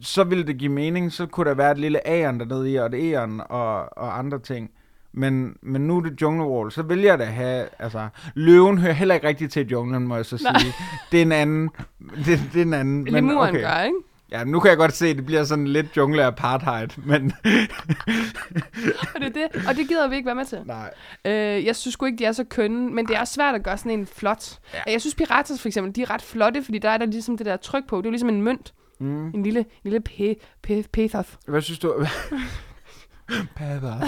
Så 0.02 0.24
ville 0.24 0.48
det 0.48 0.58
give 0.58 0.72
mening, 0.72 1.14
så 1.14 1.26
kunne 1.26 1.50
der 1.50 1.56
være 1.56 1.72
et 1.72 1.78
lille 1.78 2.08
æren 2.08 2.40
dernede 2.40 2.72
i, 2.72 2.76
og 2.76 2.86
et 2.86 2.94
æren 2.94 3.42
og, 3.50 3.98
og 3.98 4.20
andre 4.20 4.40
ting. 4.40 4.72
Men, 5.14 5.58
men 5.62 5.88
nu 5.88 5.98
er 5.98 6.02
det 6.02 6.22
Jungle 6.22 6.46
Wall, 6.48 6.72
så 6.72 6.82
vil 6.82 7.00
jeg 7.00 7.20
da 7.20 7.24
have, 7.24 7.68
altså, 7.80 8.08
løven 8.34 8.78
hører 8.78 8.94
heller 8.94 9.16
ikke 9.16 9.28
rigtigt 9.28 9.52
til 9.52 9.68
junglen, 9.68 10.08
må 10.08 10.16
jeg 10.16 10.26
så 10.26 10.40
Nej. 10.44 10.60
sige. 10.60 10.74
Det 11.12 11.18
er 11.18 11.22
en 11.22 11.32
anden, 11.32 11.70
det, 12.00 12.40
det 12.54 12.62
er 12.62 12.66
en 12.66 12.74
anden. 12.74 13.04
men 13.04 13.14
Lemuren 13.14 13.50
okay. 13.50 13.62
gør, 13.62 13.84
ikke? 13.84 13.98
Ja, 14.32 14.44
nu 14.44 14.60
kan 14.60 14.70
jeg 14.70 14.78
godt 14.78 14.94
se, 14.94 15.08
at 15.08 15.16
det 15.18 15.26
bliver 15.26 15.44
sådan 15.44 15.68
lidt 15.68 15.98
jungle 15.98 16.24
apartheid, 16.26 16.88
men 16.98 17.34
Og 19.16 19.22
det, 19.22 19.38
er 19.38 19.48
det, 19.48 19.68
og 19.68 19.76
det 19.76 19.88
gider 19.88 20.08
vi 20.08 20.16
ikke 20.16 20.26
være 20.26 20.36
med 20.36 20.46
til. 20.46 20.60
nej. 20.66 20.94
Øh, 21.26 21.66
jeg 21.66 21.76
synes 21.76 21.94
sgu 21.94 22.06
ikke, 22.06 22.18
de 22.18 22.26
er 22.26 22.32
så 22.32 22.44
kønne, 22.44 22.90
men 22.94 23.08
det 23.08 23.16
er 23.16 23.20
også 23.20 23.34
svært 23.34 23.56
at 23.56 23.64
gøre 23.64 23.78
sådan 23.78 23.92
en 23.92 24.08
flot. 24.08 24.60
Ja. 24.74 24.92
Jeg 24.92 25.02
synes, 25.02 25.16
Piratas 25.16 25.62
for 25.62 25.68
eksempel, 25.68 25.96
de 25.96 26.02
er 26.02 26.10
ret 26.10 26.22
flotte, 26.22 26.64
fordi 26.64 26.78
der 26.80 26.90
er 26.90 26.98
der 26.98 27.06
ligesom 27.06 27.38
det 27.38 27.46
der 27.46 27.58
tryk 27.58 27.88
på. 27.88 27.98
Det 27.98 28.06
er 28.06 28.10
jo 28.10 28.12
ligesom 28.12 28.30
en 28.30 28.42
mønt. 28.42 28.74
Mm. 29.00 29.28
En 29.28 29.44
lille, 29.44 29.60
en 29.60 29.66
lille 29.84 30.00
pe, 30.00 30.36
pe, 30.64 30.84
pathos. 30.94 31.38
Hvad 31.48 31.62
synes 31.62 31.80
du... 31.80 31.94
Papa. 33.56 33.88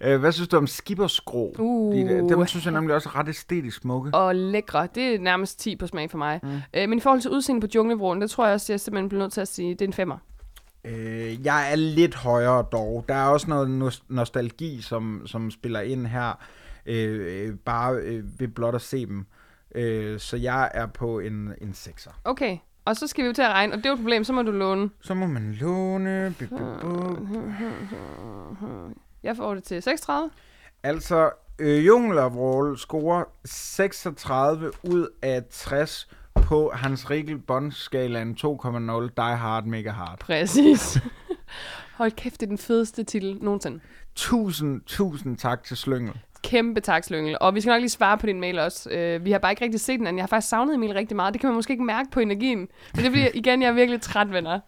Øh, 0.00 0.20
Hvad 0.20 0.32
synes 0.32 0.48
du 0.48 0.56
om 0.56 0.66
skibberskro? 0.66 1.54
Uh. 1.58 1.94
De, 1.96 2.28
dem 2.28 2.46
synes 2.46 2.64
jeg 2.64 2.72
nemlig 2.74 2.94
også 2.94 3.08
er 3.08 3.16
ret 3.18 3.28
æstetisk 3.28 3.80
smukke. 3.80 4.14
Og 4.14 4.34
lækre. 4.34 4.88
Det 4.94 5.14
er 5.14 5.18
nærmest 5.18 5.60
10 5.60 5.76
på 5.76 5.86
smag 5.86 6.10
for 6.10 6.18
mig. 6.18 6.40
Mm. 6.42 6.48
Øh, 6.74 6.88
men 6.88 6.98
i 6.98 7.00
forhold 7.00 7.20
til 7.20 7.30
udseende 7.30 7.60
på 7.60 7.66
junglevrålen, 7.74 8.20
der 8.22 8.28
tror 8.28 8.44
jeg 8.46 8.54
også, 8.54 8.72
jeg 8.72 8.80
simpelthen 8.80 9.08
bliver 9.08 9.22
nødt 9.22 9.32
til 9.32 9.40
at 9.40 9.48
sige, 9.48 9.70
det 9.74 9.82
er 9.82 9.86
en 9.86 9.92
femmer. 9.92 10.18
Øh, 10.84 11.46
jeg 11.46 11.72
er 11.72 11.76
lidt 11.76 12.14
højere 12.14 12.64
dog. 12.72 13.04
Der 13.08 13.14
er 13.14 13.26
også 13.28 13.50
noget 13.50 13.68
nos- 13.82 14.04
nostalgi, 14.08 14.80
som, 14.82 15.22
som 15.26 15.50
spiller 15.50 15.80
ind 15.80 16.06
her. 16.06 16.38
øh, 16.86 17.46
øh, 17.48 17.54
bare 17.64 17.94
øh, 17.94 18.40
ved 18.40 18.48
blot 18.48 18.74
at 18.74 18.82
se 18.82 19.06
dem. 19.06 19.26
Øh, 19.74 20.20
så 20.20 20.36
jeg 20.36 20.70
er 20.74 20.86
på 20.86 21.18
en, 21.18 21.52
en 21.60 21.74
sekser. 21.74 22.10
Okay, 22.24 22.56
og 22.86 22.96
så 22.96 23.06
skal 23.06 23.22
vi 23.24 23.26
jo 23.26 23.32
til 23.32 23.42
at 23.42 23.50
regne, 23.50 23.72
og 23.72 23.78
det 23.78 23.86
er 23.86 23.90
jo 23.90 23.94
et 23.94 24.00
problem, 24.00 24.24
så 24.24 24.32
må 24.32 24.42
du 24.42 24.50
låne. 24.50 24.90
Så 25.00 25.14
må 25.14 25.26
man 25.26 25.52
låne. 25.60 26.34
Bu, 26.38 26.44
bu, 26.46 26.56
bu. 26.80 27.16
Jeg 29.22 29.36
får 29.36 29.54
det 29.54 29.64
til 29.64 29.82
36. 29.82 30.30
Altså, 30.82 31.30
øh, 31.58 31.86
Junglervrål 31.86 32.78
scorer 32.78 33.24
36 33.44 34.72
ud 34.84 35.08
af 35.22 35.42
60 35.50 36.08
på 36.34 36.70
hans 36.74 37.10
Riegel 37.10 37.38
Bond-skalaen 37.38 38.36
2,0 38.40 39.08
Die 39.16 39.36
Hard 39.36 39.64
Mega 39.64 39.90
Hard. 39.90 40.18
Præcis. 40.18 40.98
Hold 41.96 42.10
kæft, 42.12 42.40
det 42.40 42.46
er 42.46 42.50
den 42.50 42.58
fedeste 42.58 43.04
titel 43.04 43.38
nogensinde. 43.40 43.80
Tusind, 44.14 44.80
tusind 44.86 45.36
tak 45.36 45.64
til 45.64 45.76
Slyngel. 45.76 46.14
Kæmpe 46.46 46.80
tak, 46.80 47.04
Slyngel. 47.04 47.36
Og 47.40 47.54
vi 47.54 47.60
skal 47.60 47.70
nok 47.70 47.80
lige 47.80 47.90
svare 47.90 48.18
på 48.18 48.26
din 48.26 48.40
mail 48.40 48.58
også. 48.58 48.90
Uh, 49.16 49.24
vi 49.24 49.32
har 49.32 49.38
bare 49.38 49.52
ikke 49.52 49.64
rigtig 49.64 49.80
set 49.80 50.00
den, 50.00 50.16
jeg 50.16 50.22
har 50.22 50.26
faktisk 50.26 50.50
savnet 50.50 50.74
Emil 50.74 50.92
rigtig 50.92 51.16
meget. 51.16 51.34
Det 51.34 51.40
kan 51.40 51.48
man 51.48 51.54
måske 51.54 51.72
ikke 51.72 51.84
mærke 51.84 52.10
på 52.10 52.20
energien. 52.20 52.58
Men 52.58 52.68
det 52.94 53.06
er 53.06 53.10
fordi, 53.10 53.38
igen, 53.38 53.62
jeg 53.62 53.68
er 53.68 53.72
virkelig 53.72 54.00
træt, 54.00 54.32
venner. 54.32 54.60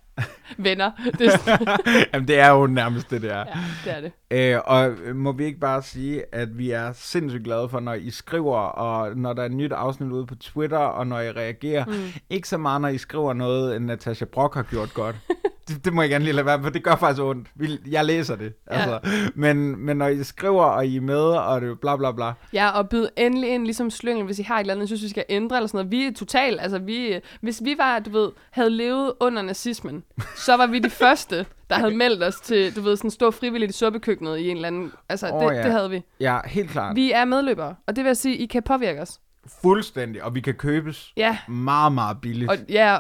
venner. 0.57 0.91
Det 1.19 1.27
er, 1.27 1.77
Jamen, 2.15 2.29
det 2.29 2.39
er 2.39 2.51
jo 2.51 2.67
nærmest 2.67 3.11
det, 3.11 3.23
der. 3.23 3.37
ja, 3.37 3.45
det 3.85 3.97
er 3.97 4.01
det. 4.01 4.13
Øh, 4.55 4.61
og 4.65 4.95
må 5.15 5.33
vi 5.33 5.45
ikke 5.45 5.61
bare 5.61 5.83
sige, 5.83 6.23
at 6.33 6.59
vi 6.59 6.71
er 6.71 6.93
sindssygt 6.93 7.45
glade 7.45 7.69
for, 7.69 7.81
når 7.81 7.95
I 7.95 8.11
skriver, 8.11 8.57
og 8.59 9.17
når 9.17 9.33
der 9.33 9.43
er 9.43 9.47
et 9.47 9.53
nyt 9.53 9.73
afsnit 9.73 10.11
ude 10.11 10.27
på 10.27 10.35
Twitter, 10.35 10.79
og 10.79 11.07
når 11.07 11.21
I 11.21 11.31
reagerer. 11.33 11.85
Mm. 11.85 11.93
Ikke 12.31 12.49
så 12.49 12.59
meget, 12.59 12.81
når 12.81 12.89
I 12.89 12.99
skriver 12.99 13.33
noget, 13.33 13.77
end 13.77 13.85
Natasha 13.85 14.25
Brock 14.25 14.55
har 14.55 14.63
gjort 14.63 14.95
godt. 14.95 15.17
det, 15.69 15.85
det 15.85 15.93
må 15.93 16.03
jeg 16.03 16.11
gerne 16.11 16.25
lige 16.25 16.35
lade 16.35 16.47
være, 16.47 16.63
for 16.63 16.71
det 16.71 16.85
gør 16.85 16.97
faktisk 16.97 17.23
ondt. 17.23 17.49
Jeg 17.91 18.05
læser 18.05 18.37
det. 18.37 18.53
Ja. 18.71 18.77
Altså. 18.77 19.11
Men, 19.35 19.79
men 19.79 19.97
når 19.97 20.09
I 20.09 20.25
skriver, 20.25 20.65
og 20.65 20.87
I 20.87 20.97
er 20.97 21.01
med, 21.01 21.21
og 21.21 21.61
det 21.61 21.81
bla 21.81 21.97
bla 21.97 22.13
bla. 22.13 22.33
Ja, 22.53 22.71
og 22.71 22.89
byd 22.89 23.07
endelig 23.17 23.51
ind, 23.51 23.65
ligesom 23.65 23.91
Slyngel, 23.91 24.25
hvis 24.25 24.39
I 24.39 24.43
har 24.43 24.57
et 24.57 24.61
eller 24.61 24.75
andet, 24.75 24.85
I 24.85 24.87
synes, 24.87 25.03
vi 25.03 25.09
skal 25.09 25.25
ændre 25.29 25.57
eller 25.57 25.67
sådan 25.67 25.79
noget. 25.79 25.91
Vi 25.91 26.07
er 26.07 26.13
totalt, 26.13 26.61
altså 26.61 26.79
vi, 26.79 27.21
hvis 27.41 27.65
vi 27.65 27.75
var, 27.79 27.99
du 27.99 28.11
ved, 28.11 28.31
havde 28.51 28.71
levet 28.71 29.13
under 29.21 29.43
nazismen, 29.43 30.05
så 30.37 30.57
var 30.57 30.67
vi 30.67 30.79
de 30.79 30.91
første, 31.05 31.47
der 31.71 31.77
havde 31.77 31.97
meldt 31.97 32.25
os 32.25 32.37
til, 32.41 32.77
du 32.77 32.81
ved, 32.81 32.97
sådan 32.97 33.11
stå 33.11 33.31
frivilligt 33.31 33.71
i 33.71 33.79
suppekøkkenet 33.79 34.39
i 34.39 34.49
en 34.49 34.57
eller 34.57 34.69
anden, 34.69 34.93
altså 35.09 35.31
Åh, 35.33 35.43
det, 35.43 35.57
ja. 35.57 35.63
det 35.63 35.73
havde 35.73 35.91
vi. 35.91 36.03
Ja, 36.21 36.39
helt 36.45 36.71
klart. 36.71 36.97
Vi... 36.97 37.01
Vi 37.01 37.13
er 37.13 37.25
medløbere, 37.25 37.75
og 37.87 37.97
det 37.97 38.05
vil 38.05 38.17
sige, 38.17 38.37
I 38.37 38.47
kan 38.47 38.63
påvirke 38.63 39.01
os. 39.01 39.21
Fuldstændig, 39.63 40.23
og 40.23 40.35
vi 40.35 40.41
kan 40.41 40.55
købes 40.55 41.13
Ja, 41.17 41.39
meget, 41.49 41.93
meget 41.93 42.21
billigt. 42.21 42.51
og 42.51 42.57
ja, 42.69 42.99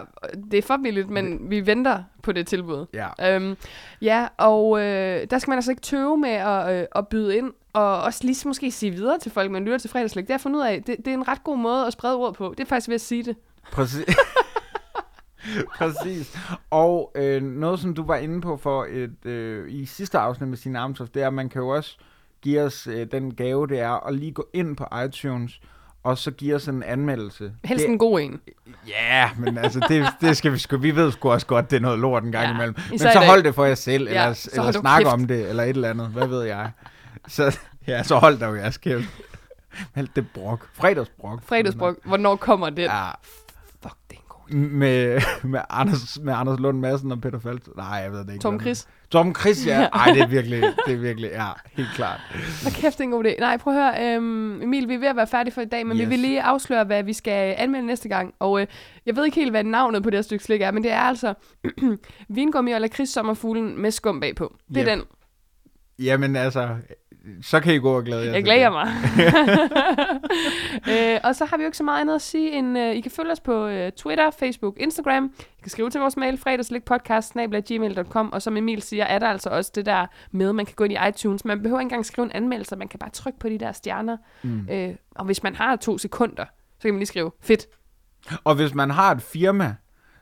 det 0.51 0.59
er 0.59 0.62
for 0.62 0.77
billigt, 0.83 1.11
men 1.11 1.51
vi 1.51 1.66
venter 1.66 2.03
på 2.22 2.33
det 2.33 2.46
tilbud. 2.46 2.87
Ja. 2.94 3.35
Øhm, 3.37 3.57
ja, 4.03 4.29
og 4.37 4.81
øh, 4.81 5.27
der 5.31 5.38
skal 5.38 5.51
man 5.51 5.59
altså 5.59 5.70
ikke 5.70 5.83
tøve 5.83 6.18
med 6.18 6.31
at, 6.31 6.81
øh, 6.81 6.87
at 6.94 7.09
byde 7.09 7.37
ind, 7.37 7.53
og 7.72 8.03
også 8.03 8.20
lige 8.24 8.48
måske 8.48 8.70
sige 8.70 8.92
videre 8.92 9.18
til 9.18 9.33
folk, 9.33 9.51
man 9.51 9.64
lytter 9.64 9.79
til 9.79 9.90
fredagslæg. 9.90 10.22
Det 10.24 10.31
har 10.31 10.35
jeg 10.35 10.40
fundet 10.40 10.61
ud 10.61 10.64
af, 10.64 10.83
det, 10.83 10.96
det 10.98 11.09
er 11.09 11.14
en 11.14 11.29
ret 11.29 11.44
god 11.44 11.59
måde 11.59 11.87
at 11.87 11.92
sprede 11.92 12.16
ord 12.16 12.35
på. 12.35 12.55
Det 12.59 12.64
er 12.64 12.68
faktisk 12.68 12.88
ved 12.88 12.94
at 12.94 13.01
sige 13.01 13.22
det. 13.22 13.37
Præcis. 13.72 14.16
Præcis. 15.79 16.38
Og 16.70 17.12
øh, 17.14 17.42
noget, 17.42 17.81
som 17.81 17.94
du 17.94 18.05
var 18.05 18.16
inde 18.16 18.40
på 18.40 18.57
for 18.57 18.87
et, 18.90 19.27
øh, 19.27 19.72
i 19.72 19.87
sidste 19.87 20.18
afsnit 20.18 20.48
med 20.48 20.57
sin 20.57 20.77
Armtoft, 20.77 21.14
det 21.14 21.22
er, 21.22 21.27
at 21.27 21.35
man 21.35 21.48
kan 21.48 21.62
jo 21.62 21.68
også 21.68 21.98
give 22.42 22.61
os 22.62 22.87
øh, 22.87 23.07
den 23.12 23.35
gave, 23.35 23.66
det 23.66 23.81
er 23.81 24.07
at 24.07 24.14
lige 24.14 24.33
gå 24.33 24.48
ind 24.53 24.77
på 24.77 24.85
iTunes, 25.07 25.61
og 26.02 26.18
så 26.18 26.30
give 26.30 26.54
os 26.54 26.68
en 26.68 26.82
anmeldelse. 26.82 27.52
Helst 27.64 27.82
det, 27.82 27.90
en 27.90 27.98
god 27.98 28.20
en. 28.20 28.40
Ja, 28.88 29.30
men 29.38 29.58
altså, 29.58 29.80
det, 29.88 30.06
det 30.20 30.37
skal 30.37 30.52
vi 30.52 30.58
sgu, 30.58 30.76
vi 30.76 30.96
ved 30.96 31.12
sgu 31.12 31.30
også 31.30 31.46
godt, 31.46 31.70
det 31.70 31.76
er 31.76 31.80
noget 31.80 31.98
lort 31.98 32.22
en 32.24 32.32
gang 32.32 32.44
Ja, 32.44 32.54
imellem. 32.54 32.76
Men 32.90 32.98
så 32.98 33.22
hold 33.26 33.42
det 33.42 33.54
for 33.54 33.64
jer 33.64 33.74
selv, 33.74 34.08
Ja, 34.08 34.11
eller, 34.26 34.48
eller 34.52 34.72
snak 34.72 34.98
kæft. 35.02 35.12
om 35.12 35.26
det, 35.26 35.48
eller 35.48 35.62
et 35.62 35.68
eller 35.68 35.90
andet, 35.90 36.08
hvad 36.08 36.26
ved 36.26 36.42
jeg. 36.42 36.70
Så, 37.28 37.58
ja, 37.87 38.02
så 38.02 38.16
hold 38.18 38.38
da 38.38 38.46
jo 38.46 38.54
jeres 38.54 38.78
kæft. 38.78 39.08
Alt 39.94 40.16
det 40.16 40.26
brok. 40.34 40.68
Fredagsbrok. 40.74 41.42
Fredagsbrok, 41.46 41.96
hvornår 42.04 42.37
kommer 42.37 42.70
det? 42.70 42.82
Ja, 42.82 43.11
Fuck, 43.82 43.94
det 44.11 44.16
er 44.16 44.20
en 44.20 44.24
god 44.28 44.38
idé. 44.38 44.38
Med, 44.50 45.20
med, 45.52 45.61
Anders, 45.70 46.18
med 46.22 46.34
Anders 46.34 46.61
Lund 46.61 46.78
Madsen 46.78 47.12
og 47.12 47.20
Peter 47.20 47.38
Falt. 47.38 47.76
Nej, 47.76 47.87
jeg 47.87 48.12
ved 48.12 48.18
det 48.18 48.32
ikke. 48.32 48.42
Tom 48.42 48.61
Chris. 48.61 48.87
Tom 49.11 49.34
Chris, 49.34 49.66
ja. 49.66 49.88
Ej, 49.92 50.12
det 50.12 50.22
er 50.22 50.26
virkelig, 50.26 50.62
det 50.87 50.94
er 50.94 50.98
virkelig, 50.98 51.30
ja, 51.30 51.46
helt 51.72 51.88
klart. 51.94 52.20
Hvor 52.62 52.70
kæft, 52.70 52.98
det 52.98 53.00
er 53.00 53.04
en 53.04 53.11
god 53.11 53.24
idé. 53.24 53.40
Nej, 53.40 53.56
prøv 53.56 53.76
at 53.76 53.96
høre. 53.96 54.14
Øhm, 54.16 54.62
Emil, 54.62 54.88
vi 54.88 54.94
er 54.94 54.98
ved 54.98 55.08
at 55.08 55.16
være 55.16 55.26
færdige 55.26 55.54
for 55.54 55.61
i 55.61 55.64
dag, 55.64 55.87
men 55.87 55.96
yes. 55.96 56.00
vi 56.04 56.08
vil 56.08 56.18
lige 56.18 56.42
afsløre, 56.42 56.84
hvad 56.84 57.02
vi 57.02 57.12
skal 57.12 57.54
anmelde 57.58 57.87
næste 57.87 58.08
gang. 58.08 58.34
Og 58.38 58.61
øh, 58.61 58.66
jeg 59.06 59.16
ved 59.16 59.24
ikke 59.24 59.34
helt, 59.34 59.50
hvad 59.50 59.64
navnet 59.64 60.02
på 60.02 60.11
det 60.11 60.16
her 60.16 60.22
stykke 60.22 60.44
slik 60.44 60.61
er, 60.61 60.70
men 60.70 60.82
det 60.82 60.92
er 60.92 61.00
altså 61.00 61.34
vingummi 62.28 62.72
og 62.72 62.80
lakrids 62.80 63.11
sommerfuglen 63.11 63.82
med 63.82 63.90
skum 63.90 64.20
bagpå. 64.20 64.54
Det 64.68 64.76
er 64.76 64.80
Yep. 64.82 64.87
den. 64.87 65.02
Jamen 66.04 66.37
altså, 66.37 66.68
så 67.42 67.60
kan 67.60 67.74
I 67.74 67.78
gå 67.78 67.96
og 67.96 68.04
glæde 68.04 68.26
jer. 68.26 68.32
Jeg 68.32 68.44
glæder 68.44 68.70
mig. 68.70 68.86
øh, 71.14 71.20
og 71.24 71.36
så 71.36 71.44
har 71.44 71.56
vi 71.56 71.62
jo 71.62 71.66
ikke 71.66 71.76
så 71.76 71.84
meget 71.84 72.00
andet 72.00 72.14
at 72.14 72.22
sige, 72.22 72.52
end 72.52 72.78
uh, 72.78 72.84
I 72.84 73.00
kan 73.00 73.10
følge 73.10 73.32
os 73.32 73.40
på 73.40 73.66
uh, 73.66 73.88
Twitter, 73.96 74.30
Facebook, 74.30 74.76
Instagram. 74.80 75.32
I 75.40 75.60
kan 75.62 75.70
skrive 75.70 75.90
til 75.90 76.00
vores 76.00 76.16
mail, 76.16 76.38
fredagslikpodcast.gmail.com. 76.38 78.32
Og 78.32 78.42
som 78.42 78.56
Emil 78.56 78.82
siger, 78.82 79.04
er 79.04 79.18
der 79.18 79.26
altså 79.26 79.50
også 79.50 79.72
det 79.74 79.86
der 79.86 80.06
med, 80.30 80.52
man 80.52 80.66
kan 80.66 80.74
gå 80.74 80.84
ind 80.84 80.92
i 80.92 81.08
iTunes. 81.08 81.44
Man 81.44 81.62
behøver 81.62 81.80
ikke 81.80 81.84
engang 81.84 82.06
skrive 82.06 82.24
en 82.24 82.32
anmeldelse, 82.32 82.76
man 82.76 82.88
kan 82.88 82.98
bare 82.98 83.10
trykke 83.10 83.38
på 83.38 83.48
de 83.48 83.58
der 83.58 83.72
stjerner. 83.72 84.16
Mm. 84.42 84.68
Øh, 84.70 84.94
og 85.14 85.24
hvis 85.24 85.42
man 85.42 85.54
har 85.54 85.76
to 85.76 85.98
sekunder, 85.98 86.44
så 86.78 86.82
kan 86.82 86.94
man 86.94 86.98
lige 86.98 87.06
skrive, 87.06 87.30
fedt. 87.40 87.66
Og 88.44 88.54
hvis 88.54 88.74
man 88.74 88.90
har 88.90 89.12
et 89.12 89.22
firma, 89.22 89.74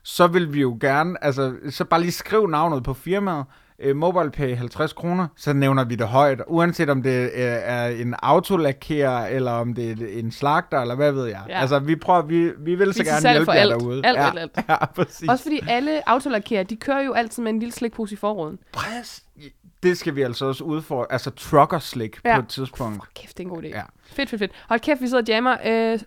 så 0.03 0.27
vil 0.27 0.53
vi 0.53 0.61
jo 0.61 0.77
gerne, 0.81 1.23
altså, 1.23 1.55
så 1.69 1.85
bare 1.85 2.01
lige 2.01 2.11
skriv 2.11 2.47
navnet 2.47 2.83
på 2.83 2.93
firmaet, 2.93 3.45
øh, 3.79 3.95
MobilePay 3.95 4.55
50 4.57 4.93
kroner, 4.93 5.27
så 5.35 5.53
nævner 5.53 5.83
vi 5.83 5.95
det 5.95 6.07
højt, 6.07 6.41
uanset 6.47 6.89
om 6.89 7.03
det 7.03 7.21
øh, 7.23 7.29
er 7.35 7.87
en 7.87 8.15
autolakkerer, 8.23 9.27
eller 9.27 9.51
om 9.51 9.73
det 9.73 9.91
er 10.01 10.19
en 10.19 10.31
slagter, 10.31 10.81
eller 10.81 10.95
hvad 10.95 11.11
ved 11.11 11.25
jeg. 11.25 11.41
Ja. 11.49 11.59
Altså, 11.59 11.79
vi 11.79 11.95
prøver, 11.95 12.21
vi, 12.21 12.51
vi 12.59 12.75
vil 12.75 12.93
så 12.93 13.03
Vi 13.03 13.07
er 13.09 13.13
gerne 13.13 13.31
hjælpe 13.31 13.51
jer 13.51 13.59
alt. 13.59 13.71
derude. 13.71 14.05
Alt, 14.05 14.17
ja, 14.17 14.27
alt, 14.29 14.39
alt. 14.39 14.51
Ja, 14.69 14.85
præcis. 14.85 15.29
Også 15.29 15.43
fordi 15.43 15.59
alle 15.69 16.09
autolakkerer, 16.09 16.63
de 16.63 16.75
kører 16.75 17.01
jo 17.01 17.13
altid 17.13 17.43
med 17.43 17.51
en 17.51 17.59
lille 17.59 17.73
slikpose 17.73 18.13
i 18.13 18.17
forruden. 18.17 18.59
Præcis. 18.71 19.23
Det 19.83 19.97
skal 19.97 20.15
vi 20.15 20.21
altså 20.21 20.45
også 20.45 20.63
udfordre, 20.63 21.05
altså 21.11 21.31
trucker 21.31 21.79
slik 21.79 22.17
Ja. 22.25 22.35
på 22.35 22.41
et 22.41 22.47
tidspunkt. 22.47 22.95
Fuck, 22.95 23.11
kæft, 23.15 23.37
det 23.37 23.43
er 23.43 23.47
en 23.47 23.55
god 23.55 23.63
idé. 23.63 23.67
Ja. 23.67 23.81
Fedt, 24.05 24.29
fedt, 24.29 24.39
fedt. 24.39 24.51
Hold 24.69 24.79
kæft, 24.79 25.01
vi 25.01 25.07
sidder 25.07 25.21
og 25.23 25.27
jammer. 25.27 25.51
Øh, 25.65 25.99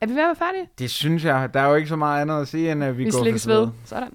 er 0.00 0.06
vi 0.06 0.12
ved 0.14 0.22
at 0.22 0.26
være 0.26 0.36
færdige? 0.36 0.68
Det 0.78 0.90
synes 0.90 1.24
jeg, 1.24 1.54
der 1.54 1.60
er 1.60 1.68
jo 1.68 1.74
ikke 1.74 1.88
så 1.88 1.96
meget 1.96 2.20
andet 2.22 2.40
at 2.40 2.48
sige, 2.48 2.72
end 2.72 2.84
at 2.84 2.98
vi, 2.98 3.04
Vi 3.04 3.10
går 3.10 3.20
slikkes 3.22 3.48
ved. 3.48 3.68
Sådan. 3.84 4.08